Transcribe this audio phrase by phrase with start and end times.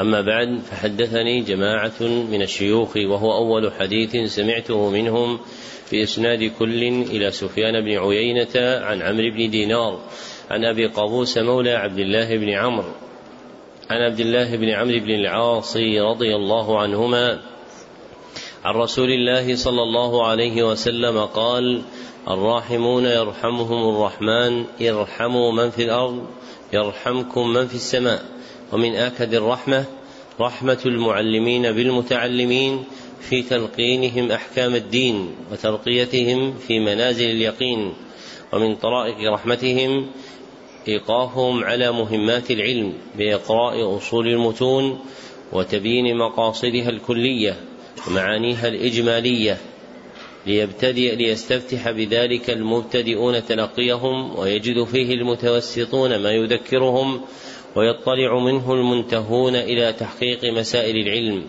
[0.00, 5.38] أما بعد فحدثني جماعة من الشيوخ وهو أول حديث سمعته منهم
[5.92, 10.00] بإسناد كل إلى سفيان بن عيينة عن عمرو بن دينار
[10.50, 12.92] عن أبي قابوس مولى عبد الله بن عمرو
[13.90, 17.40] عن عبد الله بن عمرو بن العاص رضي الله عنهما
[18.64, 21.82] عن رسول الله صلى الله عليه وسلم قال
[22.28, 26.26] الراحمون يرحمهم الرحمن ارحموا من في الأرض
[26.72, 28.31] يرحمكم من في السماء.
[28.72, 29.84] ومن آكد الرحمة
[30.40, 32.84] رحمة المعلمين بالمتعلمين
[33.20, 37.92] في تلقينهم أحكام الدين وترقيتهم في منازل اليقين
[38.52, 40.06] ومن طرائق رحمتهم
[40.88, 45.00] إيقافهم على مهمات العلم بإقراء أصول المتون
[45.52, 47.56] وتبيين مقاصدها الكلية
[48.08, 49.58] ومعانيها الإجمالية
[50.46, 57.20] ليبتدئ ليستفتح بذلك المبتدئون تلقيهم ويجد فيه المتوسطون ما يذكرهم
[57.76, 61.46] ويطلع منه المنتهون إلى تحقيق مسائل العلم.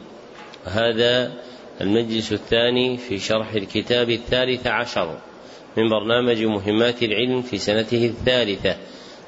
[0.65, 1.31] هذا
[1.81, 5.17] المجلس الثاني في شرح الكتاب الثالث عشر
[5.77, 8.77] من برنامج مهمات العلم في سنته الثالثة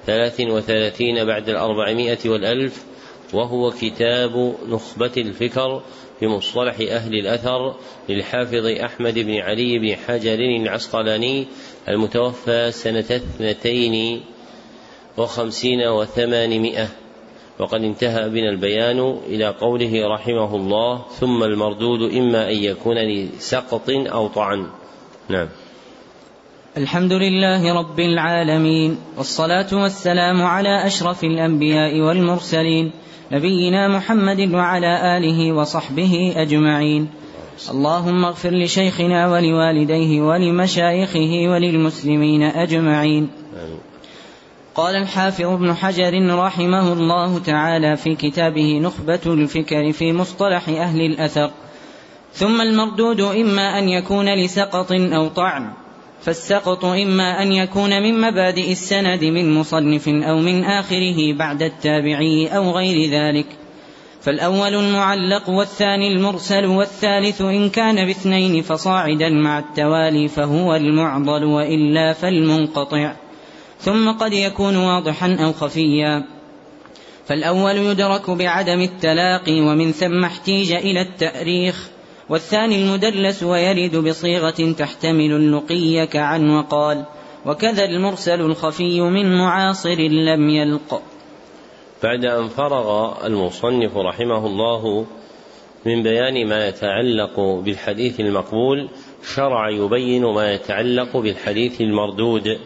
[0.06, 2.86] ثلاث وثلاثين بعد الأربعمائة والألف
[3.34, 5.82] وهو كتاب نخبة الفكر
[6.20, 7.76] في مصطلح أهل الأثر
[8.10, 11.48] للحافظ أحمد بن علي بن حجر العسقلاني
[11.90, 14.22] المتوفى سنة اثنتين
[15.18, 16.88] وخمسين وثمانمائة.
[17.60, 24.28] وقد انتهى بنا البيان إلى قوله رحمه الله ثم المردود إما أن يكون لسقط أو
[24.28, 24.66] طعن.
[25.30, 25.48] نعم.
[26.78, 32.92] الحمد لله رب العالمين والصلاة والسلام على أشرف الأنبياء والمرسلين
[33.32, 37.10] نبينا محمد وعلى آله وصحبه أجمعين.
[37.72, 43.30] اللهم اغفر لشيخنا ولوالديه ولمشايخه وللمسلمين أجمعين.
[44.76, 51.52] قال الحافظ ابن حجر رحمه الله تعالى في كتابه نخبة الفكر في مصطلح أهل الأثر.
[52.34, 55.72] ثم المردود إما أن يكون لسقط أو طعن
[56.22, 62.72] فالسقط إما أن يكون من مبادئ السند من مصنف أو من آخره بعد التابعي أو
[62.72, 63.48] غير ذلك.
[64.22, 73.25] فالأول المعلق والثاني المرسل والثالث إن كان باثنين فصاعدا مع التوالي فهو المعضل وإلا فالمنقطع.
[73.80, 76.26] ثم قد يكون واضحا أو خفيا.
[77.26, 81.90] فالأول يدرك بعدم التلاقي ومن ثم احتيج إلى التأريخ
[82.30, 87.06] والثاني المدلس ويرد بصيغة تحتمل اللقي كعن وقال
[87.46, 91.02] وكذا المرسل الخفي من معاصر لم يلق.
[92.04, 95.06] بعد أن فرغ المصنف رحمه الله
[95.86, 98.90] من بيان ما يتعلق بالحديث المقبول
[99.36, 102.58] شرع يبين ما يتعلق بالحديث المردود.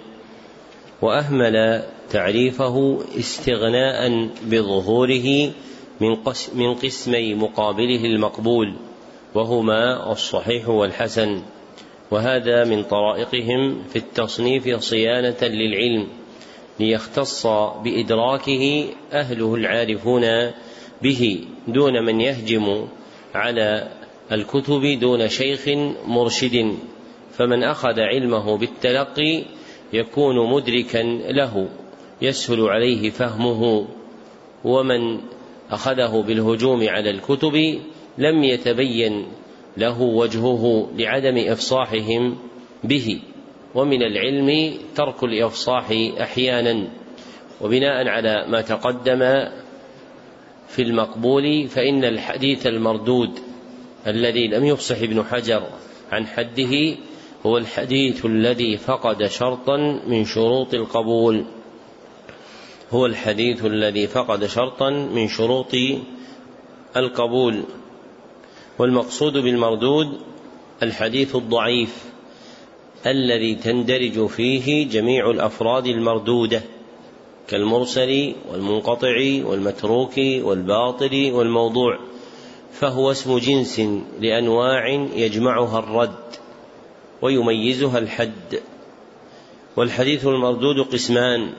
[1.02, 5.52] وأهمل تعريفه استغناء بظهوره
[6.02, 6.18] من,
[6.56, 8.74] من قسمي مقابله المقبول
[9.36, 11.42] وهما الصحيح والحسن.
[12.12, 16.08] وهذا من طرائقهم في التصنيف صيانة للعلم
[16.80, 17.48] ليختص
[17.84, 20.52] بإدراكه أهله العارفون
[21.02, 22.88] به دون من يهجم
[23.36, 23.88] على
[24.32, 25.68] الكتب دون شيخ
[26.08, 26.76] مرشد.
[27.38, 29.44] فمن أخذ علمه بالتلقي
[29.94, 31.70] يكون مدركا له
[32.22, 33.88] يسهل عليه فهمه.
[34.64, 35.20] ومن
[35.72, 37.80] أخذه بالهجوم على الكتب
[38.18, 39.26] لم يتبين
[39.78, 42.38] له وجهه لعدم إفصاحهم
[42.84, 43.20] به.
[43.76, 46.88] ومن العلم ترك الإفصاح أحيانا.
[47.62, 49.50] وبناء على ما تقدم
[50.70, 53.40] في المقبول فإن الحديث المردود
[54.08, 55.64] الذي لم يفصح ابن حجر
[56.12, 56.96] عن حده
[57.46, 59.78] هو الحديث الذي فقد شرطا
[60.08, 61.46] من شروط القبول.
[62.92, 65.76] هو الحديث الذي فقد شرطا من شروط
[66.98, 67.64] القبول.
[68.80, 70.20] والمقصود بالمردود
[70.84, 72.06] الحديث الضعيف
[73.08, 76.62] الذي تندرج فيه جميع الأفراد المردودة
[77.48, 82.00] كالمرسل والمنقطع والمتروك والباطل والموضوع
[82.72, 83.82] فهو اسم جنس
[84.20, 86.39] لأنواع يجمعها الرد.
[87.22, 88.62] ويميزها الحد.
[89.76, 91.54] والحديث المردود قسمان.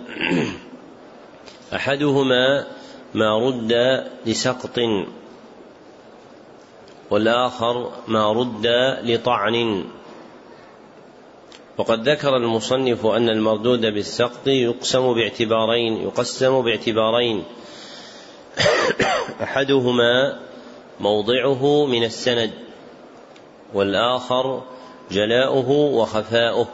[1.75, 2.67] أحدهما
[3.15, 4.79] ما رد لسقط.
[7.11, 8.67] والآخر ما رد
[9.03, 9.85] لطعن.
[11.79, 17.45] وقد ذكر المصنف أن المردود بالسقط يقسم باعتبارين يقسم باعتبارين.
[19.43, 20.39] أحدهما
[21.01, 22.51] موضعه من السند
[23.75, 24.63] والآخر
[25.11, 26.69] جلاؤه وخفاؤه.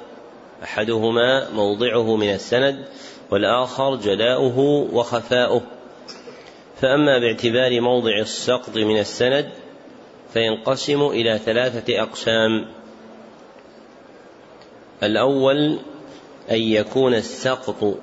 [0.63, 2.85] أحدهما موضعه من السند
[3.31, 4.59] والآخر جلاؤه
[4.93, 5.63] وخفاؤه.
[6.81, 9.51] فأما باعتبار موضع السقط من السند
[10.33, 12.67] فينقسم إلى ثلاثة أقسام.
[15.03, 15.79] الأول
[16.51, 17.99] أن يكون السقط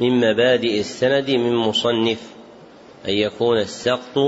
[0.00, 2.20] من مبادئ السند من مصنف.
[3.08, 4.18] أن يكون السقط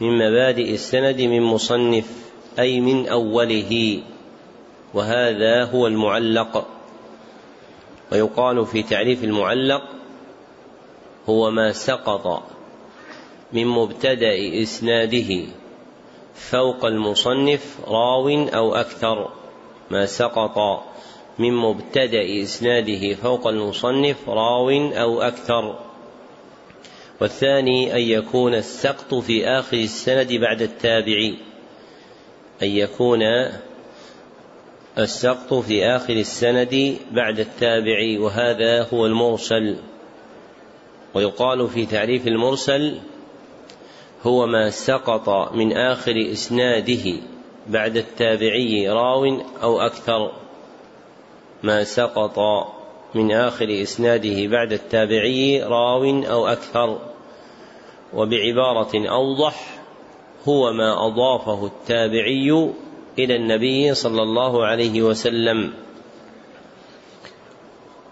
[0.00, 2.04] من مبادئ السند من مصنف
[2.58, 4.02] أي من أوله.
[4.94, 6.66] وهذا هو المعلق.
[8.12, 9.82] ويقال في تعريف المعلق
[11.28, 12.42] هو ما سقط
[13.52, 15.44] من مبتدأ إسناده
[16.34, 19.30] فوق المصنف راو أو أكثر.
[19.90, 20.84] ما سقط
[21.38, 25.78] من مبتدأ إسناده فوق المصنف راو أو أكثر.
[27.20, 31.30] والثاني أن يكون السقط في آخر السند بعد التابع
[32.62, 33.22] أن يكون
[34.98, 39.76] السقط في آخر السند بعد التابع وهذا هو المرسل.
[41.14, 42.98] ويقال في تعريف المرسل
[44.22, 47.20] هو ما سقط من آخر إسناده
[47.66, 50.32] بعد التابعي راو أو أكثر.
[51.62, 52.38] ما سقط
[53.14, 56.98] من آخر إسناده بعد التابعي راو أو أكثر.
[58.14, 59.78] وبعبارة أوضح
[60.48, 62.72] هو ما أضافه التابعي
[63.18, 65.72] إلى النبي صلى الله عليه وسلم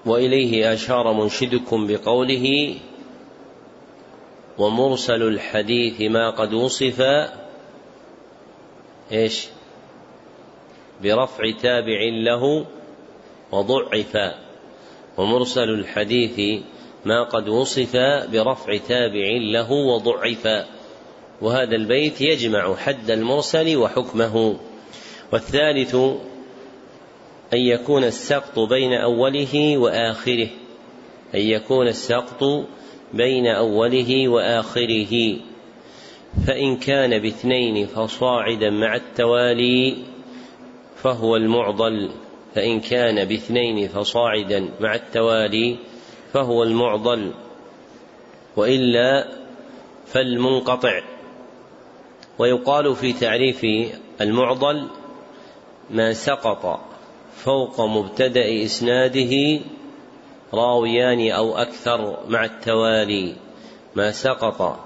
[0.06, 2.74] وإليه أشار منشدكم بقوله
[4.58, 7.02] ومرسل الحديث ما قد وصف
[9.12, 9.46] إيش؟
[11.02, 12.66] برفع تابع له
[13.52, 14.16] وضعف.
[15.16, 16.62] ومرسل الحديث
[17.04, 17.96] ما قد وصف
[18.32, 20.66] برفع تابع له وضعف.
[21.40, 24.56] وهذا البيت يجمع حد المرسل وحكمه.
[25.32, 25.94] والثالث
[27.54, 30.48] أن يكون السقط بين أوله وآخره.
[31.34, 32.66] أن يكون السقط
[33.14, 35.36] بين أوله وآخره.
[36.46, 39.96] فإن كان باثنين فصاعدا مع التوالي
[40.96, 42.10] فهو المعضل.
[42.54, 45.76] فإن كان باثنين فصاعدا مع التوالي
[46.32, 47.32] فهو المعضل.
[48.56, 49.28] وإلا
[50.06, 51.02] فالمنقطع.
[52.38, 53.66] ويقال في تعريف
[54.20, 54.99] المعضل
[55.90, 56.80] ما سقط
[57.36, 59.60] فوق مبتدأ إسناده
[60.54, 63.34] راويان أو أكثر مع التوالي.
[63.96, 64.78] ما سقط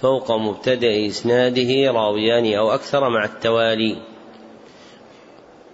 [0.00, 3.96] فوق مبتدأ إسناده راويان أو أكثر مع التوالي.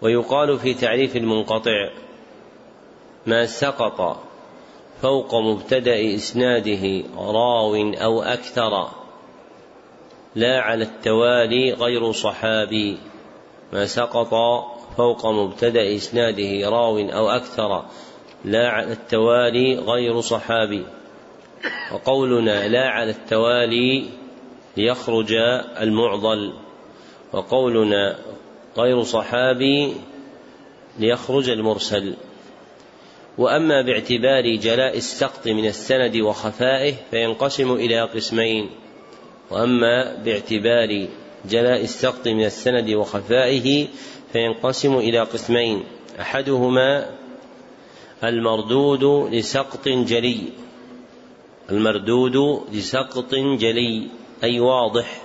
[0.02, 1.90] ويقال في تعريف المنقطع
[3.26, 4.16] ما سقط
[5.02, 8.88] فوق مبتدأ إسناده راو أو أكثر.
[10.34, 12.98] لا على التوالي غير صحابي.
[13.74, 14.34] ما سقط
[14.96, 17.84] فوق مبتدأ إسناده راو أو أكثر
[18.44, 20.86] لا على التوالي غير صحابي.
[21.92, 24.04] وقولنا لا على التوالي
[24.76, 25.32] ليخرج
[25.80, 26.52] المعضل.
[27.32, 28.18] وقولنا
[28.78, 29.94] غير صحابي
[30.98, 32.14] ليخرج المرسل.
[33.38, 38.70] وأما باعتبار جلاء السقط من السند وخفائه فينقسم إلى قسمين.
[39.50, 41.08] وأما باعتبار
[41.48, 43.86] جلاء السقط من السند وخفائه
[44.32, 45.84] فينقسم إلى قسمين.
[46.20, 47.10] أحدهما
[48.24, 50.41] المردود لسقط جلي.
[51.70, 54.06] المردود لسقط جلي
[54.44, 55.22] أي واضح.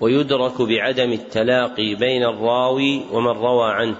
[0.00, 3.96] ويدرك بعدم التلاقي بين الراوي ومن روى عنه.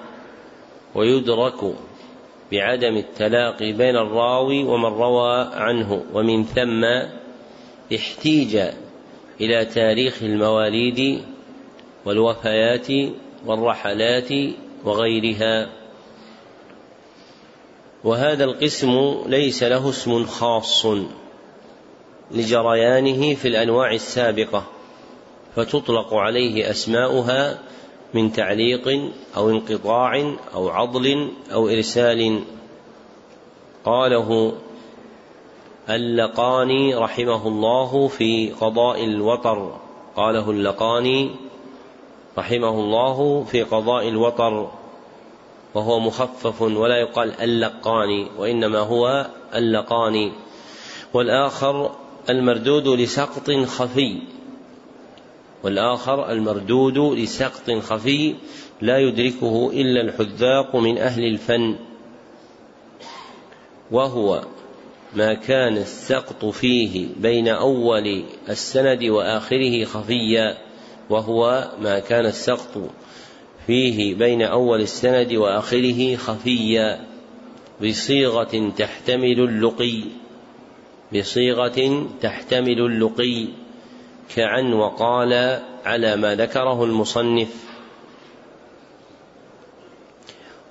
[0.94, 1.74] ويدرك
[2.52, 6.04] بعدم التلاقي بين الراوي ومن روى عنه.
[6.14, 6.84] ومن ثم
[7.94, 8.58] احتيج
[9.40, 11.22] إلى تاريخ المواليد
[12.04, 12.88] والوفيات
[13.46, 14.28] والرحلات
[14.84, 15.70] وغيرها.
[18.04, 20.86] وهذا القسم ليس له اسم خاص
[22.30, 24.64] لجريانه في الأنواع السابقة
[25.56, 27.58] فتطلق عليه أسماؤها
[28.14, 32.42] من تعليق أو انقطاع أو عضل أو إرسال.
[33.84, 34.52] قاله
[35.90, 39.76] اللقاني رحمه الله في قضاء الوطر.
[40.16, 41.30] قاله اللقاني
[42.38, 44.70] رحمه الله في قضاء الوطر.
[45.74, 50.32] وهو مخفف ولا يقال اللقاني وإنما هو اللقاني.
[51.14, 51.90] والآخر
[52.30, 54.16] المردود لسقط خفي.
[55.64, 58.34] والآخر المردود لسقط خفي
[58.80, 61.76] لا يدركه إلا الحذاق من أهل الفن.
[63.90, 64.42] وهو
[65.18, 70.58] ما كان السقط فيه بين أول السند وآخره خفيا
[71.10, 72.90] وهو ما كان السقط
[73.66, 77.04] فيه بين أول السند وآخره خفيا
[77.82, 80.02] بصيغة تحتمل اللقي
[81.14, 83.46] بصيغة تحتمل اللقي
[84.36, 87.48] كعن وقال على ما ذكره المصنف.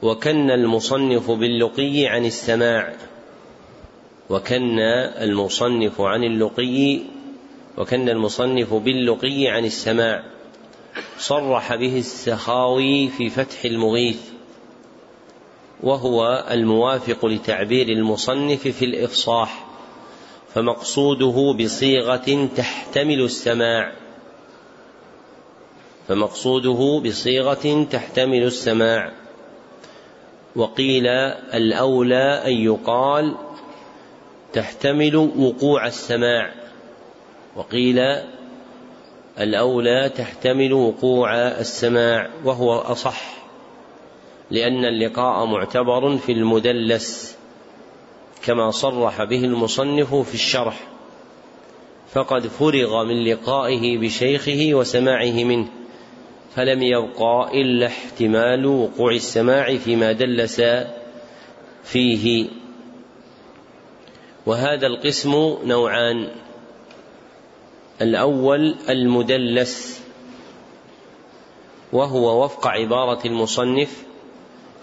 [0.02, 2.94] وكن المصنف باللقي عن السماع.
[4.30, 4.80] وكن
[5.22, 7.00] المصنف عن اللقي
[7.78, 10.24] وكن المصنف باللقي عن السماع.
[11.20, 14.20] صرح به السخاوي في فتح المغيث
[15.84, 19.66] وهو الموافق لتعبير المصنف في الإفصاح
[20.54, 23.94] فمقصوده بصيغة تحتمل السماع.
[26.08, 29.12] فمقصوده بصيغة تحتمل السماع.
[30.56, 31.08] وقيل
[31.54, 33.36] الأولى أن يقال
[34.54, 36.54] تحتمل وقوع السماع.
[37.56, 38.00] وقيل
[39.40, 43.38] الأولى تحتمل وقوع السماع وهو أصح
[44.52, 47.38] لأن اللقاء معتبر في المدلس
[48.46, 50.80] كما صرح به المصنف في الشرح.
[52.14, 55.68] فقد فرغ من لقائه بشيخه وسماعه منه
[56.56, 60.62] فلم يبقى إلا احتمال وقوع السماع فيما دلس
[61.84, 62.48] فيه.
[64.48, 66.30] وهذا القسم نوعان.
[68.02, 70.02] الأول المدلس
[71.94, 74.04] وهو وفق عبارة المصنف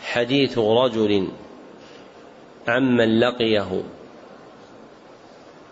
[0.01, 1.29] حديث رجل
[2.69, 3.83] عمن لقيه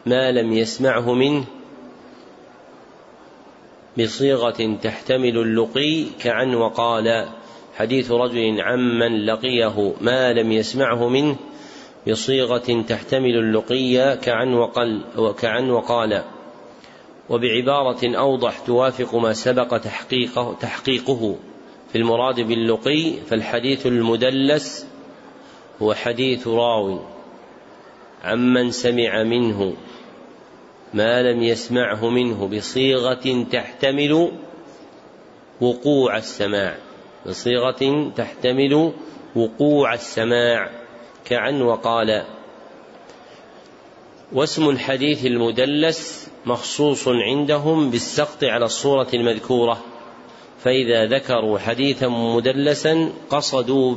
[0.07, 1.45] ما لم يسمعه منه
[3.99, 7.29] بصيغة تحتمل اللقي كعن وقال
[7.77, 11.37] حديث رجل عمن لقيه ما لم يسمعه منه
[12.09, 16.25] بصيغة تحتمل اللقي كعن وقل وكعن وقال.
[17.31, 21.37] وبعبارة أوضح توافق ما سبق تحقيقه, تحقيقه.
[21.93, 24.87] في المراد باللقي فالحديث المدلس
[25.83, 27.01] هو حديث راو.
[28.25, 29.75] عمن سمع منه
[30.95, 34.33] ما لم يسمعه منه بصيغة تحتمل
[35.61, 36.79] وقوع السماع.
[37.27, 38.93] بصيغة تحتمل
[39.37, 40.82] وقوع السماع.
[41.25, 42.25] كعن وقال
[44.33, 49.85] واسم الحديث المدلس مخصوص عندهم بالسقط على الصورة المذكورة
[50.65, 53.97] فإذا ذكروا حديثا مدلسا قصدوا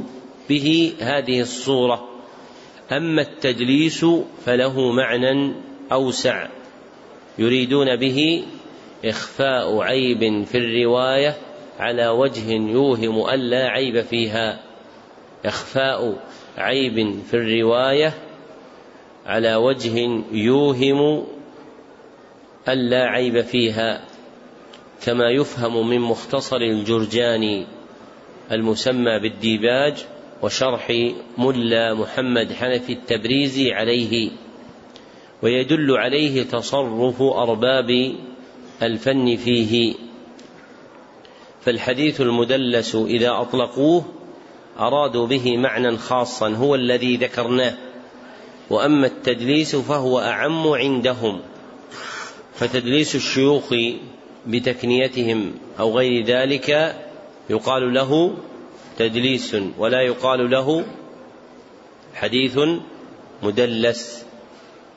[0.50, 2.10] به هذه الصورة
[2.92, 4.06] أما التدليس
[4.46, 5.54] فله معنى
[5.92, 6.48] أوسع
[7.38, 8.44] يريدون به
[9.06, 11.38] إخفاء عيب في الرواية
[11.80, 14.60] على وجه يوهم ألا عيب فيها
[15.46, 16.18] إخفاء
[16.58, 18.14] عيب في الرواية
[19.26, 21.26] على وجه يوهم
[22.70, 24.06] ألا عيب فيها
[25.06, 27.66] كما يفهم من مختصر الجرجاني
[28.52, 30.06] المسمى بالديباج
[30.42, 34.32] وشرح ملا محمد حنفي التبريزي عليه
[35.42, 38.16] ويدل عليه تصرف أرباب
[38.82, 39.96] الفن فيه.
[41.62, 44.06] فالحديث المدلس إذا أطلقوه
[44.80, 47.74] أرادوا به معنى خاصا هو الذي ذكرناه.
[48.70, 51.42] وأما التدليس فهو أعم عندهم.
[52.56, 53.74] فتدليس الشيوخ
[54.48, 56.96] بتكنيتهم أو غير ذلك
[57.50, 58.38] يقال له
[58.98, 60.86] تدليس ولا يقال له
[62.14, 62.60] حديث
[63.44, 64.26] مدلس.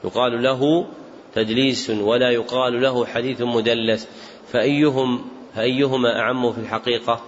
[0.04, 0.86] يقال له
[1.34, 4.08] تدليس ولا يقال له حديث مدلس.
[4.52, 7.20] فأيهم فأيهما أعم في الحقيقة؟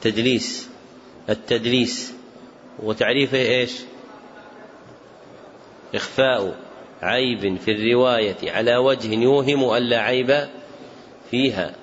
[0.00, 0.69] تدليس.
[1.30, 2.14] التدليس
[2.82, 3.72] وتعريفه إيش؟
[5.94, 6.56] إخفاء
[7.02, 10.48] عيب في الرواية على وجه يوهم ألا عيب
[11.30, 11.74] فيها.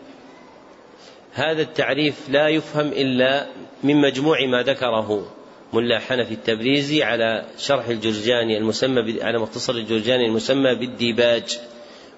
[1.33, 3.47] هذا التعريف لا يفهم إلا
[3.83, 5.33] من مجموع ما ذكره
[5.73, 11.59] ملا حنفي التبريزي على شرح الجرجاني المسمى على مختصر الجرجاني المسمى بالديباج.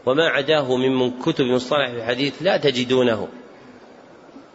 [0.06, 3.28] وما عداه من كتب مصطلح الحديث لا تجدونه.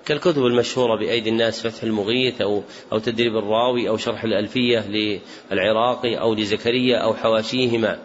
[0.07, 4.85] كالكتب المشهورة بأيدي الناس فتح المغيث أو أو تدريب الراوي أو شرح الألفية
[5.51, 7.99] للعراقي أو لزكريا أو حواشيهما.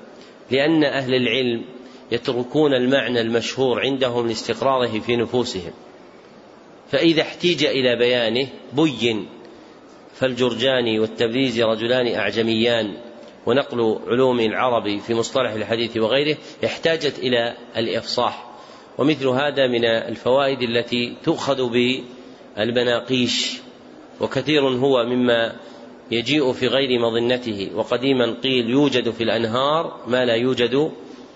[0.51, 1.65] لأن أهل العلم
[2.11, 5.71] يتركون المعنى المشهور عندهم لاستقراره في نفوسهم.
[6.91, 9.27] فإذا احتيج إلى بيانه بين
[10.13, 12.97] فالجرجاني والتبريزي رجلان أعجميان.
[13.45, 18.48] ونقل علوم العرب في مصطلح الحديث وغيره احتاجت إلى الإفصاح.
[18.99, 21.69] ومثل هذا من الفوائد التي تؤخذ
[22.57, 23.57] بالمناقيش
[24.21, 25.55] وكثير هو مما
[26.11, 30.91] يجيء في غير مظنته وقديما قيل يوجد في الأنهار ما لا يوجد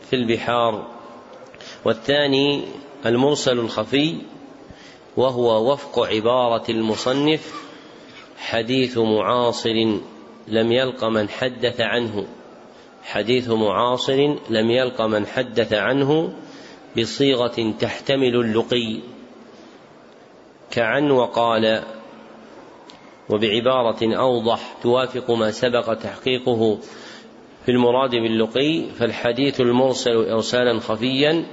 [0.10, 0.88] في البحار.
[1.86, 2.62] والثاني
[3.06, 4.16] المرسل الخفي
[5.18, 7.54] وهو وفق عبارة المصنف
[8.38, 9.98] حديث معاصر
[10.48, 12.26] لم يلق من حدث عنه.
[13.04, 16.34] حديث معاصر لم يلق من حدث عنه
[16.98, 19.00] بصيغة تحتمل اللقي.
[20.72, 21.84] كعن وقال
[23.30, 26.78] وبعبارة أوضح توافق ما سبق تحقيقه
[27.66, 31.46] في المراد باللقي فالحديث المرسل إرسالا خفيا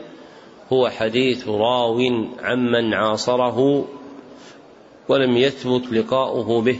[0.72, 2.00] هو حديث راو
[2.40, 3.88] عمن عاصره
[5.08, 6.78] ولم يثبت لقاؤه به.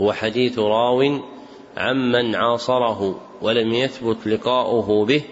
[0.00, 1.20] هو حديث راو
[1.76, 5.22] عمن عاصره ولم يثبت لقاؤه به.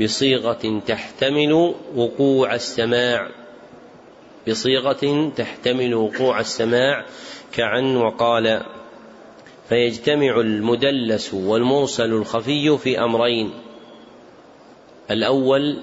[0.00, 3.28] بصيغة تحتمل وقوع السماع.
[4.48, 7.06] بصيغة تحتمل وقوع السماع
[7.52, 8.62] كعن وقال.
[9.68, 13.50] فيجتمع المدلس والمرسل الخفي في أمرين.
[15.10, 15.78] الأول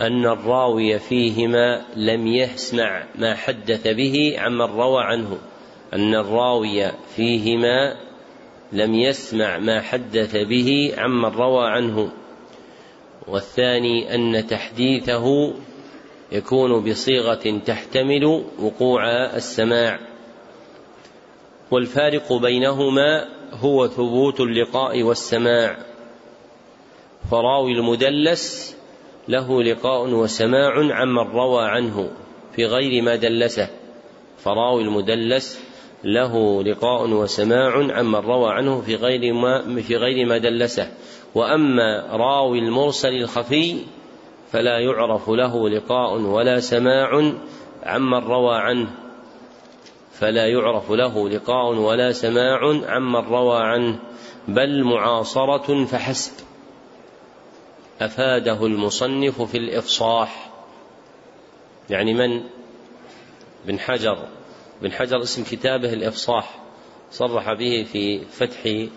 [0.00, 5.38] أن الراوي فيهما لم يسمع ما حدث به عمن روى عنه.
[5.92, 7.96] أن الراوي فيهما
[8.72, 12.23] لم يسمع ما حدث به عمن روى عنه.
[13.28, 15.54] والثاني أن تحديثه
[16.32, 19.98] يكون بصيغة تحتمل وقوع السماع.
[21.70, 25.76] والفارق بينهما هو ثبوت اللقاء والسماع.
[27.30, 28.76] فراوي المدلس
[29.28, 32.10] له لقاء وسماع عمن روى عنه
[32.56, 33.68] في غير ما دلسه.
[34.38, 35.60] فراوي المدلس
[36.04, 40.88] له لقاء وسماع عمن روى عنه في غير ما في غير ما دلسه.
[41.34, 43.76] وأما راوي المرسل الخفي
[44.52, 47.32] فلا يعرف له لقاء ولا سماع
[47.82, 48.90] عمن روى عنه.
[50.12, 53.98] فلا يعرف له لقاء ولا سماع عمن روى عنه
[54.48, 56.32] بل معاصرة فحسب.
[58.00, 60.50] أفاده المصنف في الإفصاح.
[61.90, 62.42] يعني من؟
[63.66, 64.18] بن حجر.
[64.82, 66.58] بن حجر اسم كتابه الإفصاح
[67.10, 68.88] صرح به في فتح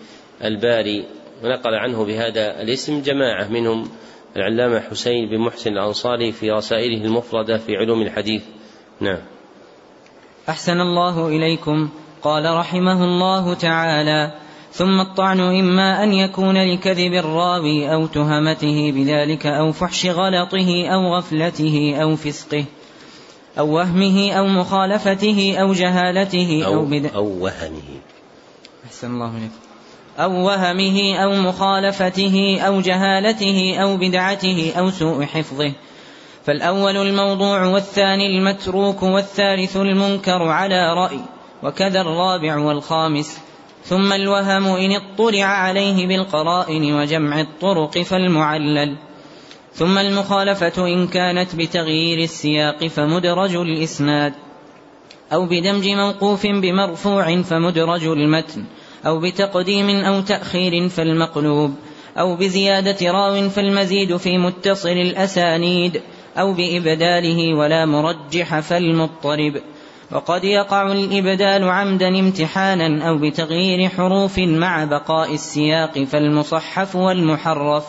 [0.44, 1.06] الباري.
[1.44, 3.88] ونقل عنه بهذا الاسم جماعة منهم
[4.36, 8.42] العلامة حسين بن محسن الأنصاري في رسائله المفردة في علوم الحديث.
[9.00, 9.18] نعم.
[10.48, 11.88] أحسن الله إليكم.
[12.22, 14.32] قال رحمه الله تعالى
[14.72, 21.96] ثم الطعن إما أن يكون لكذب الراوي أو تهمته بذلك أو فحش غلطه أو غفلته
[22.02, 22.64] أو فسقه
[23.58, 27.10] أو وهمه أو مخالفته أو جهالته أو, أو, بد...
[27.14, 28.00] أو وهمه.
[28.86, 29.67] أحسن الله إليكم.
[30.18, 35.72] أو وهمه أو مخالفته أو جهالته أو بدعته أو سوء حفظه.
[36.44, 41.20] فالأول الموضوع والثاني المتروك والثالث المنكر على رأي
[41.62, 43.38] وكذا الرابع والخامس.
[43.84, 48.96] ثم الوهم إن اطلع عليه بالقرائن وجمع الطرق فالمعلل.
[49.74, 54.32] ثم المخالفة إن كانت بتغيير السياق فمدرج الإسناد
[55.32, 58.64] أو بدمج موقوف بمرفوع فمدرج المتن.
[59.06, 61.74] أو بتقديم أو تأخير فالمقلوب
[62.18, 66.02] أو بزيادة راو فالمزيد في متصل الأسانيد
[66.38, 69.52] أو بإبداله ولا مرجح فالمضطرب.
[70.12, 77.84] وقد يقع الإبدال عمدا امتحانا أو بتغيير حروف مع بقاء السياق فالمصحف والمحرف.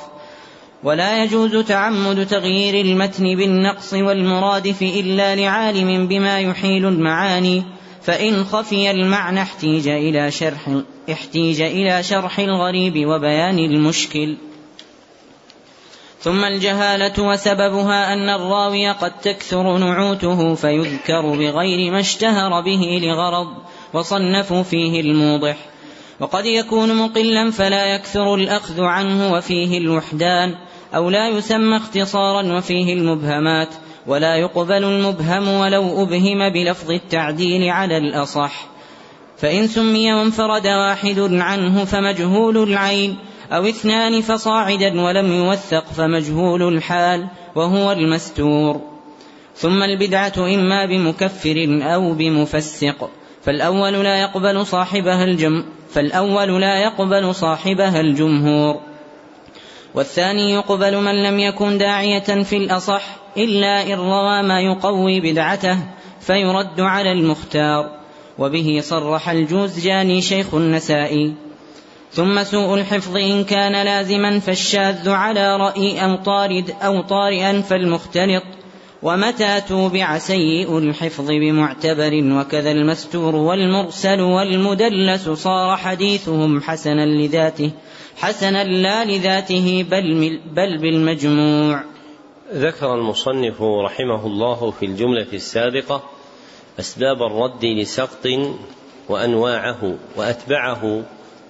[0.83, 7.63] ولا يجوز تعمد تغيير المتن بالنقص والمرادف إلا لعالم بما يحيل المعاني.
[8.01, 10.69] فإن خفي المعنى احتيج إلى شرح
[11.11, 14.37] احتيج إلى شرح الغريب وبيان المشكل.
[16.21, 23.47] ثم الجهالة وسببها أن الراوي قد تكثر نعوته فيذكر بغير ما اشتهر به لغرض
[23.93, 25.57] وصنفوا فيه الموضح.
[26.19, 30.55] وقد يكون مقلا فلا يكثر الأخذ عنه وفيه الوحدان
[30.95, 33.69] أو لا يسمى اختصارا وفيه المبهمات.
[34.09, 38.67] ولا يقبل المبهم ولو أبهم بلفظ التعديل على الأصح.
[39.37, 43.17] فإن سمي وانفرد واحد عنه فمجهول العين
[43.51, 48.81] أو اثنان فصاعدا ولم يوثق فمجهول الحال وهو المستور.
[49.55, 53.09] ثم البدعة إما بمكفر أو بمفسق
[53.43, 58.88] فالأول لا يقبل صاحبها الجم فالأول لا يقبل صاحبها الجمهور.
[59.99, 63.01] والثاني يقبل من لم يكن داعية في الأصح
[63.37, 65.77] إلا إن روى ما يقوي بدعته
[66.21, 67.89] فيرد على المختار
[68.37, 71.33] وبه صرح الجوزجاني شيخ النسائي.
[72.11, 78.43] ثم سوء الحفظ إن كان لازما فالشاذ على رأي أو طارد أو طارئا فالمختلط.
[79.03, 87.71] ومتى توبع سيء الحفظ بمعتبر وكذا المستور والمرسل والمدلس صار حديثهم حسنا لذاته.
[88.19, 91.83] حسنا لا لذاته بل, بل بالمجموع.
[92.53, 96.03] ذكر المصنف رحمه الله في الجملة السابقة
[96.79, 98.27] أسباب الرد لسقط
[99.09, 101.03] وأنواعه وأتبعه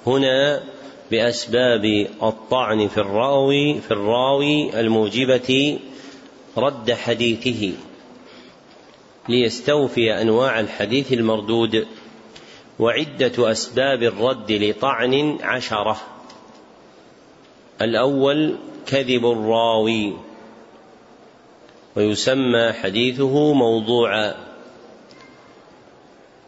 [0.07, 0.63] هنا
[1.11, 5.79] بأسباب الطعن في الراوي في الراوي الموجبة
[6.57, 7.73] رد حديثه
[9.29, 11.87] ليستوفي أنواع الحديث المردود
[12.79, 16.18] وعدة أسباب الرد لطعن عشرة.
[17.81, 18.55] الأول
[18.87, 20.13] كذب الراوي
[21.95, 24.35] ويسمى حديثه موضوعا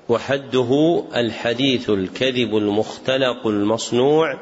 [0.09, 4.39] وحده الحديث الكذب المختلق المصنوع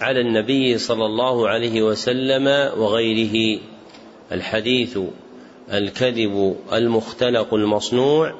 [0.00, 2.46] على النبي صلى الله عليه وسلم
[2.80, 3.60] وغيره
[4.32, 4.98] الحديث
[5.72, 8.34] الكذب المختلق المصنوع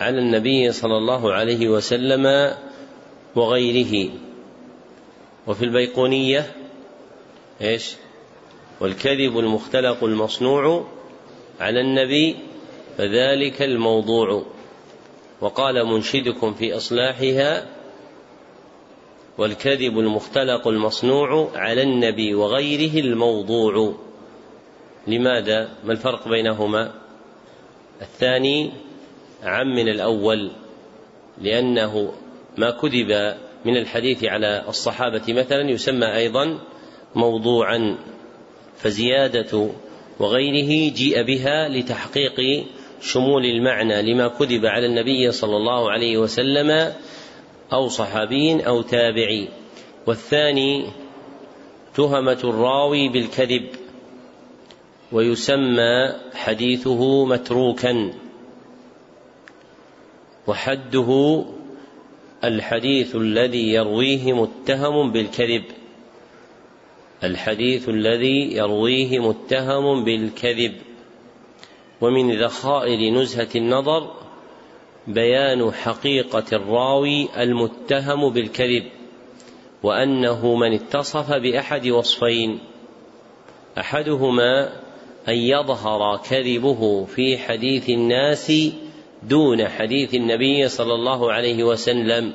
[0.00, 2.54] على النبي صلى الله عليه وسلم
[3.36, 4.10] وغيره.
[5.46, 6.52] وفي البيقونية
[7.60, 7.96] إيش؟
[8.80, 10.86] والكذب المختلق المصنوع
[11.60, 12.36] على النبي
[12.98, 14.44] فذلك الموضوع.
[15.40, 17.66] وقال منشدكم في إصلاحها
[19.38, 23.94] والكذب المختلق المصنوع على النبي وغيره الموضوع.
[25.06, 26.94] لماذا؟ ما الفرق بينهما؟
[28.02, 28.72] الثاني
[29.42, 30.50] عم من الأول
[31.38, 32.12] لأنه
[32.58, 36.58] ما كذب من الحديث على الصحابة مثلا يسمى أيضا
[37.14, 37.98] موضوعا
[38.76, 39.68] فزيادة
[40.18, 42.66] وغيره جيء بها لتحقيق
[43.00, 46.92] شمول المعنى لما كذب على النبي صلى الله عليه وسلم
[47.72, 49.48] أو صحابي أو تابعي.
[50.06, 50.86] والثاني
[51.94, 53.66] تهمة الراوي بالكذب
[55.12, 58.12] ويسمى حديثه متروكا
[60.46, 61.44] وحده
[62.44, 65.64] الحديث الذي يرويه متهم بالكذب.
[67.24, 70.74] الحديث الذي يرويه متهم بالكذب.
[72.00, 74.10] ومن ذخائر نزهة النظر
[75.06, 78.84] بيان حقيقة الراوي المتهم بالكذب
[79.82, 82.58] وأنه من اتصف بأحد وصفين.
[83.78, 84.80] أحدهما
[85.28, 88.52] أن يظهر كذبه في حديث الناس
[89.22, 92.32] دون حديث النبي صلى الله عليه وسلم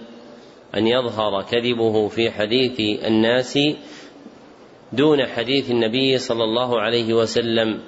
[0.75, 3.59] أن يظهر كذبه في حديث الناس
[4.93, 7.81] دون حديث النبي صلى الله عليه وسلم.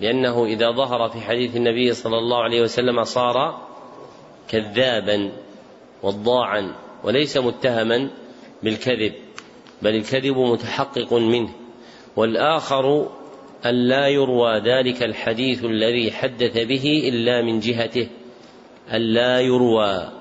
[0.00, 3.66] لأنه إذا ظهر في حديث النبي صلى الله عليه وسلم صار
[4.48, 5.32] كذابا
[6.02, 8.10] وضاعا وليس متهما
[8.62, 9.12] بالكذب
[9.82, 11.50] بل الكذب متحقق منه.
[12.16, 13.08] والآخر
[13.66, 18.08] أن لا يروى ذلك الحديث الذي حدث به إلا من جهته.
[18.92, 20.12] أن لا يروى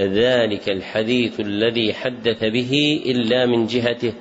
[0.00, 4.12] ذلك الحديث الذي حدث به إلا من جهته.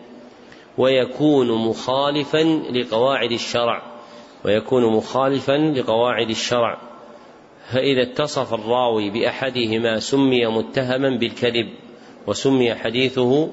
[0.78, 3.82] ويكون مخالفا لقواعد الشرع.
[4.46, 6.82] ويكون مخالفا لقواعد الشرع.
[7.72, 11.70] فإذا اتصف الراوي بأحدهما سمي متهما بالكذب
[12.28, 13.50] وسمي حديثه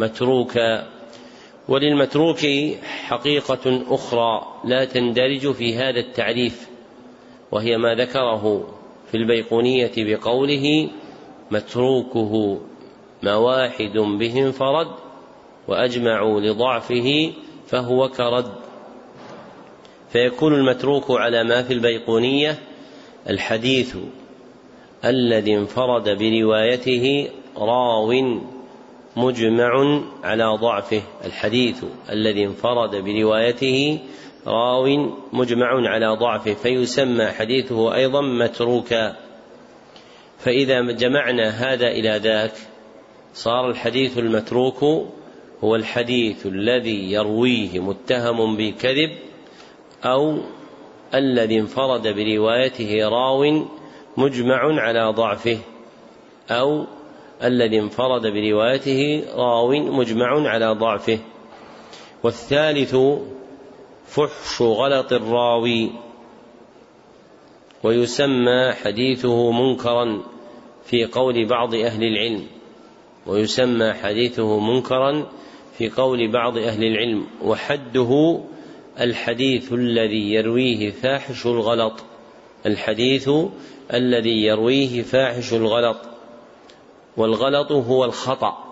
[0.00, 0.99] متروكا.
[1.70, 2.38] وللمتروك
[2.82, 6.68] حقيقة أخرى لا تندرج في هذا التعريف
[7.52, 8.66] وهي ما ذكره
[9.10, 10.90] في البيقونية بقوله
[11.50, 12.60] متروكه
[13.22, 14.88] ما واحد به انفرد
[15.68, 17.32] وأجمعوا لضعفه
[17.66, 18.52] فهو كرد
[20.12, 22.58] فيكون المتروك على ما في البيقونية
[23.28, 23.96] الحديث
[25.04, 28.12] الذي انفرد بروايته راو
[29.26, 33.98] مجمع على ضعفه الحديث الذي انفرد بروايته
[34.46, 34.86] راو
[35.32, 39.16] مجمع على ضعفه فيسمى حديثه أيضا متروكا.
[40.38, 42.52] فإذا جمعنا هذا إلى ذاك
[43.34, 44.82] صار الحديث المتروك
[45.64, 49.10] هو الحديث الذي يرويه متهم بالكذب
[50.04, 50.38] أو
[51.14, 53.66] الذي انفرد بروايته راو
[54.16, 55.58] مجمع على ضعفه
[56.50, 56.86] أو
[57.44, 61.18] الذي انفرد بروايته راو مجمع على ضعفه.
[62.22, 62.96] والثالث
[64.06, 65.90] فحش غلط الراوي
[67.82, 70.22] ويسمى حديثه منكرا
[70.84, 72.46] في قول بعض أهل العلم
[73.26, 75.28] ويسمى حديثه منكرا
[75.78, 78.40] في قول بعض أهل العلم وحده
[79.00, 81.92] الحديث الذي يرويه فاحش الغلط
[82.66, 83.30] الحديث
[83.94, 86.09] الذي يرويه فاحش الغلط.
[87.16, 88.70] والغلط هو الخطأ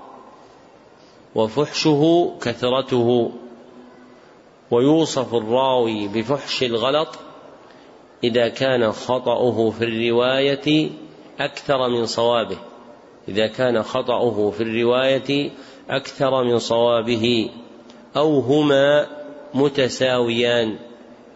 [1.34, 3.30] وفحشه كثرته.
[4.70, 7.08] ويوصف الراوي بفحش الغلط
[8.24, 10.90] إذا كان خطأه في الرواية
[11.40, 12.56] أكثر من صوابه.
[13.28, 15.50] إذا كان خطأه في الرواية
[15.90, 17.50] أكثر من صوابه.
[18.16, 19.06] أو هما
[19.54, 20.78] متساويان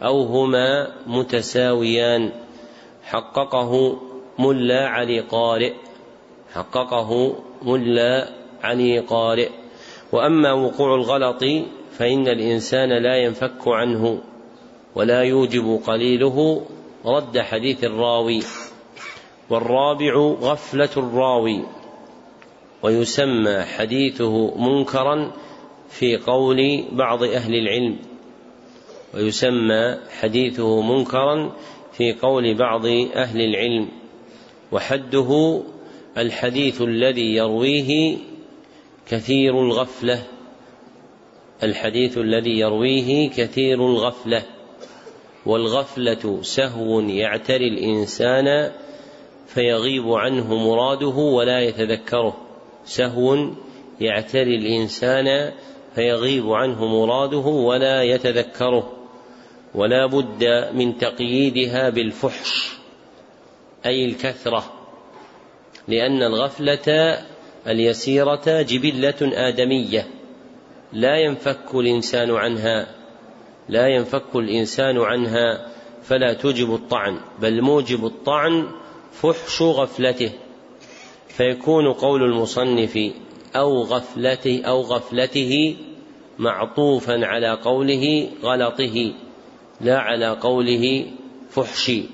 [0.02, 2.32] أو هما متساويان.
[3.04, 4.00] حققه
[4.38, 5.72] ملا علي قارئ.
[6.54, 8.28] حققه ملا
[8.62, 9.48] علي قارئ.
[10.12, 11.44] وأما وقوع الغلط
[11.98, 14.22] فإن الإنسان لا ينفك عنه
[14.94, 16.66] ولا يوجب قليله
[17.06, 18.42] رد حديث الراوي.
[19.50, 21.64] والرابع غفلة الراوي
[22.82, 25.32] ويسمى حديثه منكرا
[25.88, 27.98] في قول بعض أهل العلم.
[29.14, 31.52] ويسمى حديثه منكرا
[31.92, 32.86] في قول بعض
[33.16, 33.88] أهل العلم.
[34.72, 35.62] وحده
[36.18, 38.16] الحديث الذي يرويه
[39.08, 40.22] كثير الغفلة.
[41.62, 44.42] الحديث الذي يرويه كثير الغفلة.
[45.46, 48.72] والغفلة سهو يعتري الإنسان
[49.46, 52.36] فيغيب عنه مراده ولا يتذكره.
[52.84, 53.50] سهو
[54.00, 55.52] يعتري الإنسان
[55.94, 58.92] فيغيب عنه مراده ولا يتذكره.
[59.74, 60.44] ولا بد
[60.74, 62.72] من تقييدها بالفحش
[63.86, 64.71] أي الكثرة.
[65.88, 67.18] لأن الغفلة
[67.66, 70.06] اليسيرة جبلة آدمية.
[70.92, 72.86] لا ينفك الإنسان عنها
[73.68, 75.66] لا ينفك الإنسان عنها
[76.02, 78.66] فلا توجب الطعن بل موجب الطعن
[79.12, 80.32] فحش غفلته.
[81.28, 82.98] فيكون قول المصنف
[83.56, 85.76] أو غفلته أو غفلته
[86.38, 89.14] معطوفا على قوله غلطه
[89.80, 91.06] لا على قوله
[91.50, 92.04] فحشي.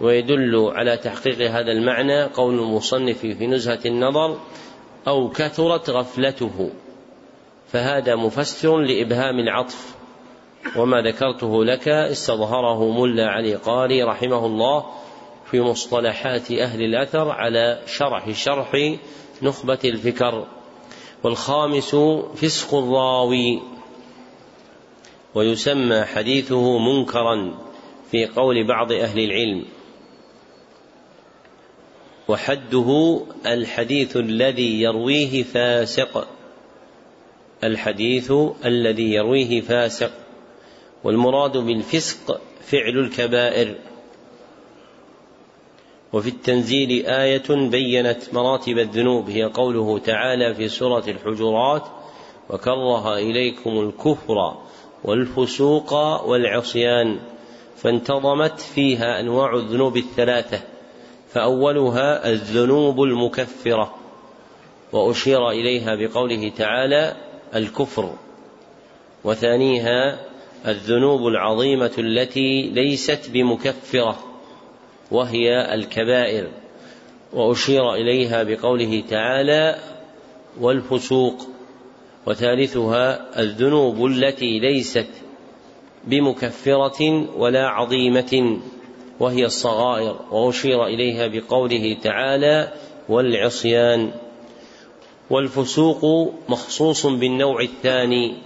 [0.00, 4.38] ويدل على تحقيق هذا المعنى قول المصنف في نزهة النظر
[5.08, 6.70] أو كثرت غفلته.
[7.72, 9.94] فهذا مفسر لإبهام العطف.
[10.76, 14.84] وما ذكرته لك استظهره ملا علي قاري رحمه الله
[15.50, 18.96] في مصطلحات أهل الأثر على شرح شرح
[19.42, 20.46] نخبة الفكر.
[21.22, 21.96] والخامس
[22.36, 23.62] فسق الراوي.
[25.34, 27.54] ويسمى حديثه منكرا
[28.10, 29.64] في قول بعض أهل العلم.
[32.28, 36.28] وحده الحديث الذي يرويه فاسق
[37.64, 38.32] الحديث
[38.64, 40.10] الذي يرويه فاسق
[41.04, 43.74] والمراد بالفسق فعل الكبائر.
[46.12, 51.82] وفي التنزيل آية بينت مراتب الذنوب هي قوله تعالى في سورة الحجرات
[52.50, 54.56] وكره إليكم الكفر
[55.04, 55.92] والفسوق
[56.24, 57.18] والعصيان
[57.76, 60.77] فانتظمت فيها أنواع الذنوب الثلاثة.
[61.32, 63.94] فأولها الذنوب المكفرة
[64.92, 67.16] وأشير إليها بقوله تعالى
[67.54, 68.14] الكفر.
[69.24, 70.18] وثانيها
[70.66, 74.18] الذنوب العظيمة التي ليست بمكفرة
[75.10, 76.48] وهي الكبائر.
[77.32, 79.78] وأشير إليها بقوله تعالى
[80.60, 81.46] والفسوق.
[82.26, 85.08] وثالثها الذنوب التي ليست
[86.04, 88.60] بمكفرة ولا عظيمة.
[89.20, 92.72] وهي الصغائر وأشير إليها بقوله تعالى
[93.08, 94.12] والعصيان
[95.30, 98.36] والفسوق مخصوص بالنوع الثاني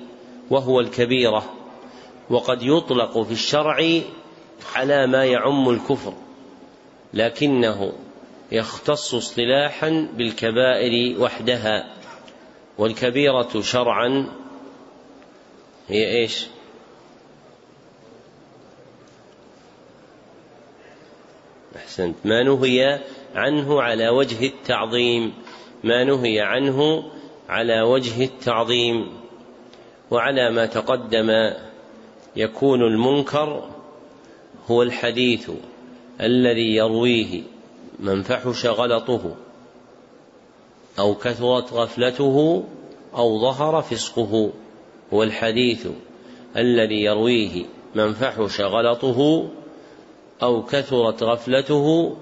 [0.51, 1.45] وهو الكبيرة.
[2.31, 4.01] وقد يطلق في الشرع
[4.75, 6.15] على ما يعم الكفر
[7.15, 7.93] لكنه
[8.53, 11.95] يختص اصطلاحا بالكبائر وحدها.
[12.79, 14.29] والكبيرة شرعا
[15.89, 16.47] هي إيش؟
[21.93, 22.17] أحسنت.
[22.25, 23.01] ما نهي
[23.35, 25.33] عنه على وجه التعظيم.
[25.85, 27.05] ما نهي عنه
[27.49, 29.07] على وجه التعظيم.
[30.11, 31.53] وعلى ما تقدم
[32.37, 33.69] يكون المنكر
[34.71, 35.51] هو الحديث
[36.21, 37.43] الذي يرويه
[38.01, 39.35] من فحش غلطه
[40.99, 42.65] أو كثرت غفلته
[43.15, 44.51] أو ظهر فسقه.
[45.13, 45.87] هو الحديث
[46.57, 49.49] الذي يرويه من فحش غلطه
[50.43, 52.17] أو كثرت غفلته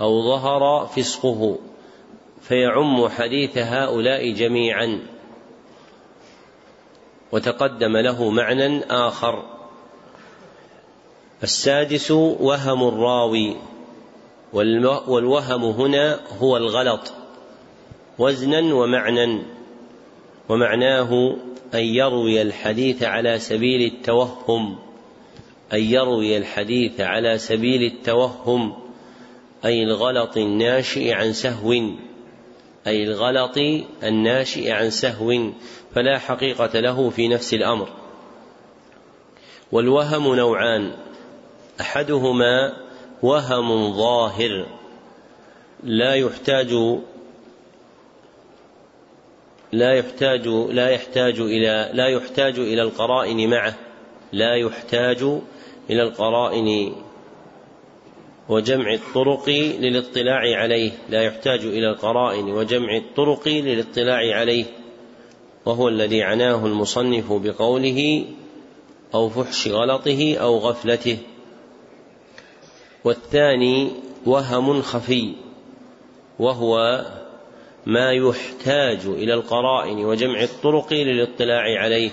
[0.00, 1.58] أو ظهر فسقه
[2.42, 5.00] فيعم حديث هؤلاء جميعا.
[7.32, 9.42] وتقدم له معنى آخر.
[11.42, 13.56] السادس وهم الراوي.
[14.52, 17.12] والوهم هنا هو الغلط.
[18.18, 19.42] وزنا ومعنى
[20.48, 21.36] ومعناه
[21.74, 24.83] أن يروي الحديث على سبيل التوهم.
[25.72, 28.74] أن يروي الحديث على سبيل التوهم
[29.64, 31.72] أي الغلط الناشئ عن سهو
[32.86, 33.58] أي الغلط
[34.02, 35.50] الناشئ عن سهو
[35.94, 37.88] فلا حقيقة له في نفس الأمر.
[39.72, 40.92] والوهم نوعان
[41.80, 42.76] أحدهما
[43.22, 44.66] وهم ظاهر
[45.82, 46.72] لا يحتاج
[49.72, 53.74] لا يحتاج لا يحتاج إلى لا يحتاج إلى القرائن معه
[54.32, 55.40] لا يحتاج
[55.90, 56.92] إلى القرائن
[58.48, 59.48] وجمع الطرق
[59.80, 64.64] للاطلاع عليه لا يحتاج إلى القرائن وجمع الطرق للاطلاع عليه
[65.66, 68.24] وهو الذي عناه المصنف بقوله
[69.14, 71.18] أو فحش غلطه أو غفلته.
[73.04, 73.90] والثاني
[74.26, 75.32] وهم خفي
[76.38, 77.04] وهو
[77.86, 82.10] ما يحتاج إلى القرائن وجمع الطرق للاطلاع عليه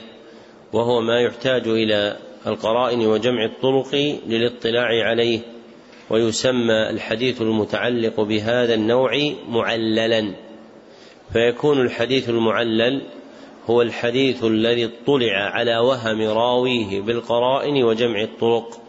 [0.73, 5.39] وهو ما يحتاج إلى القرائن وجمع الطرق للاطلاع عليه
[6.09, 10.33] ويسمى الحديث المتعلق بهذا النوع معللا.
[11.33, 13.01] فيكون الحديث المعلل
[13.69, 18.81] هو الحديث الذي اطلع على وهم راويه بالقرائن وجمع الطرق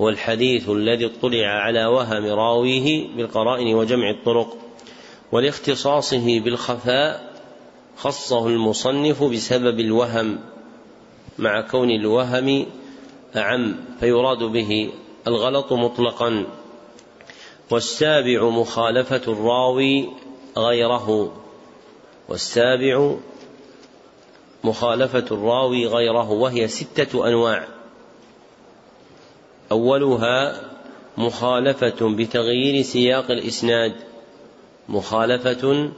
[0.00, 4.56] هو الحديث الذي اطلع على وهم راويه بالقرائن وجمع الطرق.
[5.32, 7.32] ولاختصاصه بالخفاء
[7.96, 10.51] خصه المصنف بسبب الوهم.
[11.38, 12.66] مع كون الوهم
[13.36, 14.92] أعم فيراد به
[15.26, 16.46] الغلط مطلقا.
[17.70, 20.08] والسابع مخالفة الراوي
[20.56, 21.32] غيره.
[22.28, 23.14] والسابع
[24.64, 27.68] مخالفة الراوي غيره وهي ستة أنواع.
[29.72, 30.60] أولها
[31.18, 33.92] مخالفة بتغيير سياق الإسناد.
[34.88, 35.90] مخالفة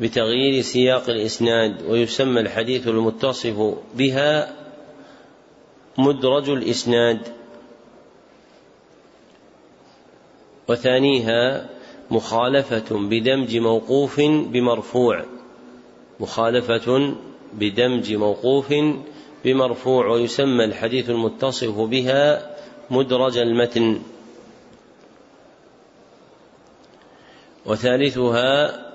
[0.00, 4.56] بتغيير سياق الإسناد ويسمى الحديث المتصف بها
[5.98, 7.20] مدرج الإسناد
[10.68, 11.68] وثانيها
[12.10, 15.24] مخالفة بدمج موقوف بمرفوع
[16.20, 17.14] مخالفة
[17.52, 18.74] بدمج موقوف
[19.44, 22.50] بمرفوع ويسمى الحديث المتصف بها
[22.90, 24.00] مدرج المتن.
[27.66, 28.89] وثالثها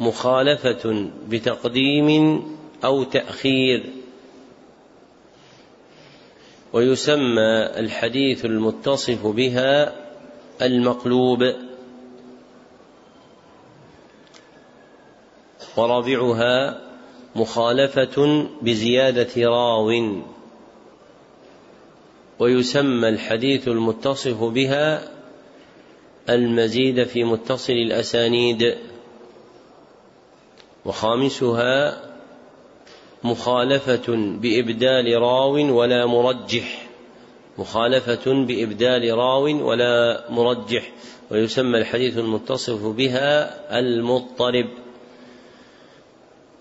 [0.00, 2.42] مخالفة بتقديم
[2.84, 3.84] أو تأخير.
[6.72, 9.96] ويسمى الحديث المتصف بها
[10.62, 11.54] المقلوب.
[15.76, 16.80] ورابعها
[17.36, 19.92] مخالفة بزيادة راو.
[22.38, 25.08] ويسمى الحديث المتصف بها
[26.28, 28.76] المزيد في متصل الأسانيد.
[30.84, 32.00] وخامسها
[33.24, 36.86] مخالفة بإبدال راو ولا مرجح.
[37.58, 40.92] مخالفة بإبدال راو ولا مرجح.
[41.30, 44.68] ويسمى الحديث المتصف بها المضطرب.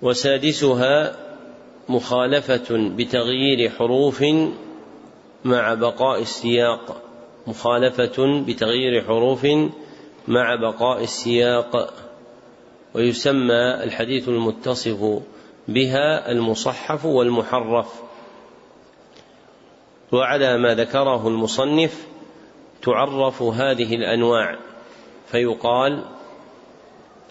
[0.01, 1.15] وسادسها
[1.89, 4.23] مخالفة بتغيير حروف
[5.45, 7.01] مع بقاء السياق.
[7.47, 9.47] مخالفة بتغيير حروف
[10.27, 11.93] مع بقاء السياق.
[12.93, 15.21] ويسمى الحديث المتصف
[15.67, 18.01] بها المصحف والمحرف.
[20.11, 22.07] وعلى ما ذكره المصنف
[22.81, 24.59] تعرف هذه الأنواع
[25.27, 26.03] فيقال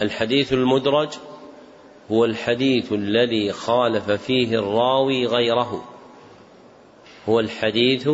[0.02, 1.08] الحديث المدرج
[2.10, 5.84] هو الحديث الذي خالف فيه الراوي غيره.
[7.28, 8.08] هو الحديث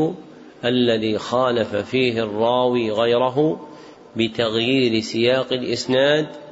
[0.65, 3.69] الذي خالف فيه الراوي غيره
[4.17, 6.44] بتغيير سياق الإسناد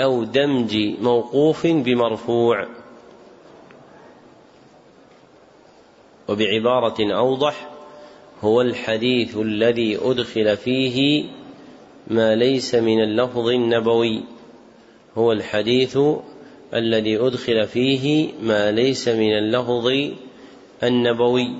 [0.00, 2.66] أو دمج موقوف بمرفوع
[6.28, 7.70] وبعبارة أوضح
[8.42, 11.24] هو الحديث الذي أدخل فيه
[12.08, 14.22] ما ليس من اللفظ النبوي.
[15.18, 15.98] هو الحديث
[16.74, 19.92] الذي أدخل فيه ما ليس من اللفظ
[20.82, 21.50] النبوي.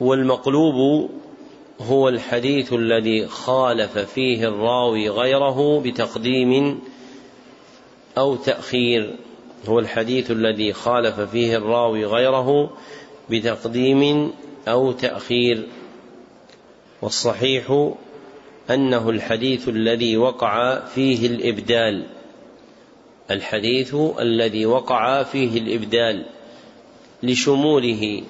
[0.00, 1.10] والمقلوب
[1.80, 6.80] هو الحديث الذي خالف فيه الراوي غيره بتقديم
[8.18, 9.16] أو تأخير.
[9.68, 12.70] هو الحديث الذي خالف فيه الراوي غيره
[13.30, 14.32] بتقديم
[14.68, 15.66] أو تأخير.
[17.02, 17.92] والصحيح
[18.70, 22.06] أنه الحديث الذي وقع فيه الإبدال.
[23.30, 26.24] الحديث الذي وقع فيه الإبدال
[27.22, 28.22] لشموله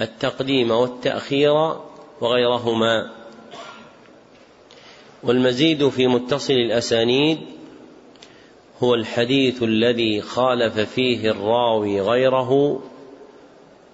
[0.00, 1.74] التقديم والتأخير
[2.20, 3.10] وغيرهما.
[5.22, 7.38] والمزيد في متصل الأسانيد
[8.82, 12.82] هو الحديث الذي خالف فيه الراوي غيره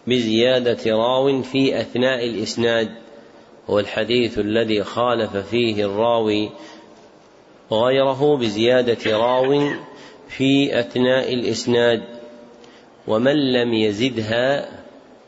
[0.06, 2.90] بزيادة راو في أثناء الإسناد.
[3.70, 6.50] هو الحديث الذي خالف فيه الراوي
[7.72, 9.70] غيره بزيادة راو
[10.28, 12.02] في أثناء الإسناد.
[13.08, 14.68] ومن لم يزدها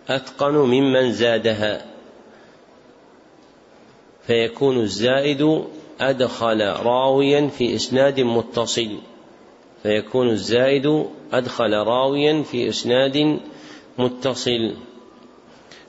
[0.08, 1.91] أتقن ممن زادها.
[4.26, 5.64] فيكون الزائد
[6.00, 8.98] أدخل راويا في إسناد متصل.
[9.82, 13.40] فيكون الزائد أدخل راويا في إسناد
[13.98, 14.74] متصل.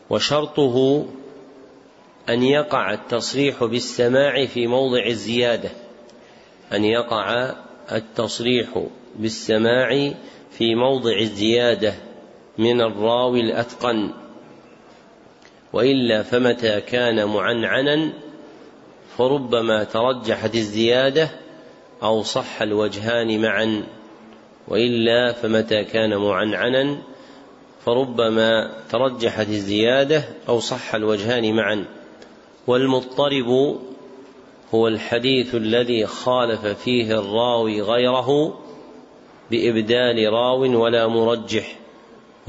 [0.10, 1.06] وشرطه
[2.30, 5.70] أن يقع التصريح بالسماع في موضع الزيادة.
[6.74, 7.54] أن يقع
[7.92, 8.84] التصريح
[9.16, 10.14] بالسماع
[10.52, 11.94] في موضع الزيادة
[12.58, 14.12] من الراوي الأتقن.
[15.74, 18.14] وإلا فمتى كان معنعنا
[19.18, 21.30] فربما ترجحت الزيادة
[22.04, 23.84] أو صح الوجهان معا
[24.68, 26.98] وإلا فمتى كان معنعنا
[27.86, 31.86] فربما ترجحت الزيادة أو صح الوجهان معا.
[32.68, 33.78] والمضطرب
[34.74, 38.60] هو الحديث الذي خالف فيه الراوي غيره
[39.52, 41.76] بإبدال راو ولا مرجح.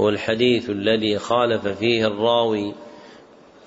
[0.01, 2.73] هو الحديث الذي خالف فيه الراوي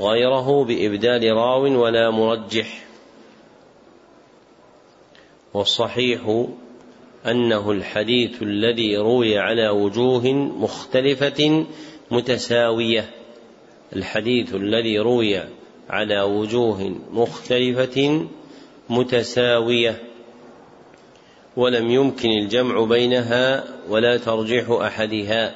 [0.01, 2.88] غيره بإبدال راو ولا مرجح.
[5.55, 6.47] والصحيح
[7.27, 11.67] أنه الحديث الذي روي على وجوه مختلفة
[12.11, 13.11] متساوية.
[13.97, 15.41] الحديث الذي روي
[15.91, 18.27] على وجوه مختلفة
[18.89, 20.03] متساوية.
[21.57, 25.55] ولم يمكن الجمع بينها ولا ترجيح أحدها.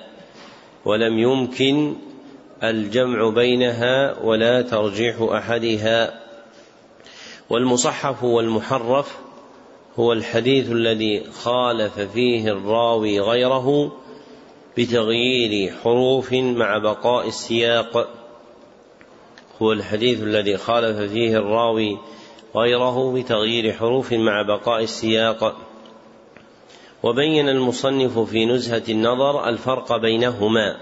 [0.85, 1.97] ولم يمكن
[2.65, 6.23] الجمع بينها ولا ترجيح أحدها.
[7.51, 9.19] والمصحف والمحرف
[9.99, 13.93] هو الحديث الذي خالف فيه الراوي غيره
[14.79, 18.09] بتغيير حروف مع بقاء السياق.
[19.63, 21.99] هو الحديث الذي خالف فيه الراوي
[22.57, 25.57] غيره بتغيير حروف مع بقاء السياق.
[27.03, 30.77] وبين المصنف في نزهة النظر الفرق بينهما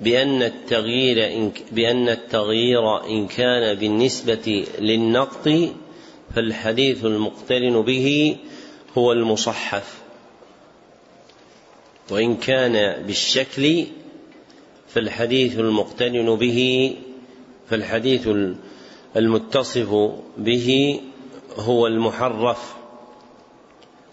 [0.00, 5.48] بأن التغيير إن بأن التغيير إن كان بالنسبة للنقط
[6.34, 8.36] فالحديث المقترن به
[8.98, 10.02] هو المصحف.
[12.10, 13.86] وإن كان بالشكل
[14.88, 16.96] فالحديث المقترن به
[17.70, 18.28] فالحديث
[19.16, 21.00] المتصف به
[21.56, 22.74] هو المحرف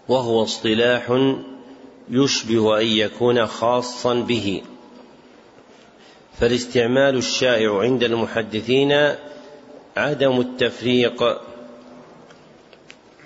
[0.08, 1.32] وهو اصطلاح
[2.10, 4.62] يشبه أن يكون خاصا به.
[6.40, 9.14] فالاستعمال الشائع عند المحدثين
[9.96, 11.22] عدم التفريق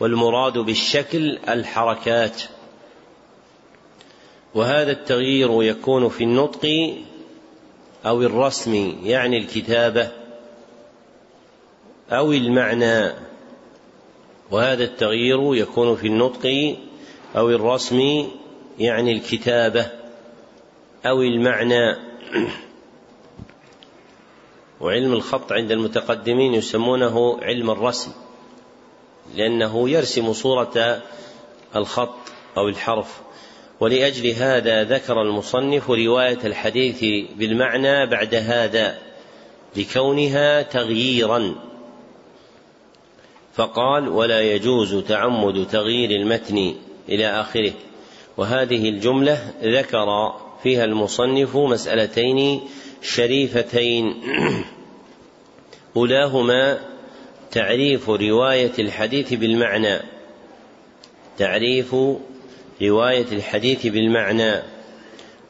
[0.01, 2.43] والمراد بالشكل الحركات.
[4.55, 6.95] وهذا التغيير يكون في النطق
[8.07, 10.09] أو الرسم يعني الكتابة
[12.11, 13.13] أو المعنى.
[14.51, 16.77] وهذا التغيير يكون في النطق
[17.37, 18.29] أو الرسم
[18.79, 19.87] يعني الكتابة
[21.07, 21.97] أو المعنى.
[24.81, 28.13] وعلم الخط عند المتقدمين يسمونه علم الرسم.
[29.37, 31.03] لأنه يرسم صورة
[31.77, 32.19] الخط
[32.57, 33.21] أو الحرف.
[33.81, 38.99] ولأجل هذا ذكر المصنف رواية الحديث بالمعنى بعد هذا
[39.77, 41.55] لكونها تغييرا.
[43.55, 46.75] فقال ولا يجوز تعمد تغيير المتن
[47.09, 47.73] إلى آخره
[48.37, 52.61] وهذه الجملة ذكر فيها المصنف مسألتين
[53.03, 54.23] شريفتين.
[55.97, 56.79] أولاهما
[57.51, 59.99] تعريف رواية الحديث بالمعنى.
[61.39, 61.95] تعريف
[62.83, 64.63] رواية الحديث بالمعنى.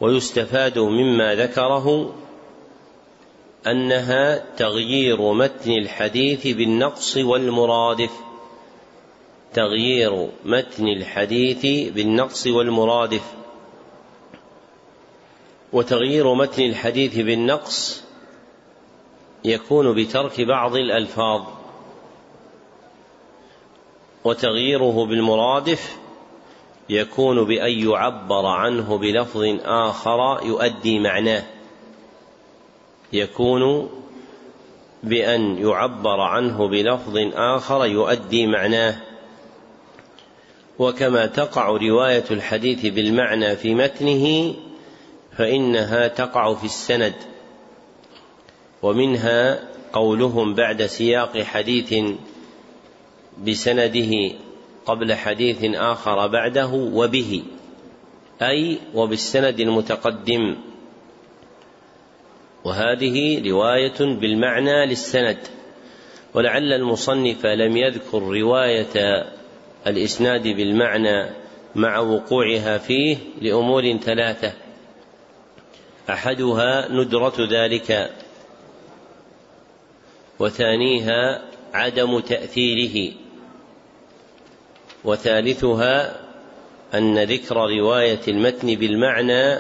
[0.01, 2.15] ويستفاد مما ذكره
[3.67, 8.11] أنها تغيير متن الحديث بالنقص والمرادف.
[9.55, 13.23] تغيير متن الحديث بالنقص والمرادف.
[15.73, 18.05] وتغيير متن الحديث بالنقص
[19.45, 21.58] يكون بترك بعض الألفاظ.
[24.29, 25.97] وتغييره بالمرادف
[26.89, 31.43] يكون بأن يعبر عنه بلفظ آخر يؤدي معناه.
[33.13, 33.91] يكون
[35.03, 38.97] بأن يعبر عنه بلفظ آخر يؤدي معناه.
[40.79, 44.55] وكما تقع رواية الحديث بالمعنى في متنه
[45.37, 47.15] فإنها تقع في السند.
[48.83, 51.95] ومنها قولهم بعد سياق حديث
[53.47, 54.31] بسنده
[54.87, 57.43] قبل حديث آخر بعده وبه
[58.43, 60.57] أي وبالسند المتقدم.
[62.65, 65.39] وهذه رواية بالمعنى للسند
[66.35, 69.27] ولعل المصنف لم يذكر رواية
[69.87, 71.31] الإسناد بالمعنى
[71.75, 74.53] مع وقوعها فيه لأمور ثلاثة.
[76.11, 78.11] أحدها ندرة ذلك
[80.39, 83.15] وثانيها عدم تأثيره.
[85.05, 86.17] وثالثها
[86.95, 89.59] أن ذكر رواية المتن بالمعنى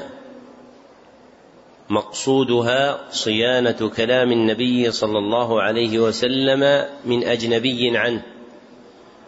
[1.90, 8.22] مقصودها صيانة كلام النبي صلى الله عليه وسلم من أجنبي عنه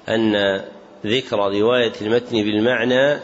[0.09, 0.61] أن
[1.07, 3.21] ذكر رواية المتن بالمعنى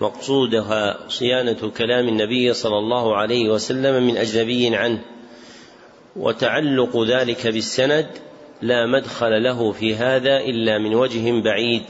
[0.00, 5.00] مقصودها صيانة كلام النبي صلى الله عليه وسلم من أجنبي عنه
[6.16, 8.06] وتعلق ذلك بالسند
[8.62, 11.82] لا مدخل له في هذا إلا من وجه بعيد.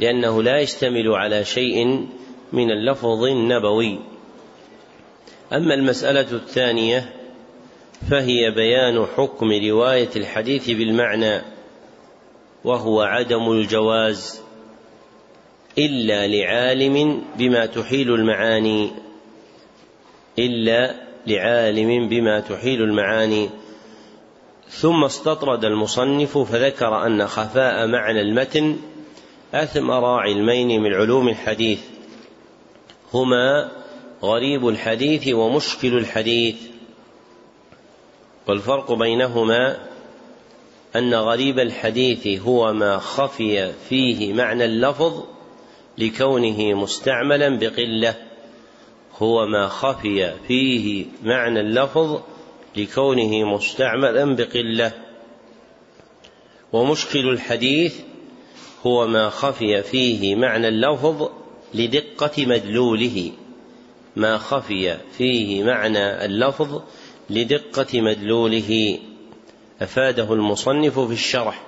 [0.00, 2.06] لأنه لا يشتمل على شيء
[2.52, 3.98] من اللفظ النبوي.
[5.52, 7.12] أما المسألة الثانية
[8.10, 11.42] فهي بيان حكم رواية الحديث بالمعنى
[12.64, 14.42] وهو عدم الجواز
[15.78, 18.90] إلا لعالم بما تحيل المعاني
[20.38, 20.94] إلا
[21.26, 23.50] لعالم بما تحيل المعاني.
[24.68, 28.76] ثم استطرد المصنف فذكر أن خفاء معنى المتن
[29.54, 31.80] أثمر علمين من علوم الحديث.
[33.14, 33.70] هما
[34.22, 36.56] غريب الحديث ومشكل الحديث.
[38.46, 39.76] والفرق بينهما
[40.96, 45.24] أن غريب الحديث هو ما خفي فيه معنى اللفظ
[45.98, 48.14] لكونه مستعملا بقلة.
[49.18, 52.20] هو ما خفي فيه معنى اللفظ
[52.76, 54.92] لكونه مستعملا بقلة.
[56.72, 58.07] ومشكل الحديث
[58.86, 61.28] هو ما خفي فيه معنى اللفظ
[61.74, 63.32] لدقة مدلوله.
[64.16, 66.82] ما خفي فيه معنى اللفظ
[67.30, 68.98] لدقة مدلوله.
[69.82, 71.62] أفاده المصنف في الشرح.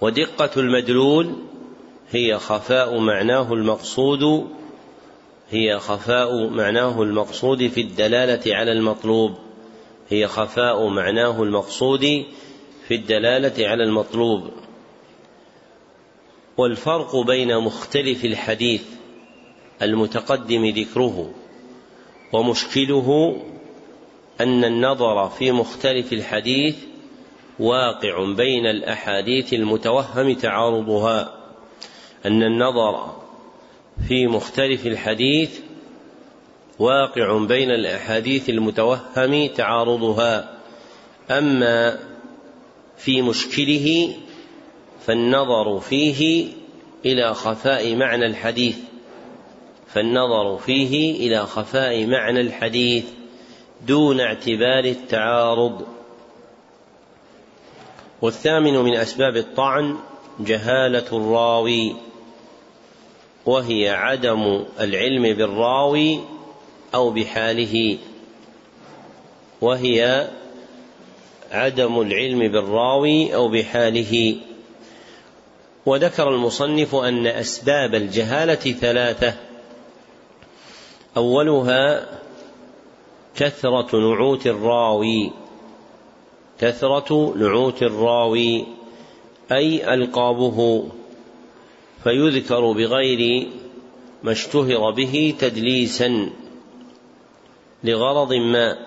[0.00, 1.36] ودقة المدلول
[2.10, 4.48] هي خفاء معناه المقصود
[5.50, 9.34] هي خفاء معناه المقصود في الدلالة على المطلوب.
[10.08, 12.24] هي خفاء معناه المقصود
[12.88, 14.50] في الدلالة على المطلوب.
[16.58, 18.82] والفرق بين مختلف الحديث
[19.82, 21.30] المتقدم ذكره
[22.32, 23.36] ومشكله
[24.40, 26.76] أن النظر في مختلف الحديث
[27.58, 31.34] واقع بين الأحاديث المتوهم تعارضها
[32.26, 33.16] أن النظر
[34.08, 35.60] في مختلف الحديث
[36.78, 40.58] واقع بين الأحاديث المتوهم تعارضها
[41.30, 41.98] أما
[42.96, 44.14] في مشكله
[45.06, 46.48] فالنظر فيه
[47.04, 48.78] إلى خفاء معنى الحديث.
[49.94, 53.04] فالنظر فيه إلى خفاء معنى الحديث
[53.86, 55.86] دون اعتبار التعارض.
[58.22, 59.96] والثامن من أسباب الطعن
[60.40, 61.96] جهالة الراوي
[63.46, 66.20] وهي عدم العلم بالراوي
[66.94, 67.98] أو بحاله
[69.60, 70.28] وهي
[71.50, 74.36] عدم العلم بالراوي أو بحاله.
[75.88, 79.34] وذكر المصنف أن أسباب الجهالة ثلاثة.
[81.16, 82.08] أولها
[83.36, 85.30] كثرة نعوت الراوي.
[86.60, 88.66] كثرة نعوت الراوي
[89.52, 90.88] أي ألقابه
[92.04, 93.48] فيذكر بغير
[94.22, 96.30] ما اشتهر به تدليسا
[97.84, 98.78] لغرض ما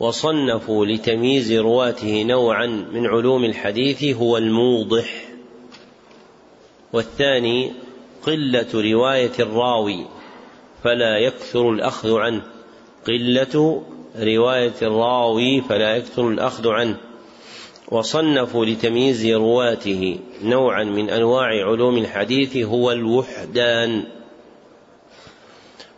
[0.00, 5.33] وصنفوا لتمييز رواته نوعا من علوم الحديث هو الموضح.
[6.94, 7.72] والثاني
[8.26, 10.06] قلة رواية الراوي
[10.84, 12.42] فلا يكثر الأخذ عنه.
[13.06, 13.82] قلة
[14.16, 16.96] رواية الراوي فلا يكثر الأخذ عنه.
[17.88, 24.04] وصنفوا لتمييز رواته نوعا من أنواع علوم الحديث هو الوحدان.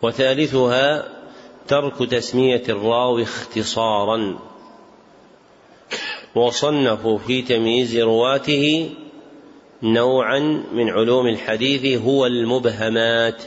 [0.02, 1.08] وثالثها
[1.68, 4.38] ترك تسمية الراوي اختصارا.
[6.34, 8.90] وصنفوا في تمييز رواته
[9.82, 10.38] نوعا
[10.72, 13.42] من علوم الحديث هو المبهمات.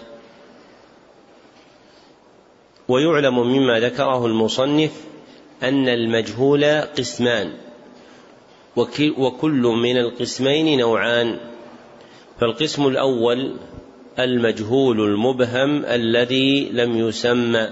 [2.87, 4.91] ويعلم مما ذكره المصنف
[5.63, 7.53] أن المجهول قسمان
[9.17, 11.39] وكل من القسمين نوعان.
[12.39, 13.55] فالقسم الأول
[14.19, 17.69] المجهول المبهم الذي لم يسمى.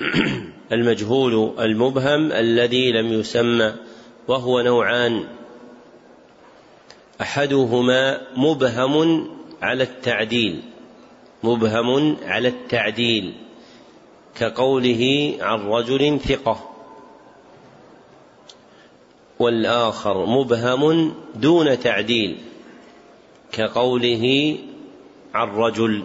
[0.72, 3.74] المجهول المبهم الذي لم يسمى
[4.28, 5.24] وهو نوعان.
[7.20, 9.28] أحدهما مبهم
[9.62, 10.62] على التعديل
[11.44, 13.32] مبهم على التعديل
[14.34, 16.70] كقوله عن رجل ثقة.
[19.38, 22.38] والآخر مبهم دون تعديل
[23.52, 24.56] كقوله
[25.34, 26.02] عن رجل.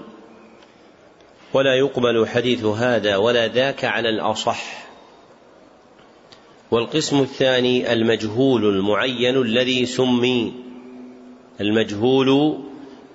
[1.54, 4.88] ولا يقبل حديث هذا ولا ذاك على الأصح.
[6.72, 10.69] والقسم الثاني المجهول المعين الذي سمي.
[11.62, 12.60] المجهول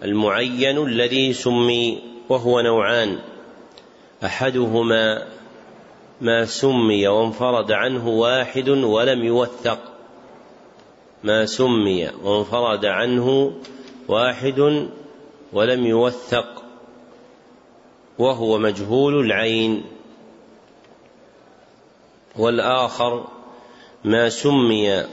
[0.03, 3.19] المعين الذي سمي وهو نوعان.
[4.25, 5.27] أحدهما
[6.21, 9.79] ما سمي وانفرد عنه واحد ولم يوثق.
[11.25, 13.53] ما سمي وانفرد عنه
[14.09, 14.89] واحد
[15.53, 16.63] ولم يوثق.
[18.19, 19.85] وهو مجهول العين.
[22.37, 23.27] والآخر
[24.05, 25.05] ما سمي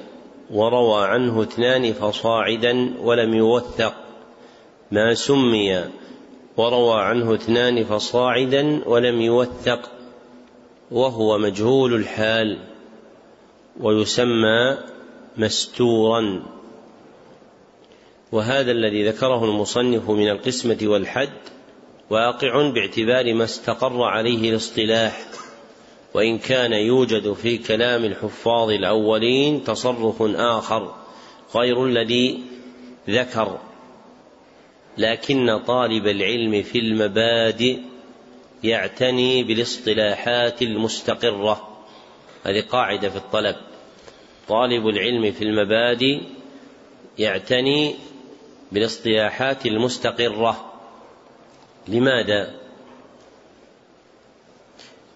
[0.51, 3.93] وروى عنه اثنان فصاعدا ولم يوثق
[4.91, 5.83] ما سمي
[6.57, 9.91] وروى عنه اثنان فصاعدا ولم يوثق
[10.91, 12.59] وهو مجهول الحال
[13.79, 14.77] ويسمى
[15.37, 16.43] مستورا.
[18.31, 21.29] وهذا الذي ذكره المصنف من القسمة والحد
[22.09, 25.21] واقع باعتبار ما استقر عليه الاصطلاح.
[26.13, 30.95] وإن كان يوجد في كلام الحفاظ الأولين تصرف آخر
[31.55, 32.43] غير الذي
[33.09, 33.59] ذكر.
[34.97, 37.79] لكن طالب العلم في المبادئ
[38.63, 41.77] يعتني بالاصطلاحات المستقرة.
[42.43, 43.55] هذه قاعدة في الطلب.
[44.47, 46.21] طالب العلم في المبادئ
[47.19, 47.95] يعتني
[48.71, 50.71] بالاصطلاحات المستقرة.
[51.87, 52.60] لماذا؟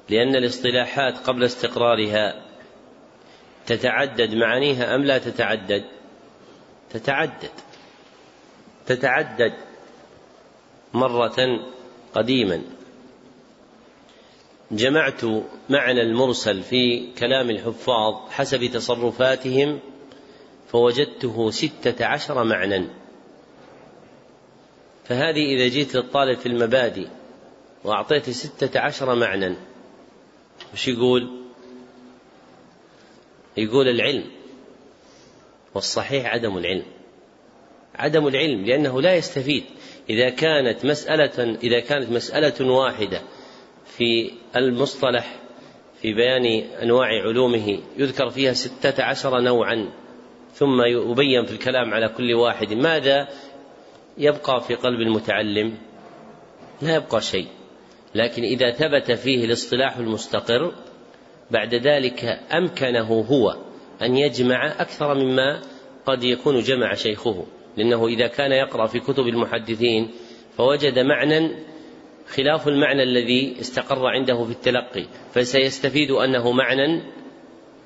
[0.09, 2.45] لأن الاصطلاحات قبل استقرارها
[3.65, 5.85] تتعدد معانيها أم لا تتعدد؟
[6.89, 7.51] تتعدد.
[8.85, 9.53] تتعدد
[10.93, 11.59] مرة
[12.13, 12.61] قديما.
[14.71, 15.23] جمعت
[15.69, 19.79] معنى المرسل في كلام الحفاظ حسب تصرفاتهم
[20.71, 22.87] فوجدته ستة عشر معنى
[25.05, 27.07] فهذه إذا جيت للطالب في المبادئ
[27.83, 29.55] وأعطيته ستة عشر معنى
[30.73, 31.29] وش يقول؟
[33.57, 34.23] يقول العلم
[35.75, 36.85] والصحيح عدم العلم.
[37.95, 39.63] عدم العلم لأنه لا يستفيد.
[40.09, 43.21] إذا كانت مسألة إذا كانت مسألة واحدة
[43.85, 45.39] في المصطلح
[46.01, 46.45] في بيان
[46.83, 49.89] أنواع علومه يذكر فيها ستة عشر نوعا
[50.53, 53.27] ثم يبين في الكلام على كل واحد ماذا؟
[54.17, 55.77] يبقى في قلب المتعلم.
[56.81, 57.47] لا يبقى شيء.
[58.15, 60.73] لكن إذا ثبت فيه الاصطلاح المستقر
[61.51, 63.55] بعد ذلك أمكنه هو
[64.01, 65.61] أن يجمع أكثر مما
[66.05, 67.45] قد يكون جمع شيخه.
[67.77, 70.11] لأنه إذا كان يقرأ في كتب المحدثين
[70.57, 71.51] فوجد معنى
[72.27, 77.01] خلاف المعنى الذي استقر عنده في التلقي فسيستفيد أنه معنى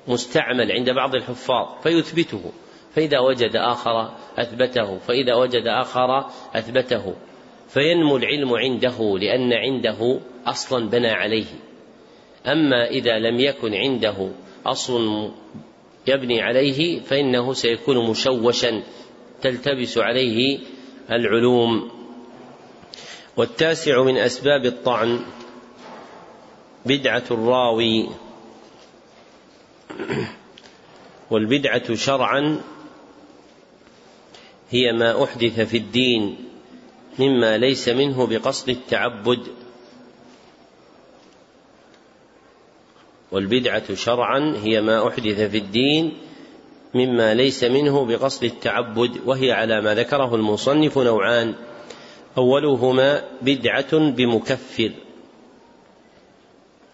[0.08, 2.52] مستعمل عند بعض الحفاظ فيثبته.
[2.94, 7.14] فإذا وجد آخر أثبته فإذا وجد آخر أثبته.
[7.72, 11.46] فينمو العلم عنده لأن عنده أصلا بنى عليه.
[12.46, 14.30] أما إذا لم يكن عنده
[14.66, 15.30] أصل
[16.06, 18.82] يبني عليه فإنه سيكون مشوشا
[19.42, 20.58] تلتبس عليه
[21.10, 21.90] العلوم.
[23.36, 25.20] والتاسع من أسباب الطعن
[26.86, 28.08] بدعة الراوي.
[31.30, 32.60] والبدعة شرعا
[34.70, 36.49] هي ما أحدث في الدين.
[37.20, 39.46] مما ليس منه بقصد التعبد.
[43.32, 46.18] والبدعة شرعا هي ما أحدث في الدين
[46.94, 51.54] مما ليس منه بقصد التعبد وهي على ما ذكره المصنف نوعان.
[52.38, 54.92] أولهما بدعة بمكفر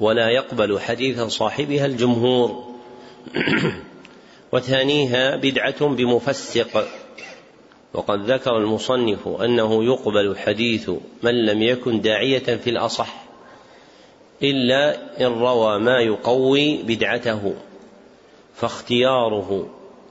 [0.00, 2.74] ولا يقبل حديث صاحبها الجمهور.
[4.52, 7.05] وثانيها بدعة بمفسق.
[7.94, 10.90] وقد ذكر المصنف أنه يقبل حديث
[11.22, 13.24] من لم يكن داعية في الأصح
[14.42, 17.54] إلا إن روى ما يقوي بدعته
[18.54, 19.68] فاختياره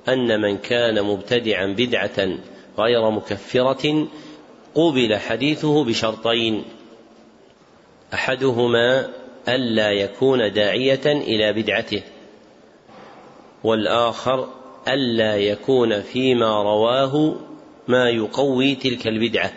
[0.09, 2.37] أن من كان مبتدعا بدعة
[2.79, 4.07] غير مكفرة
[4.75, 6.63] قبل حديثه بشرطين
[8.13, 9.09] أحدهما
[9.49, 12.01] ألا يكون داعية إلى بدعته
[13.63, 14.47] والآخر
[14.87, 17.35] ألا يكون فيما رواه
[17.87, 19.53] ما يقوي تلك البدعة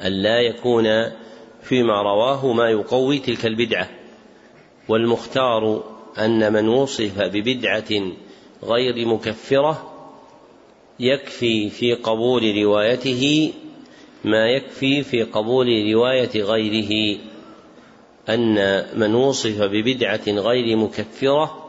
[0.00, 0.86] الا يكون
[1.62, 3.88] فيما رواه ما يقوي تلك البدعة.
[4.88, 5.84] والمختار
[6.18, 8.02] أن من وصف ببدعة
[8.64, 9.94] غير مكفرة
[11.00, 13.52] يكفي في قبول روايته
[14.24, 17.18] ما يكفي في قبول رواية غيره
[18.28, 21.67] أن من وصف ببدعة غير مكفرة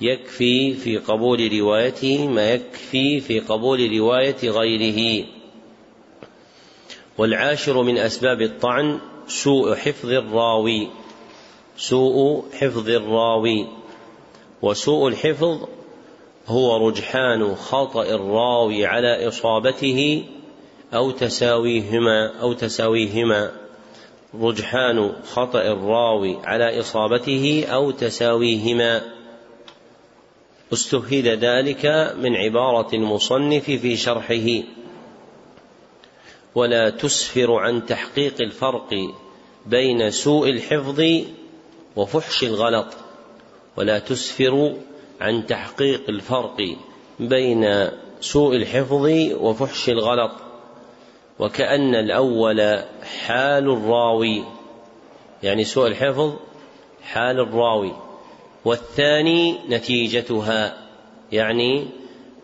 [0.00, 5.26] يكفي في قبول روايته ما يكفي في قبول رواية غيره.
[7.18, 10.88] والعاشر من أسباب الطعن سوء حفظ الراوي.
[11.76, 13.66] سوء حفظ الراوي.
[14.62, 15.68] وسوء الحفظ
[16.46, 20.24] هو رجحان خطأ الراوي على إصابته
[20.94, 23.52] أو تساويهما أو تساويهما.
[24.40, 29.19] رجحان خطأ الراوي على إصابته أو تساويهما.
[30.72, 34.66] استفيد ذلك من عبارة المصنف في شرحه.
[36.54, 38.94] ولا تسفر عن تحقيق الفرق
[39.66, 41.02] بين سوء الحفظ
[41.96, 42.86] وفحش الغلط.
[43.76, 44.76] ولا تسفر
[45.20, 46.76] عن تحقيق الفرق
[47.20, 47.88] بين
[48.20, 49.06] سوء الحفظ
[49.40, 50.32] وفحش الغلط.
[51.38, 52.78] وكأن الأول
[53.26, 54.44] حال الراوي
[55.42, 56.32] يعني سوء الحفظ
[57.02, 58.09] حال الراوي.
[58.64, 60.76] والثاني نتيجتها
[61.32, 61.86] يعني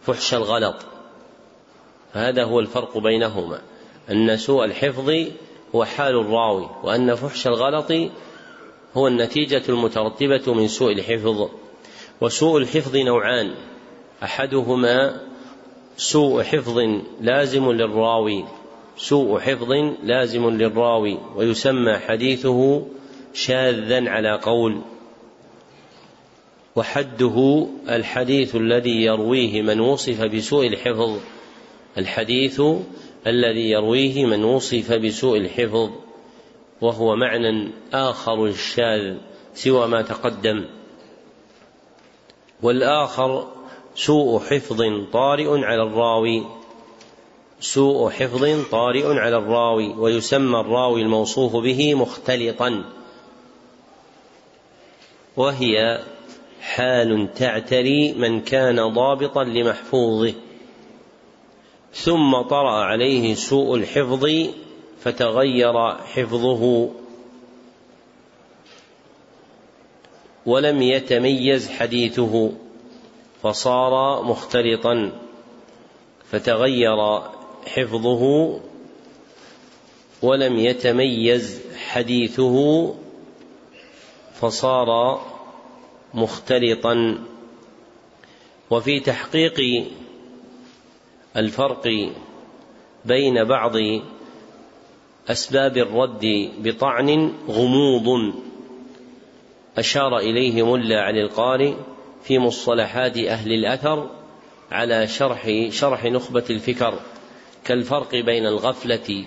[0.02, 0.76] فحش الغلط.
[2.14, 3.60] فهذا هو الفرق بينهما
[4.10, 5.10] أن سوء الحفظ
[5.74, 7.92] هو حال الراوي وأن فحش الغلط
[8.94, 11.48] هو النتيجة المترتبة من سوء الحفظ.
[12.20, 13.54] وسوء الحفظ نوعان
[14.22, 15.20] أحدهما
[15.96, 16.78] سوء حفظ
[17.20, 18.44] لازم للراوي
[18.96, 22.86] سوء حفظ لازم للراوي ويسمى حديثه
[23.34, 24.80] شاذا على قول.
[26.76, 31.18] وحده الحديث الذي يرويه من وصف بسوء الحفظ.
[31.98, 32.62] الحديث
[33.26, 35.90] الذي يرويه من وصف بسوء الحفظ.
[36.80, 39.16] وهو معنى آخر الشاذ
[39.54, 40.64] سوى ما تقدم.
[42.62, 43.48] والآخر
[43.94, 46.46] سوء حفظ طارئ على الراوي.
[47.60, 52.84] سوء حفظ طارئ على الراوي ويسمى الراوي الموصوف به مختلطا.
[55.36, 56.02] وهي
[56.74, 60.34] حال تعتري من كان ضابطا لمحفوظه.
[61.92, 64.26] ثم طرأ عليه سوء الحفظ
[65.00, 66.90] فتغير حفظه.
[70.46, 72.52] ولم يتميز حديثه
[73.42, 75.12] فصار مختلطا
[76.30, 77.20] فتغير
[77.66, 78.60] حفظه.
[80.22, 82.94] ولم يتميز حديثه
[84.34, 85.20] فصار
[86.16, 87.18] مختلطا.
[88.70, 89.86] وفي تحقيق
[91.36, 91.88] الفرق
[93.04, 93.72] بين بعض
[95.28, 98.34] أسباب الرد بطعن غموض
[99.78, 101.76] أشار اليه ملا علي القاري
[102.24, 104.10] في مصطلحات أهل الأثر
[104.72, 107.00] على شرح شرح نخبة الفكر
[107.64, 109.24] كالفرق بين الغفلة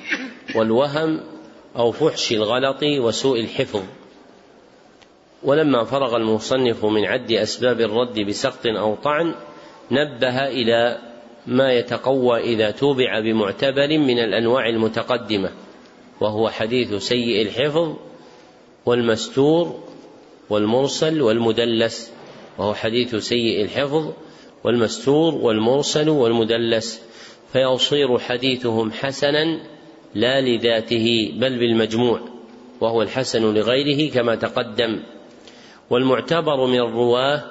[0.55, 1.19] والوهم
[1.75, 3.83] أو فحش الغلط وسوء الحفظ.
[5.43, 9.33] ولما فرغ المصنف من عد أسباب الرد بسقط أو طعن
[9.91, 10.97] نبه إلى
[11.47, 15.51] ما يتقوى إذا توبع بمعتبر من الأنواع المتقدمة
[16.21, 17.95] وهو حديث سيء الحفظ
[18.85, 19.83] والمستور
[20.49, 22.13] والمرسل والمدلس
[22.57, 24.13] وهو حديث سيء الحفظ
[24.63, 27.01] والمستور والمرسل والمدلس
[27.53, 29.59] فيصير حديثهم حسنا
[30.15, 32.19] لا لذاته بل بالمجموع
[32.81, 34.99] وهو الحسن لغيره كما تقدم.
[35.89, 37.43] والمعتبر من الرواة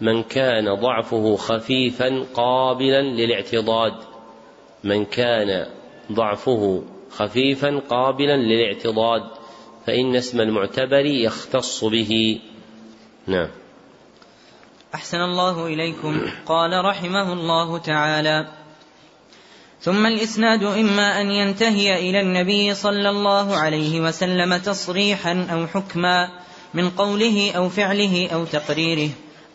[0.00, 3.92] من كان ضعفه خفيفا قابلا للاعتضاد.
[4.84, 5.66] من كان
[6.12, 9.22] ضعفه خفيفا قابلا للاعتضاد
[9.86, 12.40] فإن اسم المعتبر يختص به.
[13.26, 13.48] نعم.
[14.94, 16.26] أحسن الله إليكم.
[16.46, 18.48] قال رحمه الله تعالى
[19.80, 26.30] ثم الإسناد إما أن ينتهي إلى النبي صلى الله عليه وسلم تصريحا أو حكما
[26.74, 29.10] من قوله أو فعله أو تقريره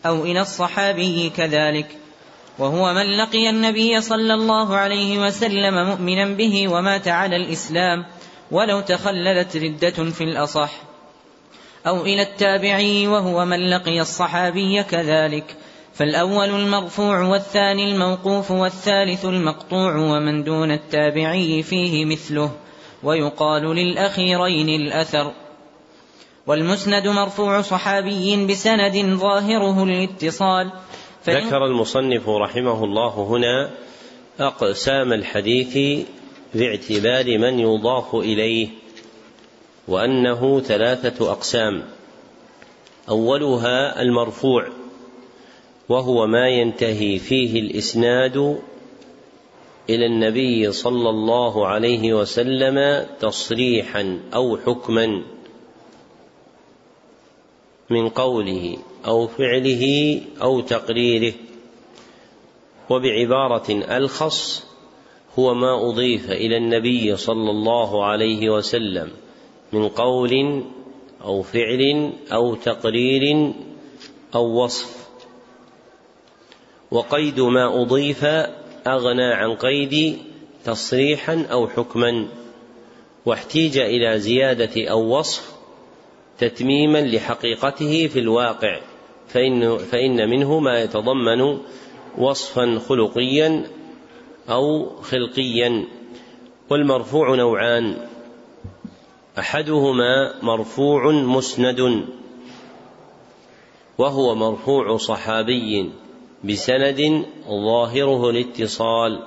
[0.06, 1.86] أو إلى الصحابي كذلك.
[2.58, 8.04] وهو من لقي النبي صلى الله عليه وسلم مؤمنا به ومات على الإسلام
[8.50, 10.70] ولو تخللت ردة في الأصح.
[11.86, 15.56] أو إلى التابعي وهو من لقي الصحابي كذلك.
[15.94, 22.50] فالأول المرفوع والثاني الموقوف والثالث المقطوع ومن دون التابعي فيه مثله.
[23.02, 25.32] ويقال للأخيرين الأثر.
[26.46, 30.70] والمسند مرفوع صحابي بسند ظاهره الاتصال
[31.28, 33.70] ذكر المصنف رحمه الله هنا
[34.40, 36.04] أقسام الحديث
[36.54, 38.68] باعتبار من يضاف إليه
[39.88, 41.82] وأنه ثلاثة أقسام.
[43.08, 44.68] أولها المرفوع
[45.88, 48.36] وهو ما ينتهي فيه الإسناد
[49.90, 55.33] إلى النبي صلى الله عليه وسلم تصريحا أو حكما.
[57.90, 58.76] من قوله
[59.06, 61.32] أو فعله أو تقريره
[62.90, 64.66] وبعبارة ألخص
[65.38, 69.10] هو ما أضيف إلى النبي صلى الله عليه وسلم
[69.72, 70.62] من قول
[71.24, 73.52] أو فعل أو تقرير
[74.34, 75.04] أو وصف.
[76.90, 78.24] وقيد ما أضيف
[78.86, 80.18] أغنى عن قيد
[80.64, 82.28] تصريحا أو حكما
[83.26, 85.53] واحتيج إلى زيادة أو وصف
[86.38, 88.80] تتميما لحقيقته في الواقع
[89.28, 91.58] فإن, فإن منه ما يتضمن
[92.18, 93.70] وصفا خلقيا
[94.50, 95.84] أو خلقيا.
[96.70, 97.96] والمرفوع نوعان.
[99.38, 102.04] أحدهما مرفوع مسند
[103.98, 105.90] وهو مرفوع صحابي
[106.44, 109.22] بسند ظاهره الاتصال.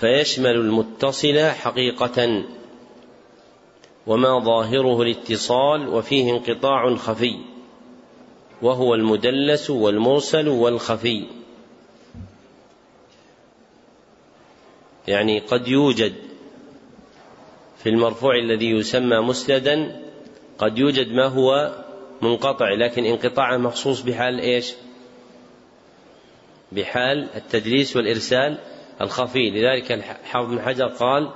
[0.00, 2.44] فيشمل المتصل حقيقة
[4.06, 7.36] وما ظاهره الاتصال وفيه انقطاع خفي
[8.62, 11.24] وهو المدلس والمرسل والخفي
[15.08, 16.14] يعني قد يوجد
[17.78, 20.02] في المرفوع الذي يسمى مسندا
[20.58, 21.74] قد يوجد ما هو
[22.22, 24.72] منقطع لكن انقطاعه مخصوص بحال إيش؟
[26.72, 28.58] بحال التدليس والإرسال
[29.00, 31.30] الخفي لذلك الحافظ بن حجر قال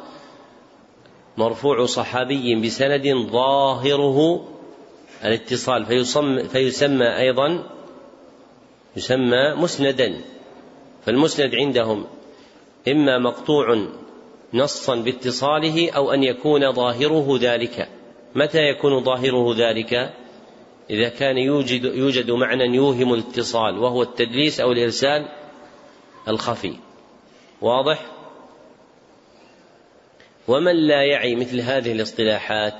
[1.36, 4.48] مرفوع صحابي بسند ظاهره
[5.24, 7.66] الاتصال فيسمى, فيسمى أيضا
[8.96, 10.20] يسمى مسندا
[11.06, 12.06] فالمسند عندهم
[12.88, 13.86] إما مقطوع
[14.54, 17.88] نصا باتصاله أو أن يكون ظاهره ذلك.
[18.34, 20.14] متى يكون ظاهره ذلك؟
[20.90, 25.28] إذا كان يوجد, يوجد معنى يوهم الاتصال وهو التدليس أو الإرسال
[26.28, 26.74] الخفي.
[27.60, 28.19] واضح؟
[30.48, 32.74] ومن لا يعي مثل هذه الاصطلاحات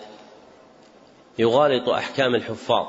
[1.39, 2.87] يغالط أحكام الحفاظ.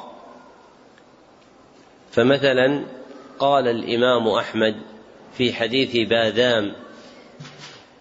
[2.12, 2.86] فمثلا
[3.40, 4.82] قال الإمام أحمد
[5.34, 6.76] في حديث باذام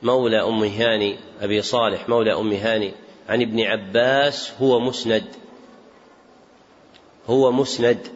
[0.03, 2.93] مولى أم هاني أبي صالح مولى أم هاني
[3.29, 5.25] عن ابن عباس هو مسند.
[7.27, 8.09] هو مسند.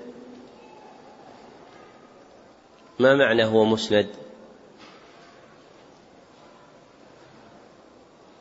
[2.98, 4.23] ما معنى هو مسند؟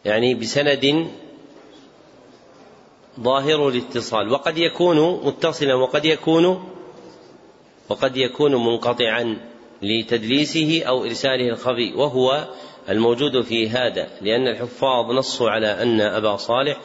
[0.05, 1.07] يعني بسند
[3.19, 6.73] ظاهر الاتصال وقد يكون متصلا وقد يكون
[7.89, 9.37] وقد يكون منقطعا
[9.81, 12.47] لتدليسه أو إرساله الخفي وهو
[12.89, 16.77] الموجود في هذا لأن الحفاظ نصوا على أن أبا صالح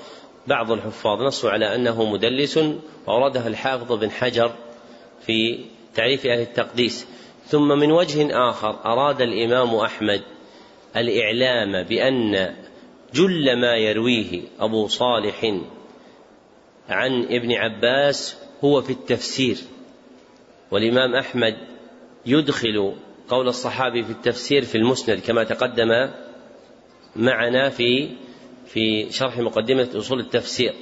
[0.47, 2.59] بعض الحفاظ نصوا على أنه مدلس
[3.07, 4.53] واوردها الحافظ بن حجر
[5.27, 5.65] في
[5.95, 7.07] تعريف أهل التقديس.
[7.47, 10.23] ثم من وجه آخر أراد الإمام أحمد
[10.97, 12.55] الإعلام بأن
[13.15, 15.45] جل ما يرويه أبو صالح
[16.89, 19.59] عن ابن عباس هو في التفسير.
[20.71, 21.57] والإمام أحمد
[22.27, 22.95] يدخل
[23.29, 26.11] قول الصحابي في التفسير في المسند كما تقدم
[27.17, 28.11] معنا في
[28.67, 30.75] في شرح مقدمة أصول التفسير.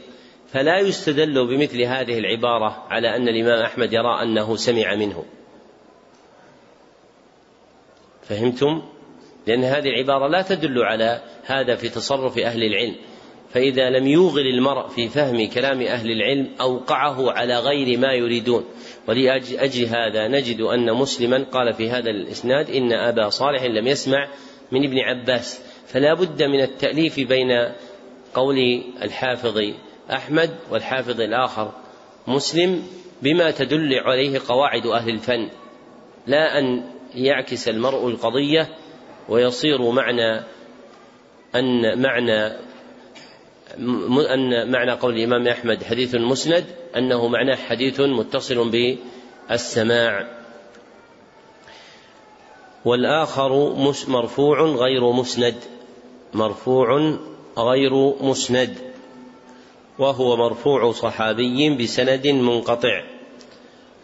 [0.53, 5.25] فلا يستدل بمثل هذه العبارة على أن الإمام أحمد يرى أنه سمع منه.
[8.23, 8.96] فهمتم؟
[9.47, 12.97] لأن هذه العبارة لا تدل على هذا في تصرف أهل العلم.
[13.51, 18.65] فإذا لم يوغل المرء في فهم كلام أهل العلم أوقعه على غير ما يريدون.
[19.09, 24.29] ولأجل هذا نجد أن مسلما قال في هذا الإسناد إن أبا صالح لم يسمع
[24.73, 25.61] من ابن عباس.
[25.87, 27.49] فلا بد من التأليف بين
[28.35, 29.63] قول الحافظ
[30.13, 31.73] أحمد والحافظ الآخر.
[32.27, 32.83] مسلم
[33.23, 35.49] بما تدل عليه قواعد أهل الفن.
[36.27, 36.85] لا أن
[37.15, 38.69] يعكس المرء القضية
[39.29, 40.41] ويصير معنى
[41.55, 42.57] أن معنى
[44.35, 46.65] أن معنى قول الإمام أحمد حديث مسند
[46.97, 50.27] أنه معناه حديث متصل بالسماع.
[52.85, 53.75] والآخر
[54.09, 55.55] مرفوع غير مسند.
[56.35, 57.17] مرفوع
[57.59, 58.79] غير مسند.
[59.99, 63.16] وهو مرفوع صحابي بسند منقطع.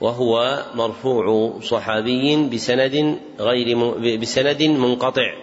[0.02, 3.68] وهو مرفوع صحابي بسند غير
[4.18, 5.34] بسند منقطع.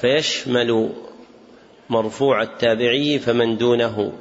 [0.00, 0.90] فيشمل
[1.90, 4.12] مرفوع التابعي فمن دونه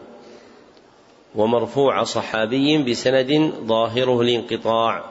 [1.36, 5.04] ومرفوع صحابي بسند ظاهره الانقطاع.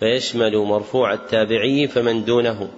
[0.00, 2.68] فيشمل مرفوع التابعي فمن دونه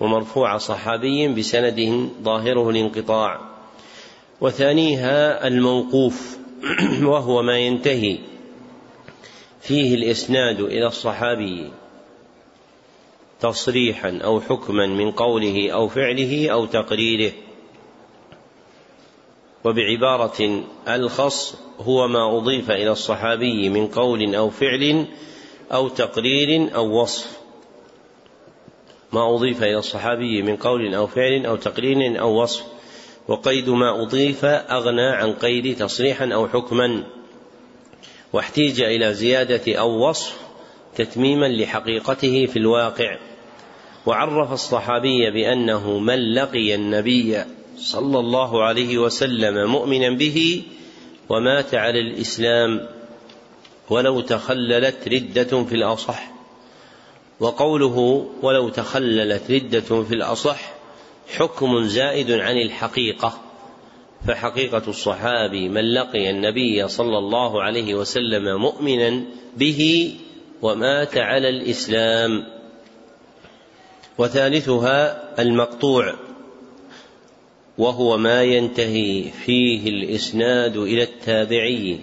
[0.00, 3.40] ومرفوع صحابي بسند ظاهره الانقطاع.
[4.40, 6.38] وثانيها الموقوف
[7.10, 8.18] وهو ما ينتهي.
[9.60, 11.70] فيه الإسناد إلى الصحابي
[13.40, 17.32] تصريحا أو حكما من قوله أو فعله أو تقريره
[19.64, 25.06] وبعبارة ألخص هو ما أضيف إلى الصحابي من قول أو فعل
[25.72, 27.40] أو تقرير أو وصف.
[29.12, 32.64] ما أضيف إلى الصحابي من قول أو فعل أو تقرير أو وصف.
[33.28, 37.04] وقيد ما أضيف أغنى عن قيد تصريحا أو حكما.
[38.32, 40.36] واحتيج إلى زيادة أو وصف
[40.96, 43.18] تتميما لحقيقته في الواقع.
[44.06, 47.44] وعرف الصحابي بأنه من لقي النبي
[47.78, 50.62] صلى الله عليه وسلم مؤمنا به
[51.28, 52.88] ومات على الإسلام
[53.90, 56.30] ولو تخللت ردة في الأصح.
[57.40, 60.72] وقوله ولو تخللت ردة في الأصح
[61.36, 63.49] حكم زائد عن الحقيقة.
[64.26, 69.24] فحقيقة الصحابي من لقي النبي صلى الله عليه وسلم مؤمنا
[69.56, 70.12] به
[70.62, 72.46] ومات على الإسلام.
[74.18, 76.14] وثالثها المقطوع
[77.78, 82.00] وهو ما ينتهي فيه الإسناد إلى التابعي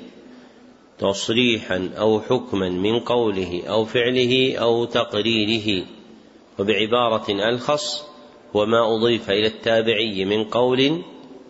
[1.00, 5.86] تصريحا أو حكما من قوله أو فعله أو تقريره.
[6.60, 8.04] وبعبارة ألخص
[8.54, 11.02] وما أضيف إلى التابعي من قول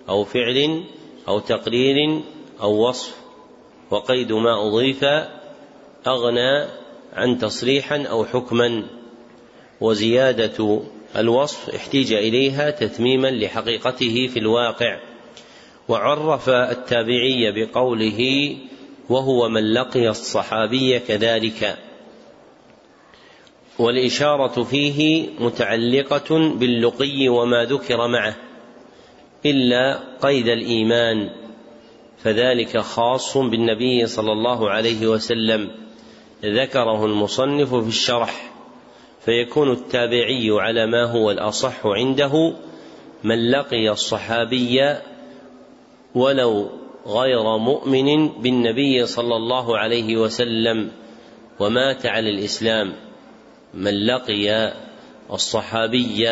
[0.10, 0.84] أو فعل
[1.28, 2.22] أو تقرير
[2.62, 3.16] أو وصف
[3.91, 5.03] وقيد ما أضيف
[6.08, 6.68] أغنى
[7.14, 8.84] عن تصريحا أو حكما
[9.82, 10.82] وزيادة
[11.16, 14.99] الوصف احتيج إليها تتميما لحقيقته في الواقع.
[15.88, 18.51] وعرف التابعي بقوله
[19.10, 21.78] وهو من لقي الصحابي كذلك.
[23.80, 28.46] والإشارة فيه متعلقة باللقي وما ذكر معه.
[29.45, 31.29] إلا قيد الإيمان
[32.17, 35.71] فذلك خاص بالنبي صلى الله عليه وسلم.
[36.45, 38.51] ذكره المصنف في الشرح
[39.25, 42.53] فيكون التابعي على ما هو الأصح عنده
[43.23, 44.95] من لقي الصحابي
[46.15, 46.69] ولو
[47.07, 50.91] غير مؤمن بالنبي صلى الله عليه وسلم
[51.59, 52.93] ومات على الإسلام.
[53.73, 54.73] من لقي
[55.33, 56.27] الصحابي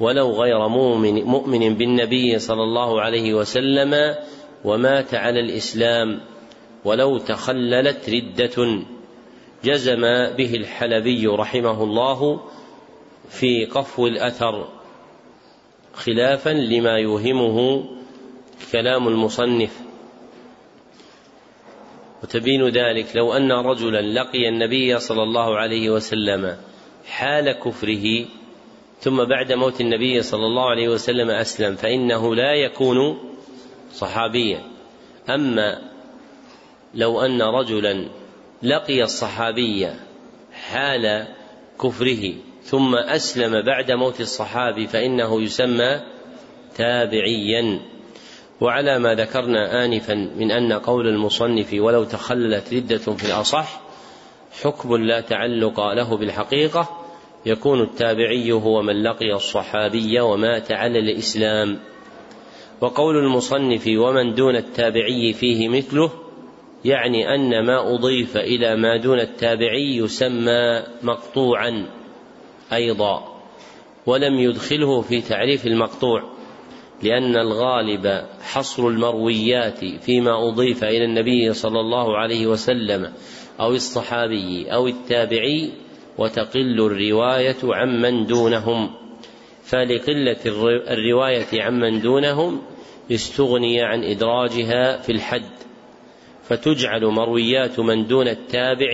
[0.00, 4.14] ولو غير مؤمن, مؤمن بالنبي صلى الله عليه وسلم
[4.64, 6.20] ومات على الإسلام
[6.84, 8.84] ولو تخللت ردة
[9.64, 10.00] جزم
[10.36, 12.40] به الحلبي رحمه الله
[13.30, 14.68] في قفو الأثر
[15.94, 17.84] خلافا لما يوهمه
[18.72, 19.80] كلام المصنف.
[22.22, 26.56] وتبين ذلك لو أن رجلا لقي النبي صلى الله عليه وسلم
[27.06, 28.26] حال كفره
[29.00, 33.18] ثم بعد موت النبي صلى الله عليه وسلم أسلم فإنه لا يكون
[33.92, 34.62] صحابيا.
[35.28, 35.78] أما
[36.94, 38.08] لو أن رجلا
[38.62, 39.88] لقي الصحابي
[40.52, 41.26] حال
[41.82, 42.32] كفره
[42.62, 46.00] ثم أسلم بعد موت الصحابي فإنه يسمى
[46.76, 47.80] تابعيا.
[48.60, 53.80] وعلى ما ذكرنا آنفا من أن قول المصنف ولو تخللت ردة في الأصح
[54.62, 56.99] حكم لا تعلق له بالحقيقة
[57.46, 61.78] يكون التابعي هو من لقي الصحابي ومات على الإسلام.
[62.80, 66.10] وقول المصنف ومن دون التابعي فيه مثله
[66.84, 71.86] يعني أن ما أضيف إلى ما دون التابعي يسمى مقطوعا
[72.72, 73.40] أيضا
[74.06, 76.22] ولم يدخله في تعريف المقطوع
[77.02, 83.12] لأن الغالب حصر المرويات فيما أضيف إلى النبي صلى الله عليه وسلم
[83.60, 85.72] أو الصحابي أو التابعي
[86.20, 88.90] وتقل الرواية عمن دونهم.
[89.64, 90.36] فلقلة
[90.90, 92.62] الرواية عمن دونهم
[93.12, 95.50] استغني عن إدراجها في الحد
[96.42, 98.92] فتجعل مرويات من دون التابع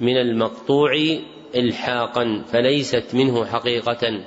[0.00, 0.92] من المقطوع
[1.54, 4.24] الحاقا فليست منه حقيقة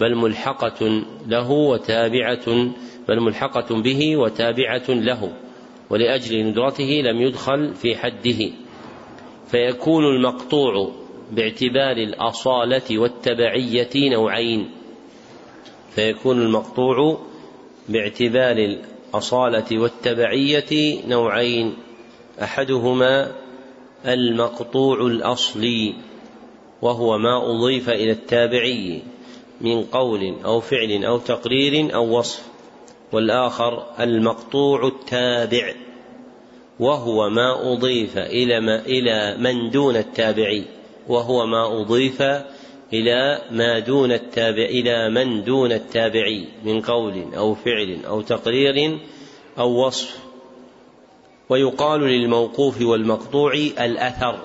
[0.00, 2.74] بل ملحقة له وتابعة
[3.08, 5.32] بل ملحقة به وتابعة له
[5.90, 8.50] ولأجل ندرته لم يدخل في حده.
[9.46, 11.03] فيكون المقطوع
[11.34, 14.70] باعتبار الأصالة والتبعية نوعين
[15.94, 17.18] فيكون المقطوع
[17.88, 21.74] باعتبار الأصالة والتبعية نوعين
[22.42, 23.32] أحدهما
[24.06, 25.94] المقطوع الأصلي
[26.82, 29.02] وهو ما أضيف إلى التابعي
[29.60, 32.42] من قول أو فعل أو تقرير أو وصف
[33.12, 35.74] والآخر المقطوع التابع
[36.80, 40.64] وهو ما أضيف إلى ما إلى من دون التابعي.
[41.08, 42.22] وهو ما أضيف
[42.92, 48.98] إلى ما دون التابع إلى من دون التابعي من قول أو فعل أو تقرير
[49.58, 50.18] أو وصف.
[51.48, 54.38] ويقال للموقوف والمقطوع الأثر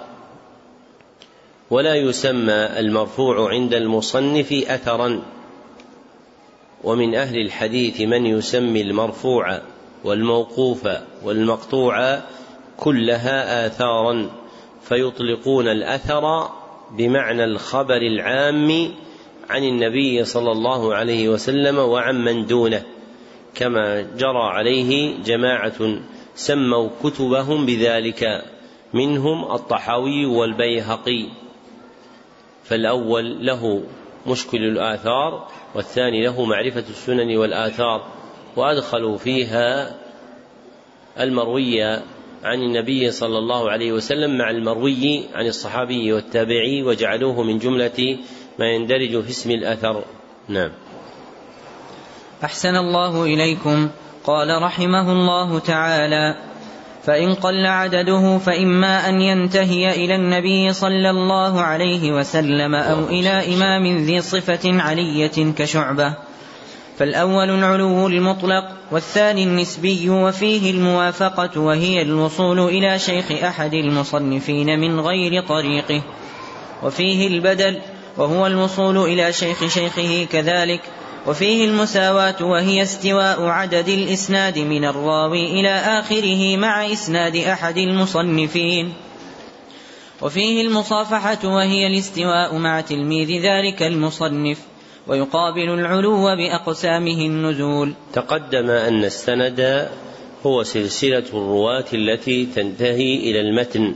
[1.69, 5.21] ولا يسمى المرفوع عند المصنف أثرا.
[6.83, 9.61] ومن أهل الحديث من يسمي المرفوع
[10.03, 10.87] والموقوف
[11.23, 12.19] والمقطوع
[12.77, 14.38] كلها آثارا.
[14.81, 16.49] فيطلقون الأثر
[16.91, 18.91] بمعنى الخبر العام
[19.49, 22.83] عن النبي صلى الله عليه وسلم وعن من دونه
[23.55, 25.99] كما جرى عليه جماعة
[26.35, 28.45] سموا كتبهم بذلك
[28.93, 31.25] منهم الطحاوي والبيهقي.
[32.63, 33.83] فالأول له
[34.27, 38.05] مشكل الآثار والثاني له معرفة السنن والآثار
[38.55, 39.95] وأدخلوا فيها
[41.19, 41.99] المروي
[42.43, 48.17] عن النبي صلى الله عليه وسلم مع المروي عن الصحابي والتابعي وجعلوه من جملة
[48.59, 50.03] ما يندرج في اسم الأثر.
[50.47, 50.71] نعم.
[52.43, 53.89] أحسن الله إليكم.
[54.23, 56.35] قال رحمه الله تعالى
[57.03, 63.97] فإن قل عدده فإما أن ينتهي إلى النبي صلى الله عليه وسلم أو إلى إمام
[63.97, 66.28] ذي صفة علية كشعبة.
[66.99, 75.43] فالأول العلو المطلق والثاني النسبي وفيه الموافقة وهي الوصول إلى شيخ أحد المصنفين من غير
[75.43, 76.03] طريقه.
[76.83, 77.81] وفيه البدل
[78.17, 80.81] وهو الوصول إلى شيخ شيخه كذلك.
[81.27, 88.93] وفيه المساواة وهي استواء عدد الإسناد من الراوي إلى آخره مع إسناد أحد المصنفين.
[90.21, 94.68] وفيه المصافحة وهي الاستواء مع تلميذ ذلك المصنف.
[95.09, 99.89] ويقابل العلو بأقسامه النزول تقدم أن السند
[100.45, 103.95] هو سلسلة الرواة التي تنتهي إلى المتن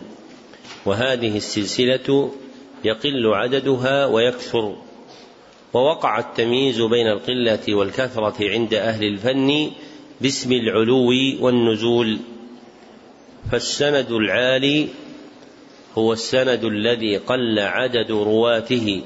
[0.86, 2.32] وهذه السلسلة
[2.86, 4.76] يقل عددها ويكثر.
[5.74, 9.72] ووقع التمييز بين القلة والكثرة عند أهل الفن
[10.22, 12.18] باسم العلو والنزول.
[13.52, 14.88] فالسند العالي
[15.98, 19.02] هو السند الذي قل عدد رواته.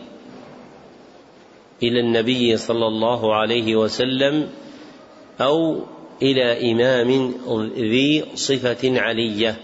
[1.83, 4.49] إلى النبي صلى الله عليه وسلم
[5.41, 5.79] أو
[6.21, 7.33] إلى إمام
[7.77, 9.55] ذي صفة علية.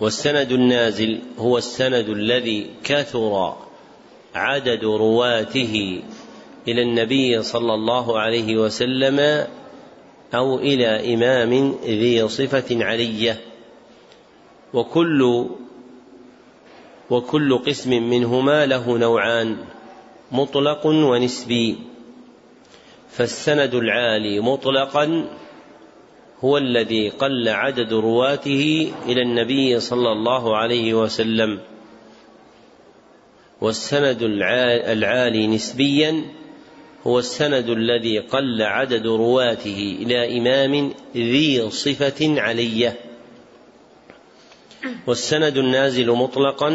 [0.00, 3.56] والسند النازل هو السند الذي كثر
[4.34, 6.02] عدد رواته
[6.68, 9.46] إلى النبي صلى الله عليه وسلم
[10.34, 13.40] أو إلى إمام ذي صفة علية.
[14.74, 15.46] وكل
[17.10, 19.56] وكل قسم منهما له نوعان.
[20.36, 21.76] مطلق ونسبي.
[23.10, 25.04] فالسند العالي مطلقا
[26.44, 31.60] هو الذي قل عدد رواته إلى النبي صلى الله عليه وسلم.
[33.60, 34.22] والسند
[34.92, 36.24] العالي نسبيا
[37.06, 43.00] هو السند الذي قل عدد رواته إلى إمام ذي صفة علية.
[45.06, 46.70] والسند النازل مطلقا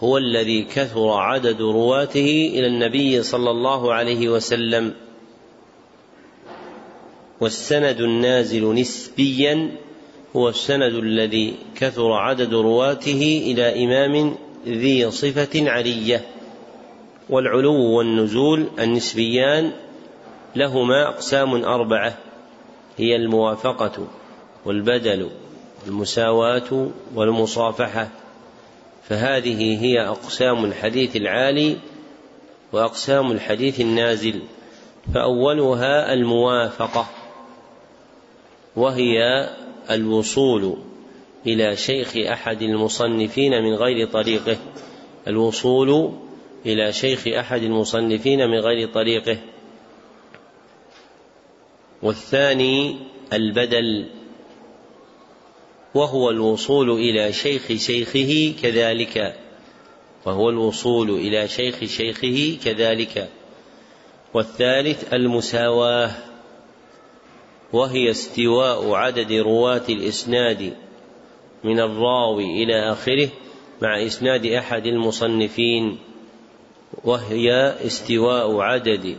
[0.00, 4.94] هو الذي كثر عدد رواته إلى النبي صلى الله عليه وسلم.
[7.40, 9.70] والسند النازل نسبيا
[10.36, 14.36] هو السند الذي كثر عدد رواته إلى إمام
[14.66, 16.24] ذي صفة علية.
[17.30, 19.72] والعلو والنزول النسبيان
[20.56, 22.18] لهما أقسام أربعة
[22.96, 24.06] هي الموافقة
[24.64, 25.30] والبدل
[25.84, 28.25] والمساواه والمصافحة.
[29.08, 31.76] فهذه هي أقسام الحديث العالي
[32.72, 34.42] وأقسام الحديث النازل
[35.14, 37.06] فأولها الموافقة
[38.76, 39.48] وهي
[39.90, 40.76] الوصول
[41.46, 44.56] إلى شيخ أحد المصنفين من غير طريقه
[45.28, 46.12] الوصول
[46.66, 49.38] إلى شيخ أحد المصنفين من غير طريقه
[52.02, 52.96] والثاني
[53.32, 54.06] البدل
[55.96, 59.36] وهو الوصول إلى شيخ شيخه كذلك.
[60.26, 63.28] وهو الوصول إلى شيخ شيخه كذلك.
[64.34, 66.10] والثالث المساواة
[67.72, 70.72] وهي استواء عدد رواة الإسناد
[71.64, 73.28] من الراوي إلى آخره
[73.82, 75.98] مع إسناد أحد المصنفين
[77.04, 79.16] وهي استواء عدد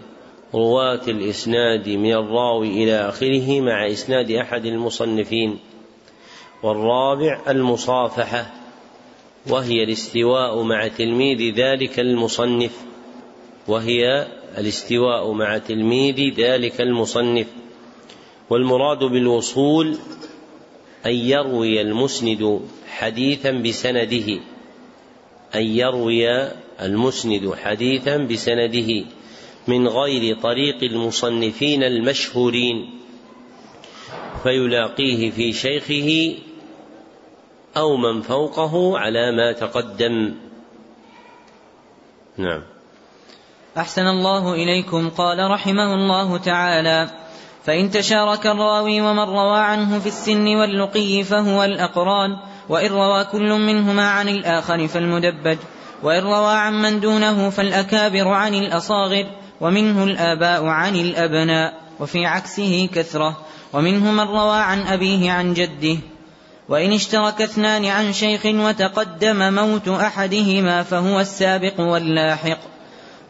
[0.54, 5.60] رواة الإسناد من الراوي إلى آخره مع إسناد أحد المصنفين.
[6.64, 8.54] والرابع المصافحة
[9.50, 12.72] وهي الاستواء مع تلميذ ذلك المصنف
[13.68, 14.28] وهي
[14.58, 17.48] الاستواء مع تلميذ ذلك المصنف.
[18.50, 19.98] والمراد بالوصول
[21.06, 24.40] أن يروي المسند حديثا بسنده
[25.56, 26.50] أن يروي
[26.82, 29.06] المسند حديثا بسنده
[29.68, 32.90] من غير طريق المصنفين المشهورين.
[34.44, 36.36] فيلاقيه في شيخه
[37.78, 40.36] أو من فوقه على ما تقدم.
[42.38, 42.64] نعم.
[43.78, 45.10] أحسن الله إليكم.
[45.10, 47.10] قال رحمه الله تعالى
[47.68, 52.38] فإن تشارك الراوي ومن روى عنه في السن واللقي فهو الأقران
[52.70, 55.58] وإن روى كل منهما عن الآخر فالمدبج
[56.04, 59.26] وإن روى عن من دونه فالأكابر عن الأصاغر
[59.62, 63.38] ومنه الآباء عن الأبناء وفي عكسه كثرة
[63.74, 65.98] ومنه من روى عن أبيه عن جده.
[66.70, 72.60] وإن اشترك اثنان عن شيخ وتقدم موت أحدهما فهو السابق واللاحق.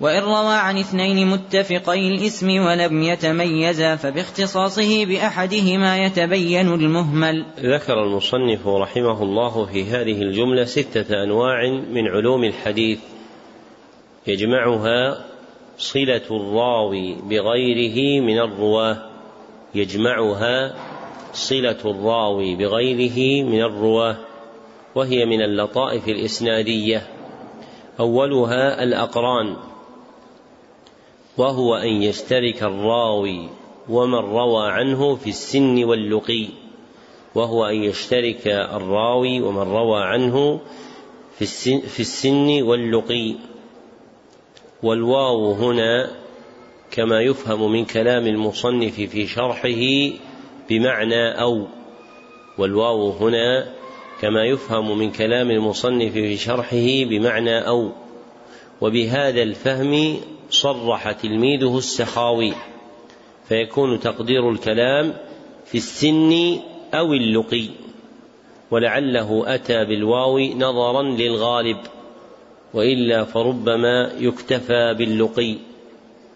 [0.01, 7.45] وإن روى عن اثنين متفقي الإسم ولم يتميزا فباختصاصه بأحدهما يتبين المهمل.
[7.59, 12.99] ذكر المصنف رحمه الله في هذه الجملة ستة أنواع من علوم الحديث
[14.27, 15.25] يجمعها
[15.77, 18.97] صلة الراوي بغيره من الرواة
[19.75, 20.75] يجمعها
[21.37, 24.17] صلة الراوي بغيره من الرواه
[24.95, 27.07] وهي من اللطائف الإسنادية.
[27.99, 29.55] أولها الأقران
[31.37, 33.49] وهو أن يشترك الراوي
[33.89, 36.47] ومن روى عنه في السن واللقي
[37.35, 40.59] وهو أن يشترك الراوي ومن روى عنه
[41.35, 43.35] في السن, في السن واللقي.
[44.83, 46.11] والواو هنا
[46.91, 50.17] كما يفهم من كلام المصنف في شرحه
[50.69, 51.67] بمعنى أو
[52.57, 53.67] والواو هنا
[54.21, 57.91] كما يفهم من كلام المصنف في شرحه بمعنى أو
[58.81, 60.17] وبهذا الفهم
[60.49, 62.53] صرح تلميذه السخاوي
[63.47, 65.13] فيكون تقدير الكلام
[65.65, 66.59] في السن
[66.93, 67.67] أو اللقي
[68.71, 71.77] ولعله أتى بالواو نظرا للغالب
[72.73, 75.55] وإلا فربما يكتفى باللقي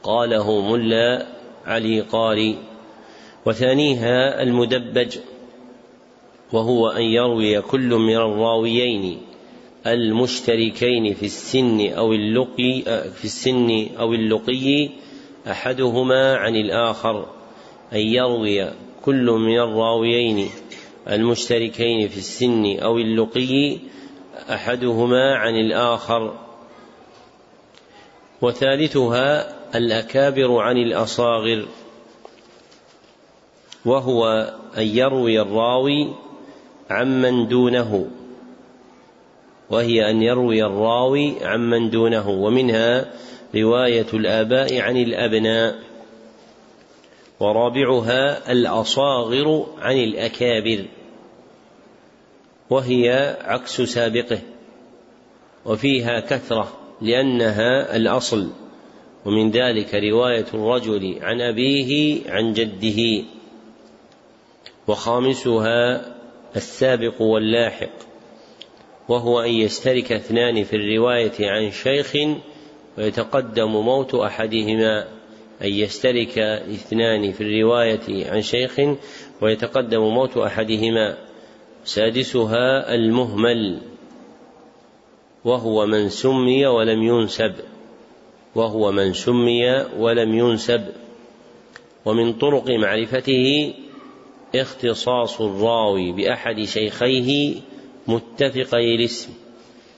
[0.04, 1.28] قاله ملا
[1.66, 2.58] علي قاري.
[3.46, 5.18] وثانيها المدبج
[6.54, 9.22] وهو أن يروي كل من الراويين
[9.88, 12.82] المشتركين في السن أو اللقي
[13.12, 14.90] في السن أو اللقي
[15.48, 17.26] أحدهما عن الآخر
[17.94, 18.72] أن يروي
[19.06, 20.50] كل من الراويين
[21.10, 23.78] المشتركين في السن أو اللقي
[24.50, 26.34] أحدهما عن الآخر.
[28.42, 31.66] وثالثها الأكابر عن الأصاغر.
[33.86, 36.14] وهو أن يروي الراوي
[36.90, 38.08] عمن دونه
[39.70, 43.12] وهي أن يروي الراوي عمن دونه ومنها
[43.56, 45.80] رواية الآباء عن الأبناء
[47.40, 50.86] ورابعها الأصاغر عن الأكابر
[52.70, 54.40] وهي عكس سابقه
[55.66, 58.50] وفيها كثرة لأنها الأصل
[59.26, 63.24] ومن ذلك رواية الرجل عن أبيه عن جده.
[64.88, 66.06] وخامسها
[66.56, 68.12] السابق واللاحق
[69.10, 72.16] وهو أن يشترك اثنان في الرواية عن شيخ
[72.98, 75.08] ويتقدم موت أحدهما
[75.62, 78.80] أن يشترك اثنان في الرواية عن شيخ
[79.42, 81.18] ويتقدم موت أحدهما.
[81.84, 83.82] سادسها المهمل
[85.46, 87.54] وهو من سمي ولم ينسب
[88.56, 90.86] وهو من سمي ولم ينسب.
[92.06, 93.74] ومن طرق معرفته
[94.56, 97.56] اختصاص الراوي بأحد شيخيه
[98.08, 99.30] متفقي الاسم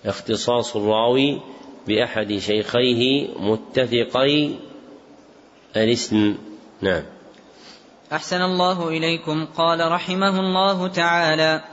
[0.06, 1.42] اختصاص الراوي
[1.88, 4.50] بأحد شيخيه متفقي
[5.78, 6.36] الاسم.
[6.82, 7.04] نعم.
[8.14, 9.46] أحسن الله إليكم.
[9.46, 11.64] قال رحمه الله تعالى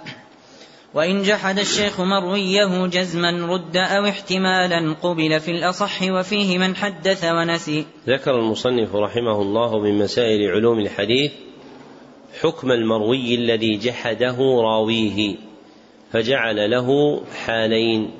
[0.94, 7.86] وإن جحد الشيخ مرويه جزما رد أو احتمالا قبل في الأصح وفيه من حدث ونسي.
[8.08, 11.32] ذكر المصنف رحمه الله من مسائل علوم الحديث
[12.40, 15.36] حكم المروي الذي جحده راويه
[16.12, 18.10] فجعل له حالين.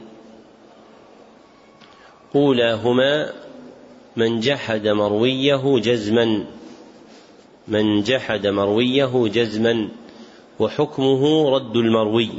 [2.34, 3.32] أولاهما
[4.16, 6.44] من جحد مرويه جزما.
[7.68, 9.88] من جحد مرويه جزما.
[10.58, 12.30] وحكمه رد المروي.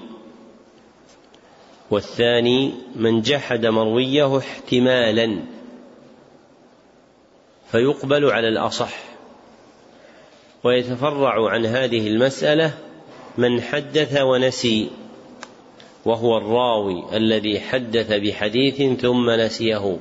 [1.91, 5.43] والثاني من جحد مرويه احتمالا.
[7.71, 9.10] فيقبل على الأصح.
[10.63, 12.73] ويتفرع عن هذه المسألة
[13.37, 14.89] من حدث ونسي
[16.05, 19.97] وهو الراوي الذي حدث بحديث ثم نسيه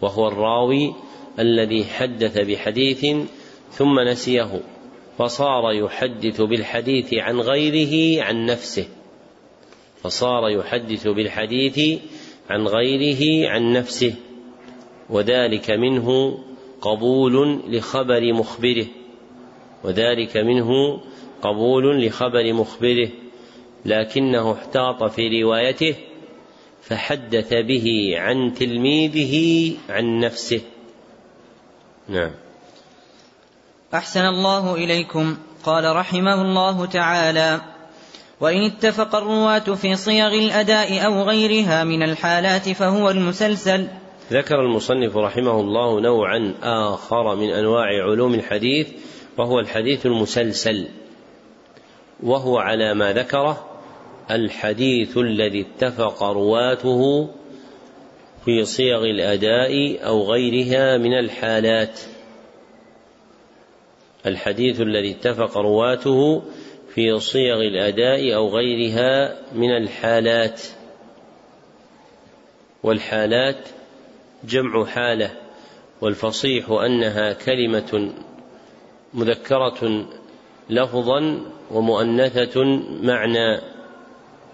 [0.00, 0.94] وهو الراوي
[1.38, 3.06] الذي حدث بحديث
[3.72, 4.60] ثم نسيه
[5.18, 8.86] فصار يحدث بالحديث عن غيره عن نفسه
[10.02, 12.00] فصار يحدث بالحديث
[12.50, 14.14] عن غيره عن نفسه
[15.10, 16.38] وذلك منه
[16.80, 18.86] قبول لخبر مخبره.
[19.84, 21.00] وذلك منه
[21.42, 23.08] قبول لخبر مخبره
[23.84, 25.94] لكنه احتاط في روايته
[26.82, 30.60] فحدث به عن تلميذه عن نفسه.
[32.08, 32.30] نعم.
[33.94, 35.36] أحسن الله إليكم.
[35.64, 37.60] قال رحمه الله تعالى
[38.40, 43.88] وإن اتفق الرواة في صيغ الأداء أو غيرها من الحالات فهو المسلسل.
[44.32, 48.88] ذكر المصنف رحمه الله نوعا آخر من أنواع علوم الحديث
[49.38, 50.88] وهو الحديث المسلسل
[52.22, 53.70] وهو على ما ذكره
[54.30, 57.28] الحديث الذي اتفق رواته
[58.44, 62.00] في صيغ الأداء أو غيرها من الحالات.
[64.26, 66.42] الحديث الذي اتفق رواته
[66.94, 70.62] في صيغ الأداء أو غيرها من الحالات.
[72.82, 73.68] والحالات
[74.44, 75.30] جمع حالة
[76.00, 78.12] والفصيح أنها كلمة
[79.14, 80.06] مذكرة
[80.70, 82.64] لفظا ومؤنثة
[83.02, 83.60] معنى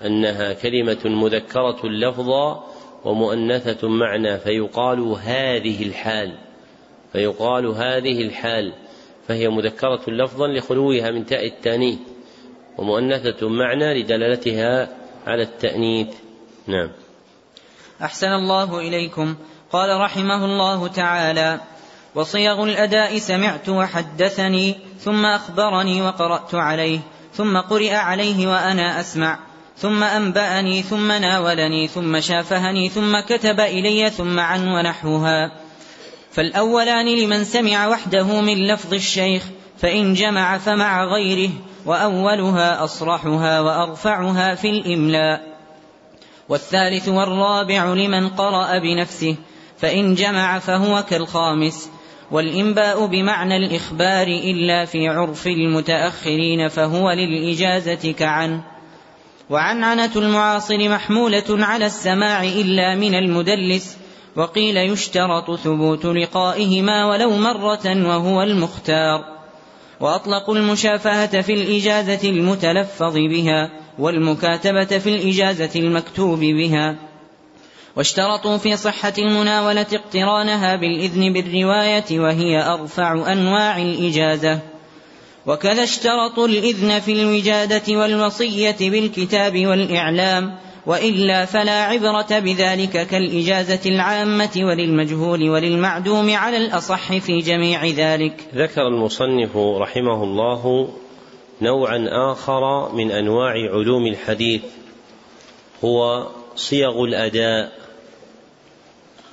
[0.04, 2.64] أنها كلمة مذكرة لفظا
[3.04, 6.38] ومؤنثة معنى فيقال هذه الحال
[7.12, 8.72] فيقال هذه الحال
[9.28, 11.98] فهي مذكرة لفظا لخلوها من تاء التانيث
[12.78, 14.88] ومؤنثة معنى لدلالتها
[15.26, 16.08] على التأنيث.
[16.66, 16.90] نعم.
[18.02, 19.36] أحسن الله إليكم.
[19.72, 21.60] قال رحمه الله تعالى
[22.16, 27.01] وصيغ الأداء سمعت وحدثني ثم أخبرني وقرأت عليه
[27.34, 29.38] ثم قرئ عليه وأنا أسمع
[29.76, 35.52] ثم أنبأني ثم ناولني ثم شافهني ثم كتب إلي ثم عن ونحوها.
[36.32, 39.43] فالأولان لمن سمع وحده من لفظ الشيخ
[39.78, 41.51] فإن جمع فمع غيره
[41.86, 45.56] وأولها أصرحها وأرفعها في الإملاء.
[46.48, 49.36] والثالث والرابع لمن قرأ بنفسه
[49.78, 51.90] فإن جمع فهو كالخامس
[52.30, 58.60] والإنباء بمعنى الإخبار إلا في عرف المتأخرين فهو للإجازة كعن.
[59.50, 63.96] وعنعنة المعاصر محمولة على السماع إلا من المدلس
[64.36, 69.36] وقيل يشترط ثبوت لقائهما ولو مرة وهو المختار.
[70.00, 77.05] وأطلقوا المشافهة في الإجازة المتلفظ بها والمكاتبة في الإجازة المكتوب بها.
[77.97, 84.60] واشترطوا في صحة المناولة اقترانها بالإذن بالرواية وهي أرفع أنواع الإجازة.
[85.47, 95.51] وكذا اشترطوا الإذن في الوجادة والوصية بالكتاب والإعلام وإلا فلا عبرة بذلك كالإجازة العامة وللمجهول
[95.51, 98.40] وللمعدوم على الأصح في جميع ذلك.
[98.55, 100.89] ذكر المصنف رحمه الله
[101.62, 104.62] نوعا آخر من أنواع علوم الحديث
[105.85, 107.85] هو صيغ الأداء.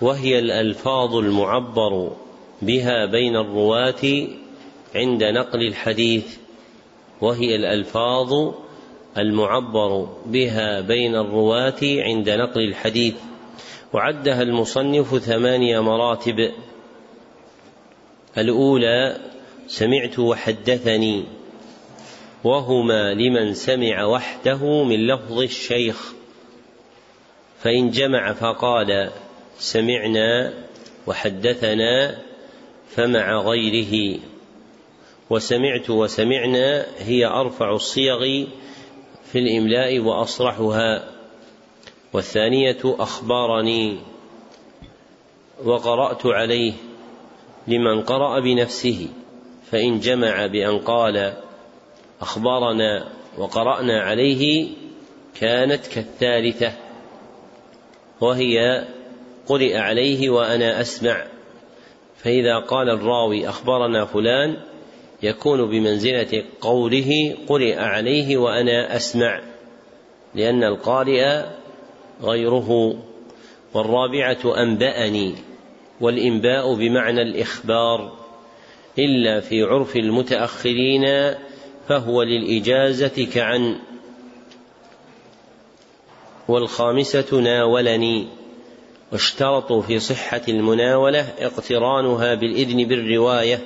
[0.04, 2.12] وهي الألفاظ المعبر
[2.62, 4.28] بها بين الرواة
[4.96, 6.38] عند نقل الحديث
[7.22, 8.54] وهي الألفاظ
[9.18, 13.16] المعبر بها بين الرواة عند نقل الحديث.
[13.94, 16.52] وعدها المصنف ثمانية مراتب.
[18.38, 19.18] الأولى
[19.68, 21.24] سمعت وحدثني.
[22.44, 26.14] وهما لمن سمع وحده من لفظ الشيخ.
[27.60, 29.10] فإن جمع فقال
[29.58, 30.54] سمعنا
[31.08, 32.22] وحدثنا
[32.90, 34.20] فمع غيره.
[35.30, 38.46] وسمعت وسمعنا هي أرفع الصيغ
[39.32, 41.14] في الإملاء وأصرحها.
[42.14, 44.00] والثانية أخبرني
[45.66, 46.74] وقرأت عليه
[47.68, 49.08] لمن قرأ بنفسه
[49.72, 51.34] فإن جمع بأن قال
[52.22, 54.68] أخبرنا وقرأنا عليه
[55.40, 56.74] كانت كالثالثة
[58.22, 58.88] وهي
[59.48, 61.26] قرئ عليه وأنا أسمع.
[62.18, 64.58] فإذا قال الراوي أخبرنا فلان
[65.24, 69.42] يكون بمنزلة قوله قرئ عليه وأنا أسمع.
[70.36, 71.44] لأن القارئ
[72.22, 72.96] غيره
[73.74, 75.36] والرابعة أنبأني
[76.02, 78.12] والإنباء بمعنى الإخبار.
[79.00, 81.34] إلا في عرف المتأخرين
[81.88, 83.80] فهو للإجازة كعن.
[86.48, 88.28] والخامسة ناولني.
[89.14, 93.60] واشترطوا في صحة المناولة اقترانها بالإذن بالرواية.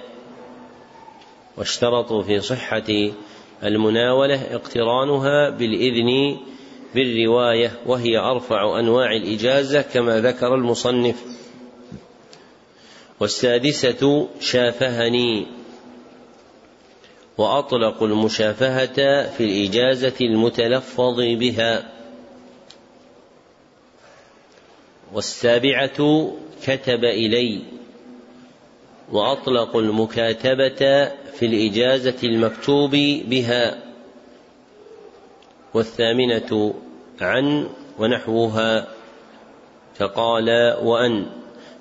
[1.58, 3.12] واشترطوا في صحة
[3.64, 6.38] المناولة اقترانها بالإذن
[6.96, 11.24] بالرواية وهي أرفع أنواع الإجازة كما ذكر المصنف.
[13.20, 15.48] والسادسة شافهني.
[17.38, 21.97] وأطلقوا المشافهة في الإجازة المتلفظ بها.
[25.14, 26.32] والسابعة
[26.64, 27.62] كتب إلي
[29.12, 32.92] وأطلقوا المكاتبة في الإجازة المكتوب
[33.26, 33.84] بها
[35.74, 36.74] والثامنة
[37.22, 37.70] عن
[38.00, 38.88] ونحوها
[39.96, 41.26] فقال وأن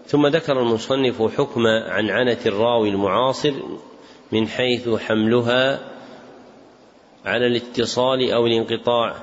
[0.06, 3.54] ثم ذكر المصنف حكم عنعنة الراوي المعاصر
[4.32, 5.80] من حيث حملها
[7.24, 9.16] على الاتصال أو الانقطاع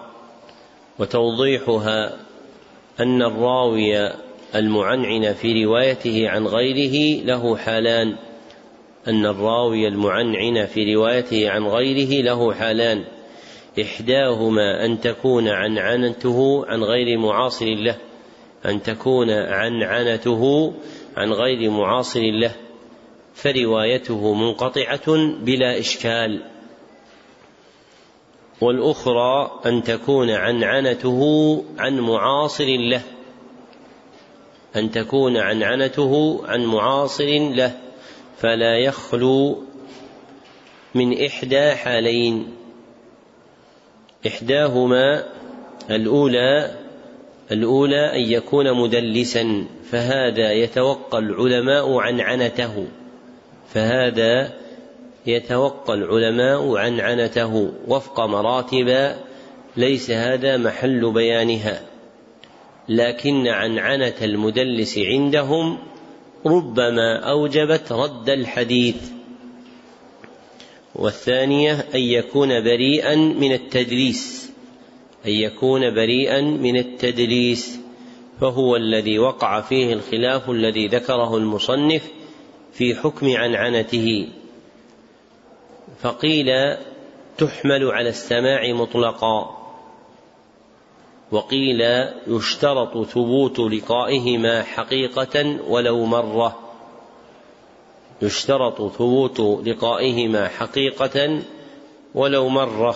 [0.99, 2.17] وتوضيحها
[2.99, 4.11] أن الراوي
[4.55, 8.15] المعنعن في روايته عن غيره له حالان.
[9.07, 13.03] أن الراوي المعنعن في روايته عن غيره له حالان.
[13.81, 17.97] إحداهما أن تكون عنعنته عن غير معاصر له.
[18.65, 20.73] أن تكون عنعنته
[21.17, 22.51] عن غير معاصر له.
[23.33, 26.52] فروايته منقطعة بلا إشكال.
[28.61, 31.21] والأخرى أن تكون عنعنته
[31.77, 33.01] عن معاصر له.
[34.75, 37.77] أن تكون عنعنته عن معاصر له.
[38.37, 39.63] فلا يخلو
[40.95, 42.53] من إحدى حالين.
[44.27, 45.23] إحداهما
[45.89, 46.83] الأولى
[47.51, 52.87] الأولى أن يكون مدلسا فهذا يتوقى العلماء عن عنته
[53.73, 54.53] فهذا
[55.25, 59.15] يتوقى العلماء عن عنته وفق مراتب
[59.77, 61.81] ليس هذا محل بيانها
[62.89, 65.77] لكن عنعنة المدلس عندهم
[66.45, 68.95] ربما أوجبت رد الحديث.
[70.95, 74.51] والثانية أن يكون بريئا من التدليس
[75.25, 77.79] أن يكون بريئا من التدليس
[78.41, 82.11] فهو الذي وقع فيه الخلاف الذي ذكره المصنف
[82.73, 84.27] في حكم عنعنته
[86.01, 86.77] فقيل
[87.37, 89.63] تحمل على السماع مطلقا
[91.31, 91.81] وقيل
[92.27, 96.59] يشترط ثبوت لقائهما حقيقة ولو مرة
[98.21, 101.41] يشترط ثبوت لقائهما حقيقة
[102.15, 102.95] ولو مرة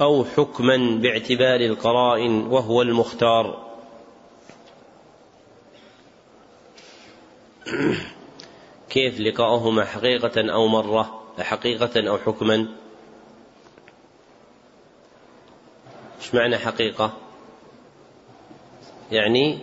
[0.00, 3.72] أو حكما باعتبار القرائن وهو المختار.
[8.92, 12.68] كيف لقاؤهما حقيقة أو مرة حقيقة أو حكما؟
[16.20, 17.12] إيش معنى حقيقة؟
[19.12, 19.58] يعني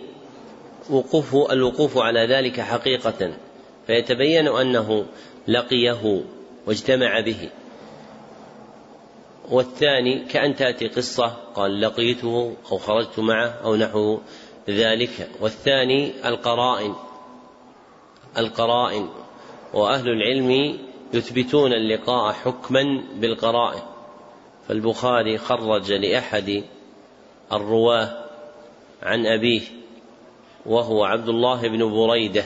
[0.90, 3.32] وقوف الوقوف على ذلك حقيقة
[3.86, 5.06] فيتبين أنه
[5.48, 6.22] لقيه
[6.66, 7.50] واجتمع به.
[9.50, 14.18] والثاني كأن تأتي قصة قال لقيته أو خرجت معه أو نحو
[14.68, 15.28] ذلك.
[15.40, 16.94] والثاني القرائن.
[18.38, 19.08] القرائن.
[19.74, 20.78] وأهل العلم
[21.14, 23.82] يثبتون اللقاء حكما بالقرائن
[24.68, 26.64] فالبخاري خرج لأحد
[27.52, 28.24] الرواة
[29.02, 29.62] عن أبيه
[30.66, 32.44] وهو عبد الله بن بريدة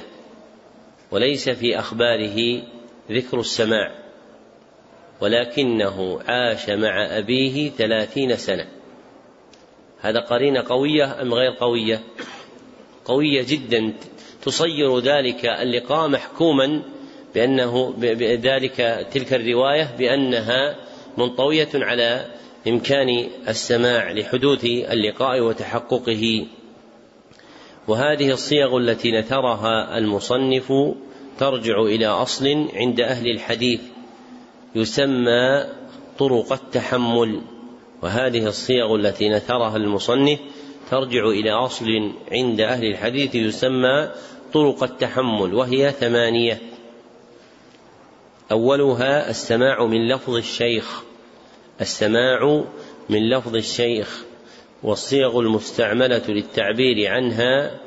[1.11, 2.63] وليس في أخباره
[3.11, 4.05] ذكر السماع
[5.21, 8.69] ولكنه عاش مع أبيه ثلاثين سنة.
[10.01, 12.03] هذا قرينة قوية أم غير قوية؟
[13.05, 13.95] قوية جدا.
[14.43, 16.83] تصير ذلك اللقاء محكوما
[17.35, 20.77] بأنه بذلك تلك الرواية بأنها
[21.19, 22.27] منطوية على
[22.69, 26.47] إمكان السماع لحدوث اللقاء وتحققه.
[27.89, 30.73] وهذه الصيغ التي نثرها المصنف
[31.39, 33.81] ترجع إلى أصل عند أهل الحديث
[34.75, 35.65] يسمى
[36.19, 37.41] طرق التحمل.
[38.03, 40.39] وهذه الصيغ التي نثرها المصنف
[40.91, 44.09] ترجع إلى أصل عند أهل الحديث يسمى
[44.53, 46.74] طرق التحمل وهي ثمانية.
[48.53, 51.03] أولها السماع من لفظ الشيخ.
[51.81, 52.65] السماع
[53.09, 54.25] من لفظ الشيخ.
[54.83, 57.81] والصيغ المستعملة للتعبير عنها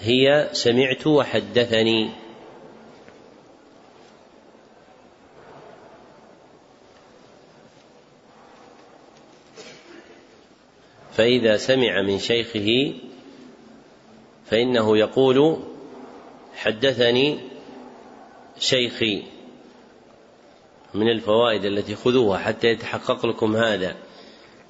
[0.00, 2.10] هي سمعت وحدثني.
[11.16, 12.94] فإذا سمع من شيخه
[14.46, 15.58] فإنه يقول
[16.56, 17.38] حدثني
[18.58, 19.22] شيخي
[20.94, 23.96] من الفوائد التي خذوها حتى يتحقق لكم هذا.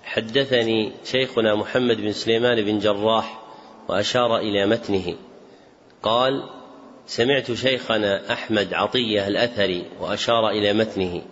[0.03, 3.43] حدثني شيخنا محمد بن سليمان بن جراح
[3.89, 5.17] وأشار إلى متنه.
[6.03, 6.51] قال
[7.07, 11.23] سمعت شيخنا أحمد عطية الأثري وأشار إلى متنه.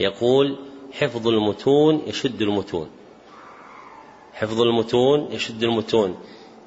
[0.00, 0.56] يقول
[0.92, 2.90] حفظ المتون يشد المتون.
[4.32, 6.18] حفظ المتون يشد المتون.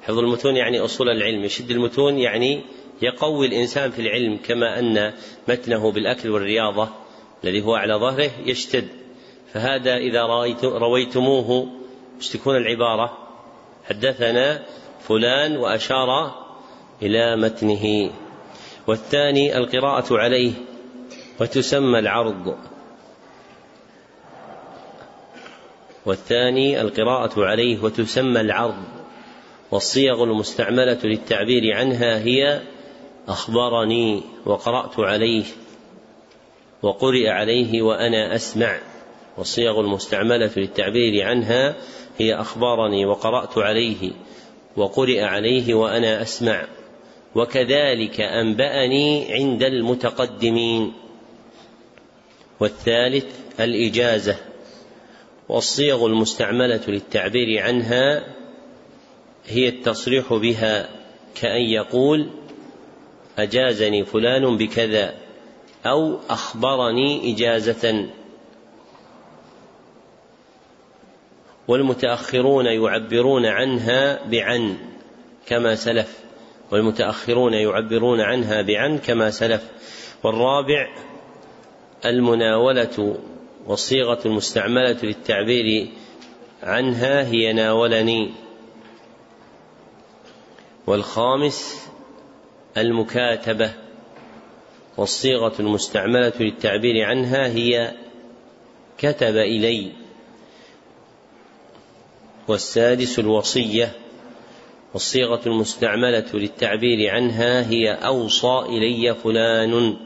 [0.02, 1.44] حفظ المتون يعني أصول العلم.
[1.44, 2.64] يشد المتون يعني
[3.02, 5.12] يقوي الإنسان في العلم كما أن
[5.48, 6.88] متنه بالأكل والرياضة
[7.44, 8.88] الذي هو على ظهره يشتد.
[9.52, 10.22] فهذا إذا
[10.64, 11.68] رويتموه
[12.16, 13.18] إيش تكون العبارة.
[13.84, 14.62] حدثنا
[15.08, 16.34] فلان وأشار
[17.02, 18.10] إلى متنه.
[18.86, 20.52] والثاني القراءة عليه
[21.40, 22.56] وتسمى العرض.
[26.06, 28.84] والثاني القراءة عليه وتسمى العرض.
[29.70, 32.60] والصيغ المستعملة للتعبير عنها هي
[33.28, 35.44] أخبرني وقرأت عليه
[36.82, 38.78] وقرئ عليه وأنا أسمع
[39.38, 41.76] والصيغ المستعملة للتعبير عنها
[42.18, 44.10] هي أخبرني وقرأت عليه
[44.76, 46.64] وقرئ عليه وأنا أسمع
[47.34, 50.92] وكذلك أنبأني عند المتقدمين.
[52.60, 53.26] والثالث
[53.60, 54.36] الإجازة
[55.48, 58.24] والصيغ المستعملة للتعبير عنها
[59.46, 60.88] هي التصريح بها
[61.34, 62.30] كأن يقول
[63.38, 65.14] أجازني فلان بكذا
[65.86, 68.08] أو أخبرني إجازة.
[71.68, 74.76] والمتأخرون يعبرون عنها بعن
[75.46, 76.18] كما سلف.
[76.70, 79.70] والمتأخرون يعبرون عنها بعن كما سلف.
[80.22, 80.88] والرابع
[82.04, 83.18] المناولة
[83.66, 85.88] والصيغة المستعملة للتعبير
[86.62, 88.32] عنها هي ناولني.
[90.86, 91.85] والخامس
[92.76, 93.72] المكاتبة
[94.96, 97.92] والصيغة المستعملة للتعبير عنها هي
[98.98, 99.92] كتب إلي.
[102.48, 103.92] والسادس الوصية
[104.92, 109.96] والصيغة المستعملة للتعبير عنها هي أوصى إلي فلان.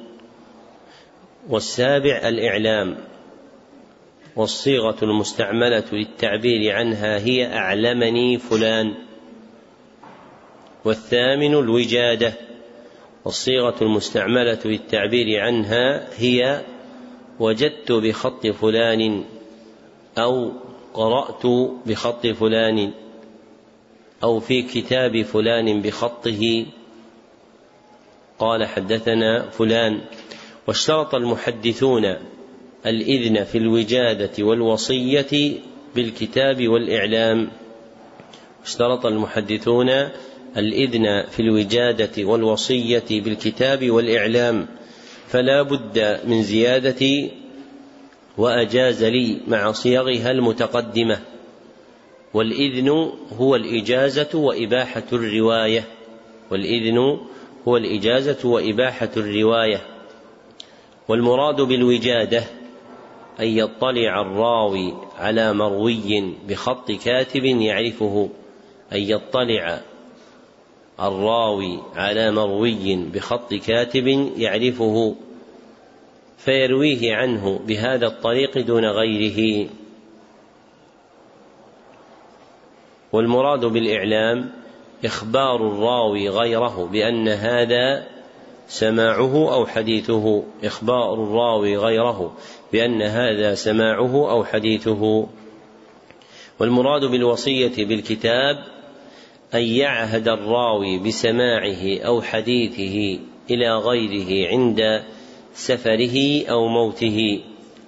[1.49, 2.97] والسابع الإعلام
[4.37, 8.95] والصيغة المستعملة للتعبير عنها هي أعلمني فلان.
[10.85, 12.50] والثامن الوجادة
[13.25, 16.63] والصيغة المستعملة للتعبير عنها هي
[17.41, 19.25] وجدت بخط فلان
[20.19, 20.53] أو
[20.95, 21.47] قرأت
[21.87, 22.93] بخط فلان
[24.23, 26.67] أو في كتاب فلان بخطه.
[28.39, 30.01] قال حدثنا فلان.
[30.67, 32.17] واشترط المحدثون
[32.87, 35.59] الإذن في الوجادة والوصية
[35.95, 37.51] بالكتاب والإعلام.
[38.65, 39.91] اشترط المحدثون
[40.57, 44.67] الإذن في الوجادة والوصية بالكتاب والإعلام
[45.29, 47.31] فلا بد من زيادة
[48.39, 51.21] وأجاز لي مع صيغها المتقدمة.
[52.35, 52.89] والإذن
[53.39, 55.85] هو الإجازة وإباحة الرواية.
[56.51, 57.19] والإذن
[57.69, 59.81] هو الإجازة وإباحة الرواية.
[61.09, 62.45] والمراد بالوجادة
[63.41, 68.29] أن يطلع الراوي على مروي بخط كاتب يعرفه
[68.93, 69.81] أن يطلع
[71.01, 74.07] الراوي على مروي بخط كاتب
[74.37, 75.15] يعرفه
[76.39, 79.69] فيرويه عنه بهذا الطريق دون غيره.
[83.13, 84.51] والمراد بالإعلام
[85.05, 88.07] إخبار الراوي غيره بأن هذا
[88.69, 90.43] سماعه أو حديثه.
[90.65, 92.33] إخبار الراوي غيره
[92.73, 95.27] بأن هذا سماعه أو حديثه.
[96.59, 98.80] والمراد بالوصية بالكتاب
[99.55, 103.19] أن يعهد الراوي بسماعه أو حديثه
[103.51, 104.81] إلى غيره عند
[105.55, 107.41] سفره أو موته.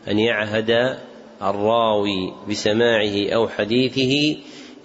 [0.08, 0.98] أن يعهد
[1.42, 4.36] الراوي بسماعه أو حديثه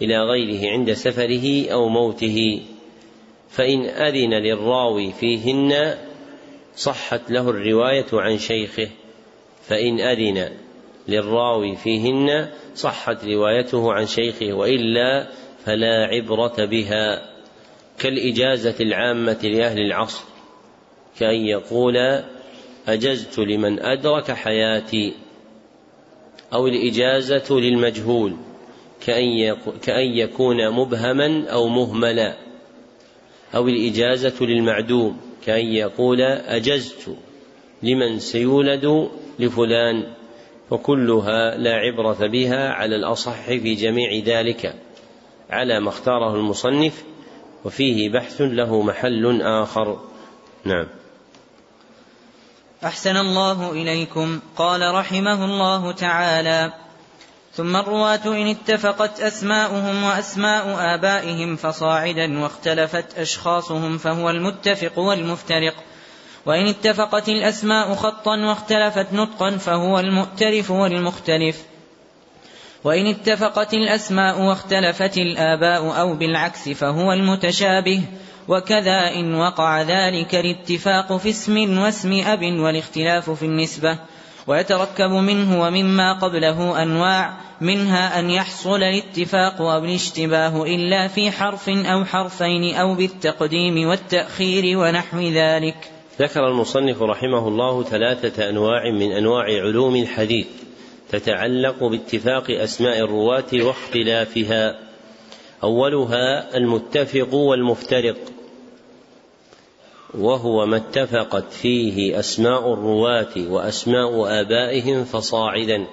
[0.02, 2.62] إلى غيره عند سفره أو موته.
[3.50, 5.96] فإن أذن للراوي فيهن
[6.76, 8.90] صحت له الرواية عن شيخه.
[9.62, 10.50] فإن أذن
[11.08, 15.28] للراوي فيهن صحت روايته عن شيخه وإلا
[15.68, 17.30] فلا عبرة بها
[18.00, 20.24] كالإجازة العامة لأهل العصر
[21.20, 22.24] كأن يقول
[22.88, 25.14] أجزت لمن أدرك حياتي
[26.54, 28.36] أو الإجازة للمجهول
[29.82, 32.38] كأن يكون مبهما أو مهملا
[33.56, 37.16] أو الإجازة للمعدوم كأن يقول أجزت
[37.84, 40.04] لمن سيولد لفلان
[40.72, 44.87] وكلها لا عبرة بها على الأصح في جميع ذلك.
[45.50, 47.04] على ما اختاره المصنف
[47.66, 50.00] وفيه بحث له محل آخر.
[50.64, 50.88] نعم.
[52.84, 54.40] أحسن الله إليكم.
[54.58, 56.74] قال رحمه الله تعالى
[57.54, 65.74] ثم الرواة إن اتفقت أسماؤهم وأسماء آبائهم فصاعدا واختلفت أشخاصهم فهو المتفق والمفترق.
[66.46, 71.64] وإن اتفقت الأسماء خطا واختلفت نطقا فهو المؤتلف والمختلف.
[72.84, 78.02] وإن اتفقت الأسماء واختلفت الآباء أو بالعكس فهو المتشابه
[78.48, 84.00] وكذا إن وقع ذلك الاتفاق في اسم واسم أب والاختلاف في النسبة
[84.48, 92.06] ويتركب منه ومما قبله أنواع منها أن يحصل الاتفاق أو الاشتباه إلا في حرف أو
[92.06, 95.92] حرفين أو بالتقديم والتأخير ونحو ذلك.
[96.20, 100.48] ذكر المصنف رحمه الله ثلاثة أنواع من أنواع علوم الحديث.
[101.10, 104.80] تتعلق باتفاق أسماء الرواة واختلافها.
[105.64, 108.18] أولها المتفق والمفترق
[110.14, 115.88] وهو ما اتفقت فيه أسماء الرواة وأسماء آبائهم فصاعدا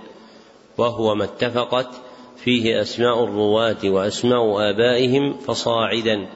[0.79, 1.89] وهو ما اتفقت
[2.37, 6.29] فيه أسماء الرواة وأسماء آبائهم فصاعدا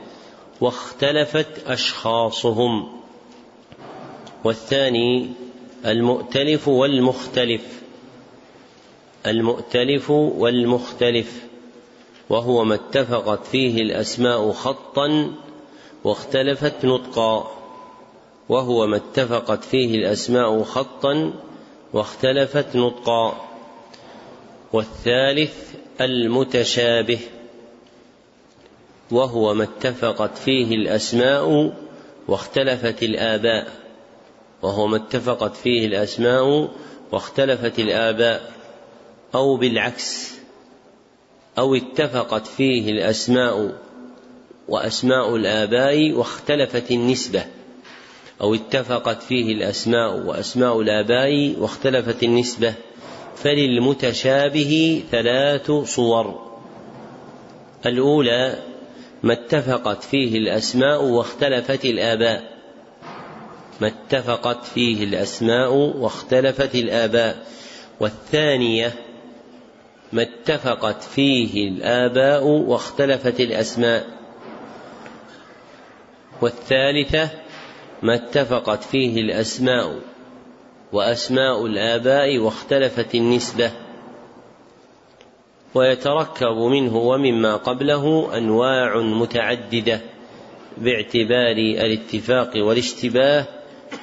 [0.61, 3.01] واختلفت أشخاصهم.
[4.45, 5.31] والثاني
[5.87, 7.78] المؤتلف والمختلف.
[9.27, 11.47] المؤتلف والمختلف
[12.31, 15.33] وهو ما اتفقت فيه الأسماء خطا
[16.05, 17.51] واختلفت نطقا
[18.49, 21.33] وهو ما اتفقت فيه الأسماء خطا
[21.93, 23.49] واختلفت نطقا.
[24.73, 27.19] والثالث المتشابه
[29.11, 31.73] وهو ما اتفقت فيه الأسماء
[32.29, 33.69] واختلفت الآباء
[34.63, 36.69] وهو ما اتفقت فيه الأسماء
[37.13, 38.58] واختلفت الآباء.
[39.35, 40.35] أو بالعكس
[41.59, 43.75] أو اتفقت فيه الأسماء
[44.69, 47.45] وأسماء الآباء واختلفت النسبة.
[48.41, 52.75] أو اتفقت فيه الأسماء وأسماء الآباء واختلفت النسبة.
[53.37, 56.49] فللمتشابه ثلاث صور.
[57.87, 58.59] الأولى
[59.23, 62.59] ما اتفقت فيه الأسماء واختلفت الآباء.
[63.81, 67.47] ما اتفقت فيه الأسماء واختلفت الآباء.
[68.01, 69.08] والثانية
[70.13, 74.07] ما اتفقت فيه الآباء واختلفت الأسماء.
[76.43, 77.31] والثالثة
[78.03, 80.01] ما اتفقت فيه الأسماء
[80.93, 83.71] وأسماء الآباء واختلفت النسبة.
[85.75, 90.01] ويتركب منه ومما قبله أنواع متعددة
[90.79, 93.47] باعتبار الاتفاق والاشتباه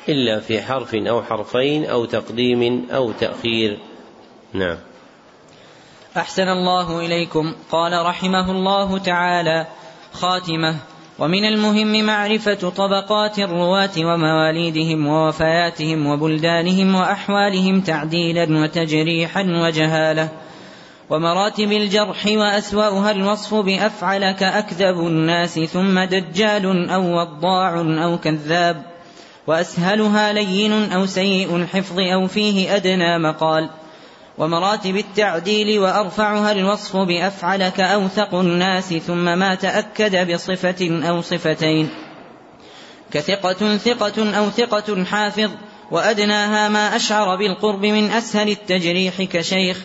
[0.10, 3.80] إلا في حرف أو حرفين أو تقديم أو تأخير.
[4.54, 4.78] نعم.
[6.18, 7.54] أحسن الله إليكم.
[7.72, 9.68] قال رحمه الله تعالى
[10.14, 10.76] خاتمة.
[11.20, 20.30] ومن المهم معرفة طبقات الرواة ومواليدهم ووفياتهم وبلدانهم وأحوالهم تعديلا وتجريحا وجهالة.
[21.10, 28.86] ومراتب الجرح وأسوأها الوصف بأفعل كأكذب الناس ثم دجال أو وضاع أو كذاب.
[29.48, 33.70] وأسهلها لين أو سيء الحفظ أو فيه أدنى مقال.
[34.38, 41.90] ومراتب التعديل وأرفعها الوصف بأفعل كأوثق الناس ثم ما تأكد بصفة أو صفتين.
[43.12, 45.50] كثقة ثقة أو ثقة حافظ
[45.92, 49.78] وأدناها ما أشعر بالقرب من أسهل التجريح كشيخ.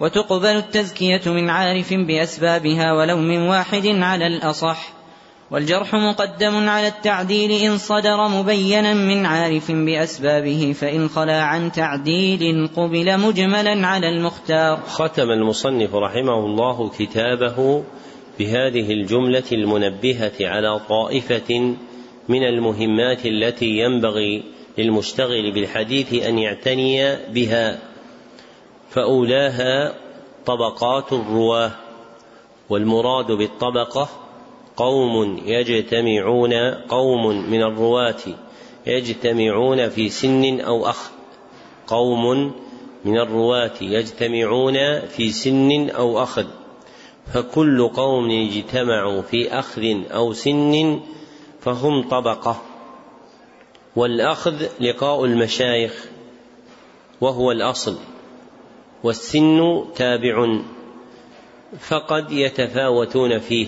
[0.00, 4.97] وتقبل التزكية من عارف بأسبابها ولو من واحد على الأصح.
[5.50, 13.20] والجرح مقدم على التعديل إن صدر مبينا من عارف بأسبابه فإن خلا عن تعديل قبل
[13.20, 14.80] مجملا على المختار.
[14.86, 17.82] ختم المصنف رحمه الله كتابه
[18.38, 21.74] بهذه الجملة المنبهة على طائفة
[22.28, 24.42] من المهمات التي ينبغي
[24.78, 27.78] للمشتغل بالحديث أن يعتني بها
[28.90, 29.94] فأولاها
[30.46, 31.70] طبقات الرواة
[32.70, 34.27] والمراد بالطبقة
[34.78, 38.22] قوم يجتمعون قوم من الرواة
[38.86, 41.10] يجتمعون في سن أو أخ.
[41.86, 42.52] قوم
[43.04, 46.46] من الرواة يجتمعون في سن أو أخذ
[47.34, 51.00] فكل قوم اجتمعوا في أخذ أو سن
[51.60, 52.62] فهم طبقة.
[53.96, 56.06] والأخذ لقاء المشايخ
[57.20, 57.96] وهو الأصل.
[59.04, 60.58] والسن تابع
[61.78, 63.66] فقد يتفاوتون فيه.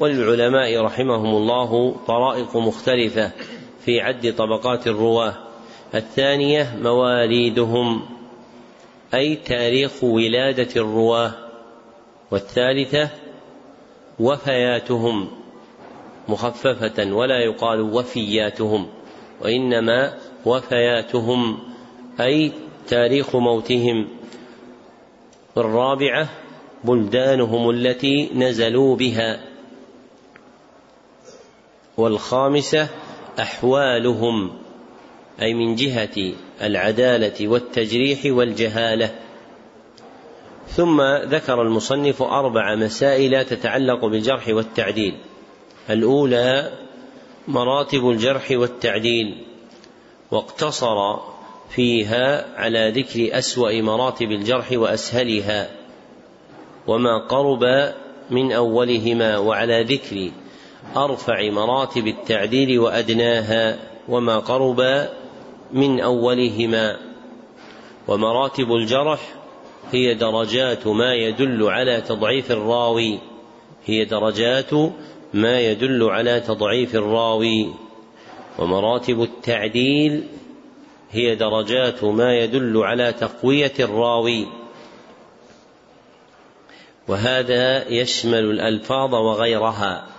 [0.00, 3.32] وللعلماء رحمهم الله طرائق مختلفة
[3.84, 5.34] في عد طبقات الرواة.
[5.94, 8.02] الثانية مواليدهم
[9.14, 11.32] أي تاريخ ولادة الرواة.
[12.30, 13.08] والثالثة
[14.20, 15.28] وفياتهم
[16.28, 18.86] مخففة ولا يقال وفياتهم
[19.40, 20.14] وإنما
[20.44, 21.58] وفياتهم
[22.20, 22.52] أي
[22.88, 24.08] تاريخ موتهم.
[25.56, 26.28] والرابعة
[26.84, 29.45] بلدانهم التي نزلوا بها.
[31.96, 32.88] والخامسة
[33.40, 34.50] أحوالهم
[35.42, 36.32] أي من جهة
[36.62, 39.14] العدالة والتجريح والجهالة.
[40.68, 45.14] ثم ذكر المصنف أربع مسائل تتعلق بالجرح والتعديل.
[45.90, 46.72] الأولى
[47.48, 49.44] مراتب الجرح والتعديل
[50.30, 51.16] واقتصر
[51.70, 55.70] فيها على ذكر أسوأ مراتب الجرح وأسهلها
[56.86, 57.92] وما قرب
[58.30, 60.30] من أولهما وعلى ذكر
[60.96, 65.08] أرفع مراتب التعديل وأدناها وما قرب
[65.72, 66.96] من أولهما.
[68.08, 69.20] ومراتب الجرح
[69.92, 73.18] هي درجات ما يدل على تضعيف الراوي.
[73.84, 74.70] هي درجات
[75.34, 77.74] ما يدل على تضعيف الراوي.
[78.58, 80.24] ومراتب التعديل
[81.10, 84.46] هي درجات ما يدل على تقوية الراوي.
[87.08, 90.15] وهذا يشمل الألفاظ وغيرها.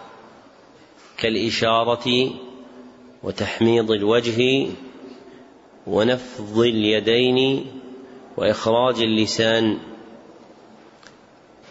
[1.17, 2.29] كالإشارة
[3.23, 4.67] وتحميض الوجه
[5.87, 7.65] ونفض اليدين
[8.37, 9.77] وإخراج اللسان.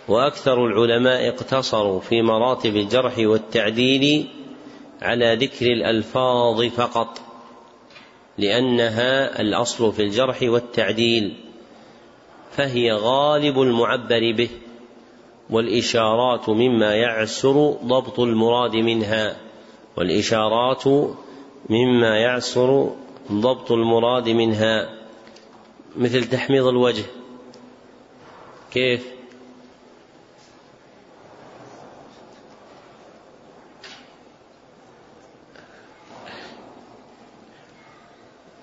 [0.08, 4.26] وأكثر العلماء اقتصروا في مراتب الجرح والتعديل
[5.02, 7.20] على ذكر الألفاظ فقط
[8.38, 11.34] لأنها الأصل في الجرح والتعديل
[12.56, 14.48] فهي غالب المعبر به.
[15.50, 19.36] والإشارات مما يعسر ضبط المراد منها
[19.96, 20.86] والإشارات
[21.70, 22.90] مما يعسر
[23.32, 24.96] ضبط المراد منها.
[25.96, 27.04] مثل تحميض الوجه.
[28.72, 29.06] كيف؟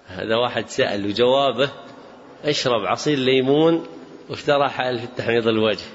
[0.07, 1.69] هذا واحد سأل وجوابه
[2.45, 3.85] أشرب عصير ليمون
[4.30, 5.85] واشترى حال في تحميض الوجه.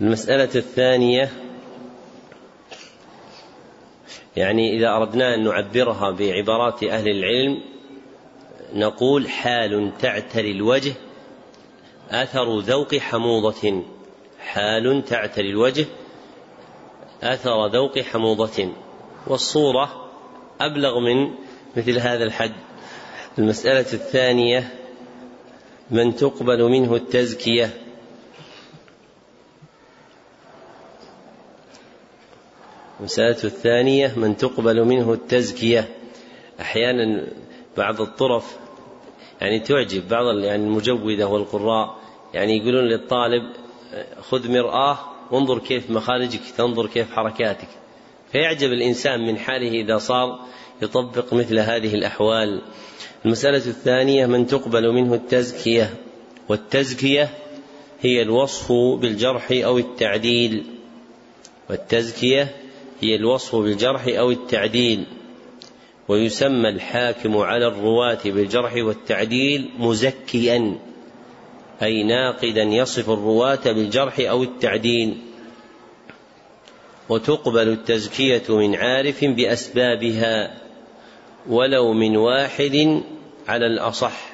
[0.00, 1.30] المسألة الثانية
[4.36, 7.60] يعني إذا أردنا أن نعبرها بعبارات أهل العلم
[8.72, 10.92] نقول حال تعتري الوجه
[12.10, 13.82] أثر ذوق حموضة.
[14.40, 15.86] حال تعتري الوجه
[17.22, 18.68] أثر ذوق حموضة.
[19.26, 20.10] والصورة
[20.60, 21.30] أبلغ من
[21.76, 22.54] مثل هذا الحد.
[23.38, 24.74] المسألة الثانية
[25.90, 27.87] من تقبل منه التزكية.
[32.98, 35.88] المسألة الثانية من تقبل منه التزكية.
[36.60, 37.26] أحيانا
[37.76, 38.56] بعض الطرف
[39.40, 41.98] يعني تعجب بعض يعني المجودة والقراء
[42.34, 43.42] يعني يقولون للطالب
[44.20, 44.98] خذ مرآة
[45.30, 47.68] وانظر كيف مخارجك تنظر كيف حركاتك.
[48.32, 50.40] فيعجب الإنسان من حاله إذا صار
[50.82, 52.62] يطبق مثل هذه الأحوال.
[53.24, 55.94] المسألة الثانية من تقبل منه التزكية.
[56.48, 57.30] والتزكية
[58.00, 60.64] هي الوصف بالجرح أو التعديل.
[61.70, 62.67] والتزكية
[63.00, 65.04] هي الوصف بالجرح أو التعديل
[66.08, 70.78] ويسمى الحاكم على الرواة بالجرح والتعديل مزكيا
[71.82, 75.16] أي ناقدا يصف الرواة بالجرح أو التعديل.
[77.08, 80.58] وتقبل التزكية من عارف بأسبابها
[81.48, 83.02] ولو من واحد
[83.48, 84.32] على الأصح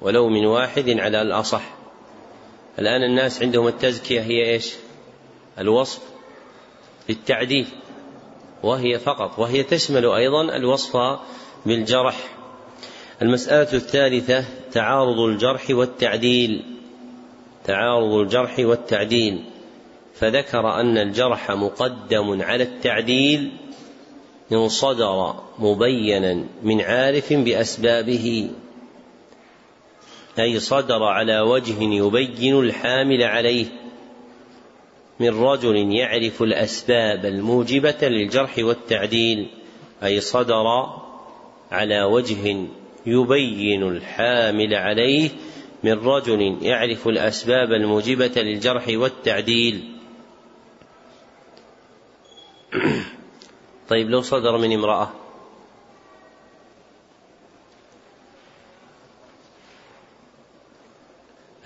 [0.00, 1.74] ولو من واحد على الأصح.
[2.78, 4.72] الآن الناس عندهم التزكية هي إيش؟
[5.58, 6.09] الوصف
[7.08, 7.66] بالتعديل
[8.62, 10.96] وهي فقط وهي تشمل أيضا الوصف
[11.66, 12.16] بالجرح.
[13.22, 16.64] المسألة الثالثة تعارض الجرح والتعديل.
[17.64, 19.44] تعارض الجرح والتعديل.
[20.14, 23.52] فذكر أن الجرح مقدم على التعديل
[24.52, 28.50] إن صدر مبينا من عارف بأسبابه.
[30.38, 33.66] أي صدر على وجه يبين الحامل عليه.
[35.20, 39.50] من رجل يعرف الأسباب الموجبة للجرح والتعديل
[40.02, 40.64] أي صدر
[41.70, 42.66] على وجه
[43.06, 45.30] يبين الحامل عليه
[45.84, 49.96] من رجل يعرف الأسباب الموجبة للجرح والتعديل.
[53.88, 55.10] طيب لو صدر من امرأة.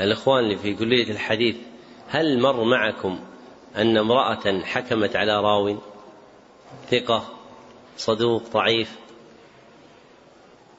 [0.00, 1.56] الإخوان اللي في كلية الحديث
[2.08, 3.20] هل مر معكم
[3.76, 5.76] أن امرأة حكمت على راو
[6.90, 7.28] ثقة
[7.96, 8.92] صدوق ضعيف.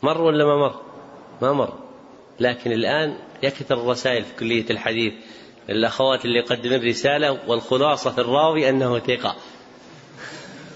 [0.03, 0.81] مر ولا ما مر؟
[1.41, 1.73] ما مر.
[2.39, 5.13] لكن الآن يكثر الرسائل في كلية الحديث
[5.69, 9.35] الأخوات اللي يقدمون رسالة والخلاصة في الراوي أنه ثقة.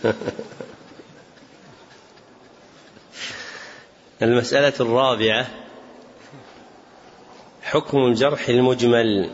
[4.21, 5.47] المسألة الرابعة
[7.63, 9.29] حكم الجرح المجمل.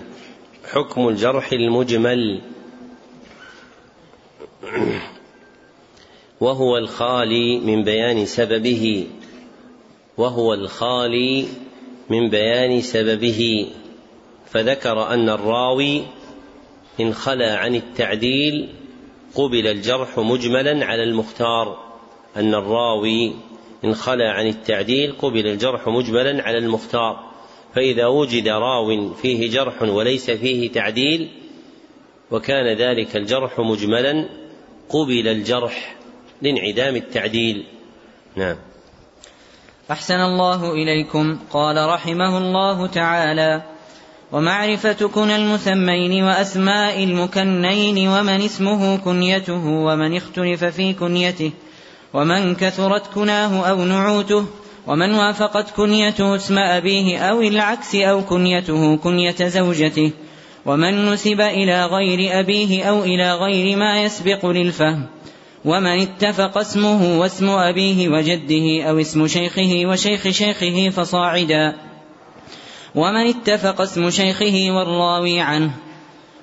[0.71, 2.41] حكم الجرح المجمل.
[6.41, 9.07] وهو الخالي من بيان سببه.
[10.17, 11.45] وهو الخالي
[12.09, 13.67] من بيان سببه.
[14.45, 16.01] فذكر أن الراوي
[16.99, 18.69] إن خلا عن التعديل
[19.35, 21.79] قبل الجرح مجملا على المختار.
[22.37, 23.33] أن الراوي
[23.85, 27.35] إن خلا عن التعديل قبل الجرح مجملا على المختار.
[27.75, 31.29] فإذا وجد راو فيه جرح وليس فيه تعديل
[32.31, 34.25] وكان ذلك الجرح مجملا
[34.89, 35.95] قبل الجرح
[36.41, 37.65] لانعدام التعديل.
[38.35, 38.55] نعم.
[39.91, 41.39] أحسن الله إليكم.
[41.51, 43.75] قال رحمه الله تعالى
[44.31, 51.51] ومعرفة كنى المسمين وأسماء المكنين ومن اسمه كنيته ومن اختلف في كنيته
[52.13, 54.45] ومن كثرت كناه أو نعوته
[54.87, 60.11] ومن وافقت كنيته اسم أبيه أو العكس أو كنيته كنية زوجته
[60.65, 65.05] ومن نسب إلى غير أبيه أو إلى غير ما يسبق للفهم
[65.65, 71.75] ومن اتفق اسمه واسم أبيه وجده أو اسم شيخه وشيخ شيخه فصاعدا
[72.95, 75.71] ومن اتفق اسم شيخه والراوي عنه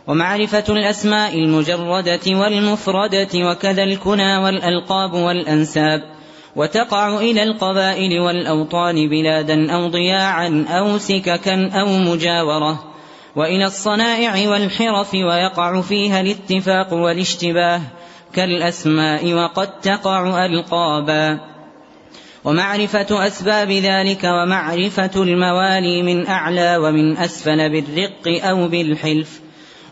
[0.07, 6.03] ومعرفة الأسماء المجردة والمفردة وكذا الكنى والألقاب والأنساب
[6.57, 12.92] وتقع إلى القبائل والأوطان بلادا أو ضياعا أو سككا أو مجاورة.
[13.37, 17.81] وإلى الصنائع والحرف ويقع فيها الاتفاق والاشتباه
[18.35, 21.41] كالأسماء وقد تقع ألقابا.
[22.45, 29.41] ومعرفة أسباب ذلك ومعرفة الموالي من أعلى ومن أسفل بالرق أو بالحلف.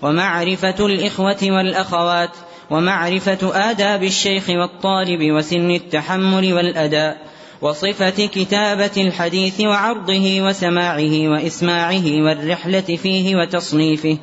[0.02, 2.30] ومعرفة الإخوة والأخوات.
[2.70, 7.29] ومعرفة آداب الشيخ والطالب وسن التحمل والأداء.
[7.62, 14.18] وصفة كتابة الحديث وعرضه وسماعه وإسماعه والرحلة فيه وتصنيفه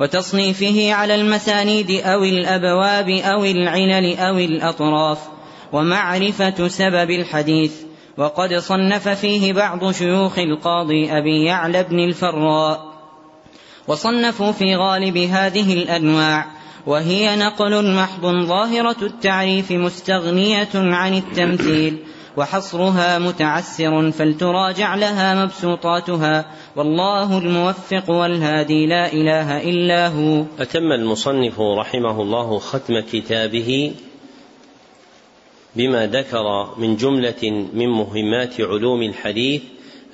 [0.00, 5.18] وتصنيفه على المسانيد أو الأبواب أو العلل أو الأطراف
[5.72, 7.72] ومعرفة سبب الحديث
[8.16, 12.90] وقد صنف فيه بعض شيوخ القاضي أبي يعلى بن الفراء.
[13.88, 16.46] وصنفوا في غالب هذه الأنواع
[16.86, 21.98] وهي نقل محض ظاهرة التعريف مستغنية عن التمثيل
[22.36, 26.44] وحصرها متعسر فلتراجع لها مبسوطاتها
[26.76, 30.44] والله الموفق والهادي لا إله إلا هو.
[30.58, 33.92] أتم المصنف رحمه الله ختم كتابه
[35.76, 39.62] بما ذكر من جملة من مهمات علوم الحديث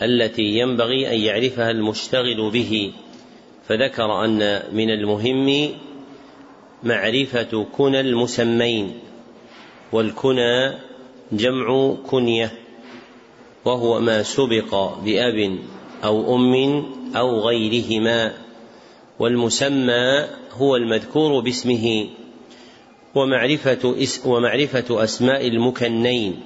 [0.03, 2.93] التي ينبغي أن يعرفها المشتغل به
[3.69, 5.71] فذكر أن من المهم
[6.83, 8.93] معرفة كنى المسمين
[9.93, 10.86] والكنى
[11.33, 12.53] جمع كنية
[13.65, 15.59] وهو ما سبق بأب
[16.05, 16.85] أو أم
[17.17, 18.35] أو غيرهما
[19.19, 22.07] والمسمى هو المذكور باسمه
[23.15, 23.95] ومعرفة
[24.25, 26.41] ومعرفة أسماء المكنين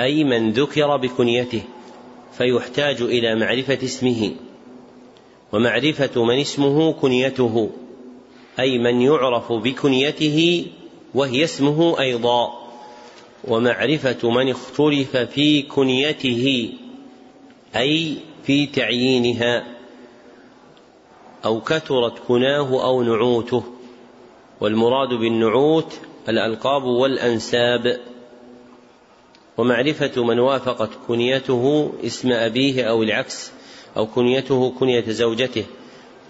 [0.00, 1.62] أي من ذكر بكنيته
[2.32, 4.32] فيحتاج إلى معرفة اسمه
[5.52, 7.70] ومعرفة من اسمه كنيته
[8.60, 10.66] أي من يعرف بكنيته
[11.14, 12.67] وهي اسمه أيضا.
[13.44, 16.72] ومعرفة من اختلف في كنيته
[17.76, 19.64] أي في تعيينها
[21.44, 23.62] أو كثرت كناه أو نعوته.
[24.60, 25.98] والمراد بالنعوت
[26.28, 28.00] الألقاب والأنساب.
[29.58, 33.52] ومعرفة من وافقت كنيته اسم أبيه أو العكس
[33.96, 35.64] أو كنيته كنية زوجته.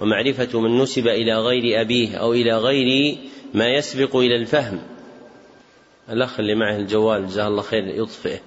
[0.01, 3.18] ومعرفة من نسب إلى غير أبيه أو إلى غير
[3.55, 4.98] ما يسبق إلى الفهم.
[6.10, 8.39] الأخ اللي معه الجوال جزاه الله خير يطفئه.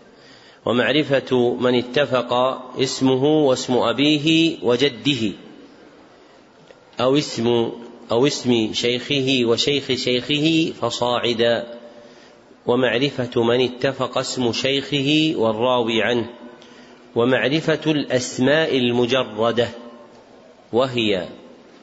[0.65, 2.33] ومعرفة من اتفق
[2.79, 5.31] اسمه واسم أبيه وجده
[6.99, 7.71] أو اسم
[8.11, 11.79] أو اسم شيخه وشيخ شيخه فصاعدا.
[12.65, 16.29] ومعرفة من اتفق اسم شيخه والراوي عنه.
[17.15, 19.69] ومعرفة الأسماء المجردة
[20.73, 21.27] وهي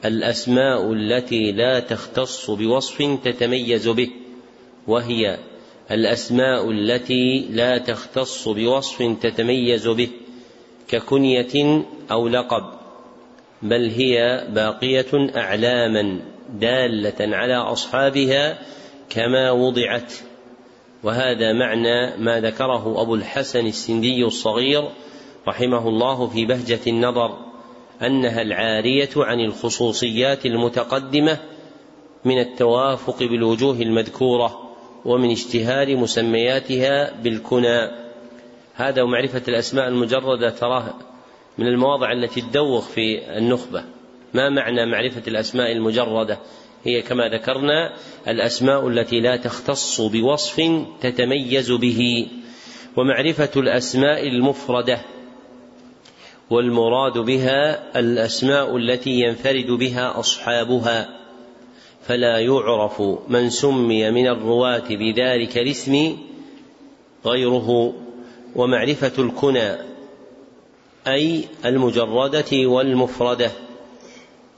[0.05, 4.09] الأسماء التي لا تختص بوصف تتميز به
[4.87, 5.37] وهي
[5.91, 10.09] الأسماء التي لا تختص بوصف تتميز به
[10.87, 12.63] ككنية أو لقب
[13.61, 18.59] بل هي باقية أعلاما دالة على أصحابها
[19.09, 20.13] كما وضعت.
[21.03, 24.89] وهذا معنى ما ذكره أبو الحسن السندي الصغير
[25.47, 27.37] رحمه الله في بهجة النظر
[28.01, 31.37] أنها العارية عن الخصوصيات المتقدمة
[32.25, 34.68] من التوافق بالوجوه المذكورة.
[35.05, 37.91] ومن اشتهار مسمياتها بالكنى.
[38.75, 40.93] هذا ومعرفة الأسماء المجردة تراه
[41.57, 43.83] من المواضع التي تدوخ في النخبة.
[44.33, 46.39] ما معنى معرفة الأسماء المجردة؟
[46.83, 47.93] هي كما ذكرنا
[48.27, 50.61] الأسماء التي لا تختص بوصف
[51.01, 52.27] تتميز به.
[52.97, 54.99] ومعرفة الأسماء المفردة
[56.49, 61.19] والمراد بها الأسماء التي ينفرد بها أصحابها.
[62.01, 66.17] فلا يعرف من سمي من الرواة بذلك الاسم
[67.25, 67.93] غيره.
[68.55, 69.75] ومعرفة الكنى
[71.07, 73.51] أي المجردة والمفردة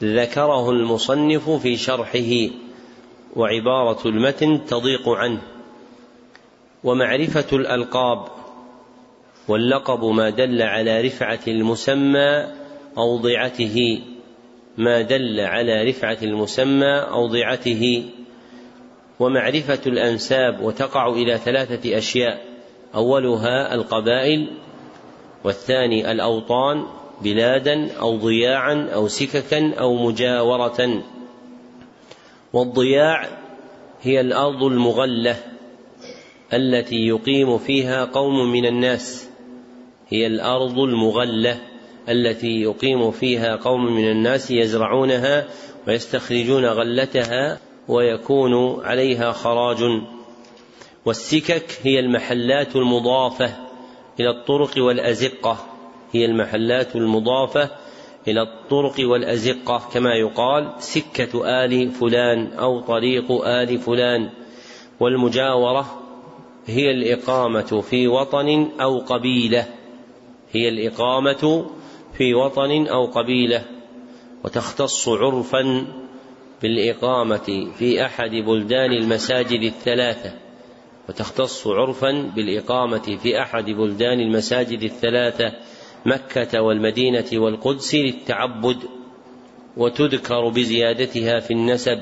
[0.03, 2.53] ذكره المصنف في شرحه
[3.35, 5.41] وعبارة المتن تضيق عنه.
[6.83, 8.25] ومعرفة الألقاب
[9.47, 12.47] واللقب ما دل على رفعة المسمى
[12.97, 14.01] أو ضعته.
[14.77, 18.05] ما دل على رفعة المسمى أو ضعته
[19.19, 22.45] ومعرفة الأنساب وتقع إلى ثلاثة أشياء
[22.95, 24.47] أولها القبائل
[25.43, 26.85] والثاني الأوطان
[27.21, 31.03] بلادا أو ضياعا أو سككا أو مجاورة.
[32.53, 33.27] والضياع
[34.01, 35.35] هي الأرض المغلة
[36.53, 39.29] التي يقيم فيها قوم من الناس
[40.09, 41.70] هي الأرض المغلة.
[42.11, 45.47] التي يقيم فيها قوم من الناس يزرعونها
[45.87, 50.01] ويستخرجون غلتها ويكون عليها خراج.
[51.05, 53.55] والسكك هي المحلات المضافة
[54.19, 55.57] إلى الطرق والأزقة.
[56.11, 57.69] هي المحلات المضافة
[58.27, 59.89] إلى الطرق والأزقة.
[59.93, 64.29] كما يقال سكة آل فلان أو طريق آل فلان.
[64.99, 66.01] والمجاورة
[66.65, 69.65] هي الإقامة في وطن أو قبيلة.
[70.51, 71.71] هي الإقامة
[72.21, 73.65] في وطن أو قبيلة
[74.43, 75.85] وتختص عرفا
[76.61, 80.33] بالإقامة في أحد بلدان المساجد الثلاثة
[81.09, 85.53] وتختص عرفا بالإقامة في أحد بلدان المساجد الثلاثة
[86.05, 88.77] مكة والمدينة والقدس للتعبد
[89.77, 92.01] وتذكر بزيادتها في النسب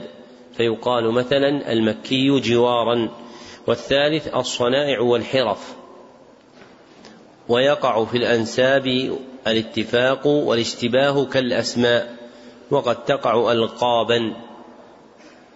[0.53, 3.09] فيقال مثلا المكي جوارا
[3.67, 5.75] والثالث الصنائع والحرف
[7.49, 9.11] ويقع في الأنساب
[9.48, 12.16] الاتفاق والاشتباه كالأسماء
[12.72, 14.34] وقد تقع ألقابا.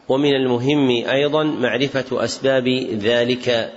[0.10, 3.74] ومن المهم أيضا معرفة أسباب ذلك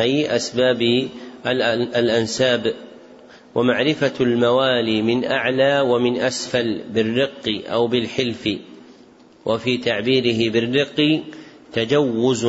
[0.00, 1.08] أي أسباب
[1.96, 2.74] الأنساب.
[3.54, 8.48] ومعرفة الموالي من أعلى ومن أسفل بالرق أو بالحلف.
[9.44, 11.22] وفي تعبيره بالرق
[11.72, 12.46] تجوز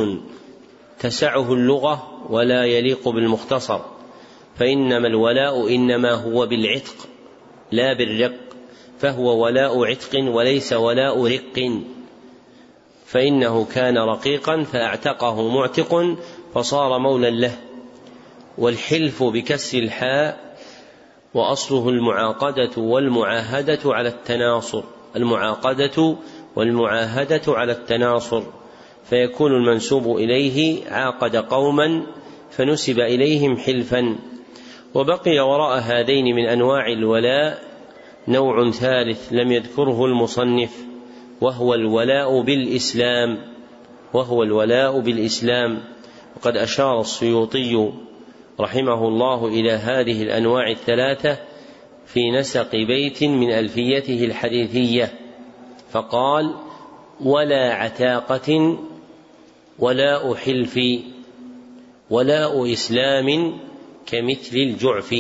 [1.00, 3.97] تسعه اللغة ولا يليق بالمختصر.
[4.60, 6.96] فإنما الولاء إنما هو بالعتق
[7.72, 8.36] لا بالرق
[9.00, 11.72] فهو ولاء عتق وليس ولاء رق.
[13.06, 16.18] فإنه كان رقيقا فأعتقه معتق
[16.54, 17.58] فصار مولا له.
[18.58, 20.58] والحلف بكسر الحاء
[21.34, 24.84] وأصله المعاقدة والمعاهدة على التناصر
[25.16, 26.16] المعاقدة
[26.56, 28.44] والمعاهدة على التناصر.
[29.10, 32.04] فيكون المنسوب إليه عاقد قوما
[32.52, 34.16] فنسب إليهم حلفا.
[34.98, 37.64] وبقي وراء هذين من أنواع الولاء
[38.28, 40.86] نوع ثالث لم يذكره المصنف
[41.42, 43.38] وهو الولاء بالإسلام
[44.14, 45.84] وهو الولاء بالإسلام.
[46.36, 47.92] وقد أشار السيوطي
[48.60, 51.38] رحمه الله إلى هذه الأنواع الثلاثة
[52.06, 55.14] في نسق بيت من ألفيته الحديثية
[55.92, 56.56] فقال
[57.22, 58.78] ولا عتاقة
[59.80, 60.80] ولاء حلف
[62.10, 63.58] ولاء إسلام
[64.08, 65.16] كمثل الجعف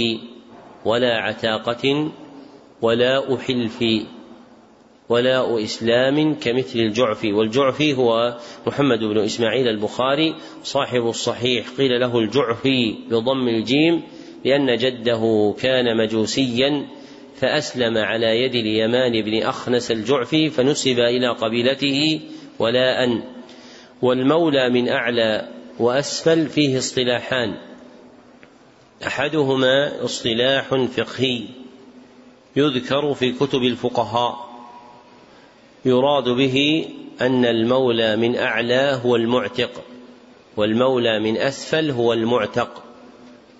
[0.86, 2.12] ولا عتاقة
[2.82, 3.84] ولاء حلف
[5.10, 8.38] ولاء إسلام كمثل الجعفي والجعفي هو
[8.68, 11.70] محمد بن إسماعيل البخاري صاحب الصحيح.
[11.78, 14.04] قيل له الجعفي بضم الجيم
[14.46, 16.88] لأن جده كان مجوسيا
[17.36, 22.22] فأسلم على يد اليمان بن أخنس الجعفي فنسب إلى قبيلته
[22.60, 23.22] ولاء.
[24.02, 25.50] والمولى من أعلى
[25.80, 27.67] وأسفل فيه اصطلاحان.
[29.06, 31.42] أحدهما اصطلاح فقهي
[32.56, 34.48] يذكر في كتب الفقهاء
[35.86, 36.88] يراد به
[37.22, 39.84] أن المولى من أعلى هو المعتق
[40.58, 42.84] والمولى من أسفل هو المعتق.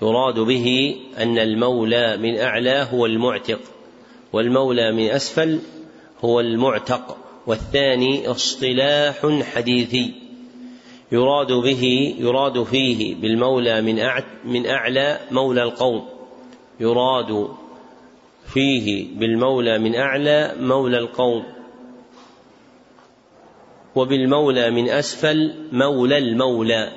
[0.02, 3.60] يراد به أن المولى من أعلى هو المعتق
[4.34, 5.60] والمولى من أسفل
[6.24, 10.14] هو المعتق والثاني اصطلاح حديثي.
[11.12, 13.96] يراد به يراد فيه بالمولى من
[14.46, 16.08] من أعلى مولى القوم.
[16.80, 17.48] يراد
[18.54, 21.44] فيه بالمولى من أعلى مولى القوم.
[23.96, 26.92] وبالمولى من أسفل مولى المولى.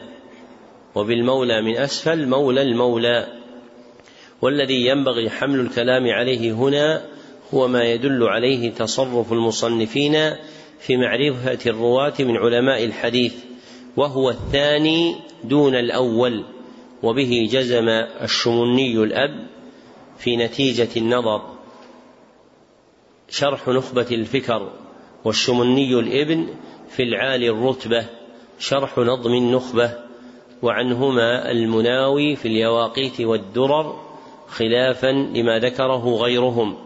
[0.94, 3.26] وبالمولى من أسفل مولى المولى.
[4.42, 7.02] والذي ينبغي حمل الكلام عليه هنا
[7.54, 10.36] هو ما يدل عليه تصرف المصنفين
[10.80, 13.49] في معرفة الرواة من علماء الحديث.
[13.96, 16.44] وهو الثاني دون الأول
[17.02, 17.88] وبه جزم
[18.22, 19.46] الشمني الأب
[20.18, 21.42] في نتيجة النظر.
[23.28, 24.70] شرح نخبة الفكر
[25.24, 26.48] والشمني الابن
[26.88, 28.06] في العالي الرتبة
[28.58, 29.92] شرح نظم النخبة
[30.62, 34.00] وعنهما المناوي في اليواقيت والدرر
[34.48, 36.76] خلافا لما ذكره غيرهم.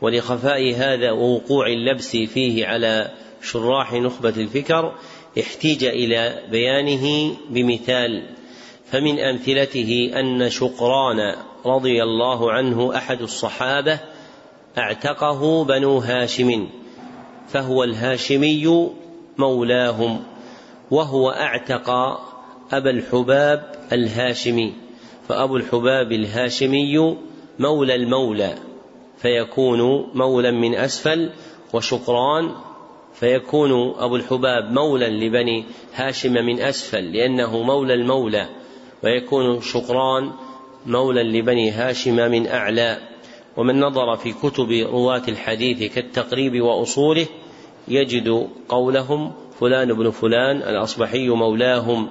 [0.00, 3.10] ولخفاء هذا ووقوع اللبس فيه على
[3.42, 4.92] شراح نخبة الفكر
[5.40, 8.22] احتيج إلى بيانه بمثال
[8.90, 11.36] فمن أمثلته أن شقران
[11.66, 13.98] رضي الله عنه أحد الصحابة
[14.78, 16.68] اعتقه بنو هاشم
[17.48, 18.90] فهو الهاشمي
[19.38, 20.22] مولاهم
[20.90, 21.90] وهو أعتق
[22.72, 24.72] أبا الحباب الهاشمي
[25.28, 27.16] فأبو الحباب الهاشمي
[27.58, 28.54] مولى المولى
[29.18, 31.30] فيكون مولى من أسفل
[31.72, 32.50] وشقران
[33.14, 35.64] فيكون أبو الحباب مولى لبني
[35.94, 38.48] هاشم من أسفل لأنه مولى المولى
[39.04, 40.32] ويكون شقران
[40.86, 42.98] مولى لبني هاشم من أعلى.
[43.56, 47.26] ومن نظر في كتب رواة الحديث كالتقريب وأصوله
[47.88, 52.08] يجد قولهم فلان بن فلان الأصبحي مولاهم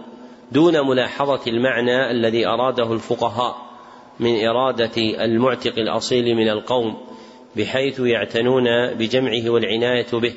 [0.51, 3.55] دون ملاحظة المعنى الذي أراده الفقهاء
[4.19, 6.97] من إرادة المعتق الأصيل من القوم
[7.55, 10.33] بحيث يعتنون بجمعه والعناية به.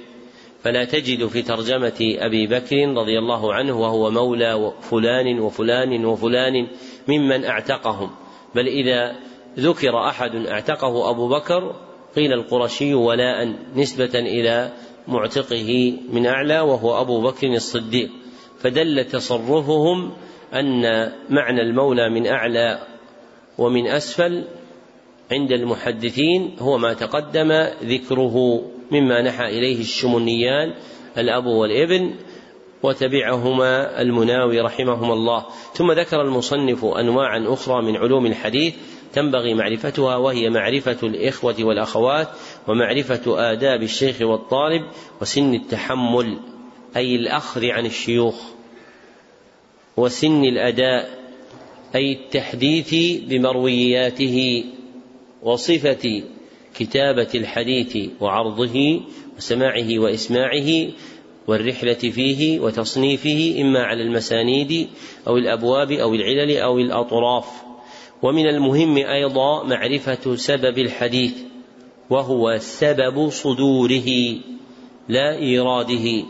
[0.66, 6.66] فلا تجد في ترجمة أبي بكر رضي الله عنه وهو مولى فلان وفلان وفلان
[7.08, 8.10] ممن أعتقهم.
[8.54, 9.16] بل إذا
[9.58, 11.76] ذكر أحد أعتقه أبو بكر
[12.16, 14.72] قيل القرشي ولاء نسبة إلى
[15.08, 18.10] معتقه من أعلى وهو أبو بكر الصديق.
[18.58, 20.12] فدل تصرفهم
[20.54, 20.82] أن
[21.30, 22.78] معنى المولى من أعلى
[23.58, 24.44] ومن أسفل
[25.32, 27.52] عند المحدثين هو ما تقدم
[27.82, 28.62] ذكره.
[28.90, 30.74] مما نحى إليه الشمنيان
[31.18, 32.14] الأب والابن
[32.82, 35.46] وتبعهما المناوي رحمهما الله.
[35.74, 38.74] ثم ذكر المصنف أنواعا أخرى من علوم الحديث
[39.12, 42.28] تنبغي معرفتها وهي معرفة الإخوة والأخوات
[42.68, 44.82] ومعرفة آداب الشيخ والطالب
[45.20, 46.38] وسن التحمل
[46.96, 48.34] أي الأخذ عن الشيوخ
[49.96, 51.18] وسن الأداء
[51.94, 52.94] أي التحديث
[53.28, 54.64] بمروياته
[55.42, 56.22] وصفة
[56.78, 59.00] كتابة الحديث وعرضه
[59.36, 60.88] وسماعه وإسماعه
[61.46, 64.88] والرحلة فيه وتصنيفه إما على المسانيد
[65.28, 67.46] أو الأبواب أو العلل أو الأطراف.
[68.22, 71.34] ومن المهم أيضا معرفة سبب الحديث
[72.10, 74.38] وهو سبب صدوره
[75.08, 76.24] لا إيراده.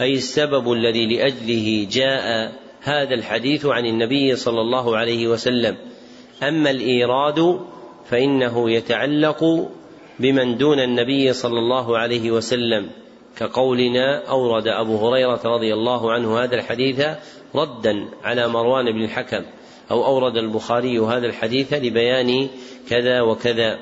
[0.00, 5.76] أي السبب الذي لأجله جاء هذا الحديث عن النبي صلى الله عليه وسلم.
[6.42, 7.60] أما الإيراد
[8.10, 9.68] فإنه يتعلق
[10.20, 12.90] بمن دون النبي صلى الله عليه وسلم
[13.38, 17.00] كقولنا أورد أبو هريرة رضي الله عنه هذا الحديث
[17.54, 19.44] ردا على مروان بن الحكم
[19.90, 22.48] أو أورد البخاري هذا الحديث لبيان
[22.88, 23.78] كذا وكذا.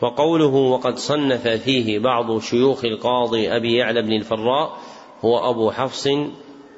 [0.00, 4.78] وقوله وقد صنف فيه بعض شيوخ القاضي أبي يعلى بن الفراء
[5.24, 6.08] هو أبو حفص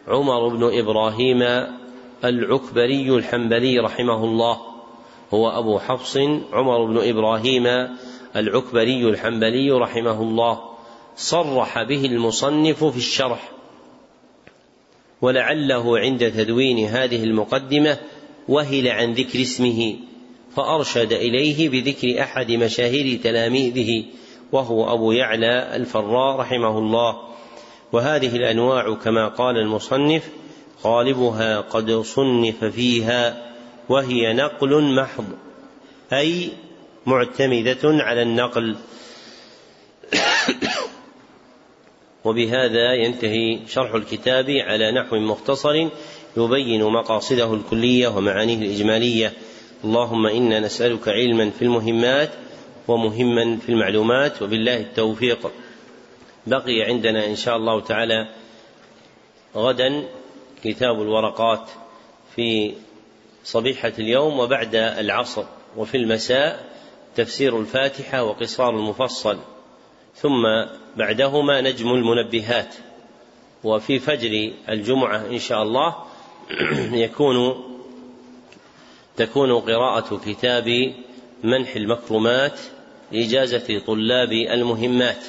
[0.08, 1.66] عمر بن إبراهيم
[2.24, 4.69] العكبري الحنبلي رحمه الله.
[5.34, 6.16] هو أبو حفص
[6.52, 7.66] عمر بن إبراهيم
[8.36, 10.60] العكبري الحنبلي رحمه الله.
[11.16, 13.50] صرح به المصنف في الشرح.
[15.22, 17.98] ولعله عند تدوين هذه المقدمة
[18.48, 19.96] وهل عن ذكر اسمه.
[20.56, 24.04] فأرشد إليه بذكر أحد مشاهير تلاميذه
[24.52, 27.16] وهو أبو يعلى الفراء رحمه الله.
[27.92, 30.30] وهذه الأنواع كما قال المصنف
[30.84, 33.49] غالبها قد صنف فيها
[33.90, 35.24] وهي نقل محض
[36.12, 36.50] أي
[37.06, 38.76] معتمدة على النقل.
[42.24, 45.88] وبهذا ينتهي شرح الكتاب على نحو مختصر
[46.36, 49.32] يبين مقاصده الكلية ومعانيه الإجمالية.
[49.84, 52.30] اللهم إنا نسألك علما في المهمات
[52.88, 55.50] ومهما في المعلومات وبالله التوفيق.
[56.46, 58.28] بقي عندنا إن شاء الله تعالى
[59.56, 60.04] غدا
[60.64, 61.70] كتاب الورقات
[62.36, 62.74] في
[63.44, 65.44] صبيحة اليوم وبعد العصر
[65.76, 66.70] وفي المساء
[67.16, 69.38] تفسير الفاتحة وقصار المفصل
[70.16, 70.42] ثم
[70.96, 72.74] بعدهما نجم المنبهات
[73.64, 75.96] وفي فجر الجمعة إن شاء الله
[77.06, 77.64] يكون
[79.16, 80.94] تكون قراءة كتاب
[81.44, 82.60] منح المكرمات
[83.12, 85.24] لإجازة طلاب المهمات.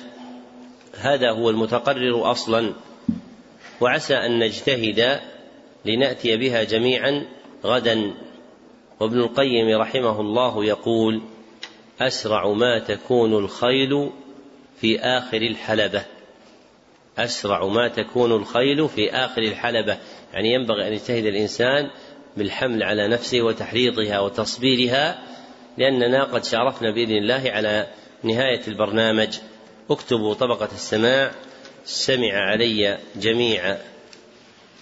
[0.98, 2.74] هذا هو المتقرر أصلا
[3.82, 5.20] وعسى أن نجتهد
[5.86, 7.26] لنأتي بها جميعا
[7.66, 8.14] غدا.
[9.00, 11.22] وابن القيم رحمه الله يقول
[12.02, 14.10] أسرع ما تكون الخيل
[14.82, 16.06] في آخر الحلبة.
[17.18, 19.98] أسرع ما تكون الخيل في آخر الحلبة.
[20.34, 21.90] يعني ينبغي أن يجتهد الإنسان
[22.38, 25.24] بالحمل على نفسه وتحريضها وتصبيرها
[25.78, 27.88] لأننا قد شارفنا بإذن الله على
[28.24, 29.38] نهاية البرنامج.
[29.90, 31.32] اكتبوا طبقة السماع.
[31.86, 33.78] سمع علي جميع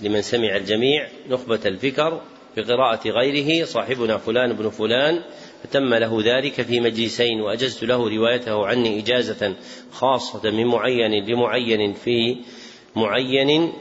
[0.02, 2.22] لمن سمع الجميع نخبة الفكر.
[2.62, 5.22] بقراءة غيره صاحبنا فلان بن فلان
[5.64, 9.56] فتم له ذلك في مجلسين وأجزت له روايته عني إجازة
[9.92, 12.38] خاصة من معين لمعين في
[12.96, 13.72] معين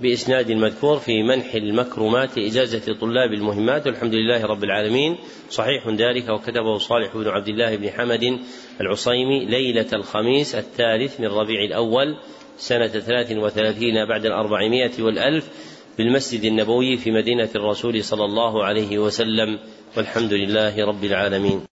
[0.00, 5.16] بإسناد المذكور في منح المكرمات إجازة طلاب المهمات والحمد لله رب العالمين.
[5.50, 8.38] صحيح ذلك وكتبه صالح بن عبد الله بن حمد
[8.80, 12.16] العصيمي ليلة الخميس الثالث من ربيع الأول
[12.58, 15.48] سنة ثلاث وثلاثين بعد الأربعمائة والألف.
[15.98, 19.58] بالمسجد النبوي في مدينة الرسول صلى الله عليه وسلم
[19.96, 21.71] والحمد لله رب العالمين.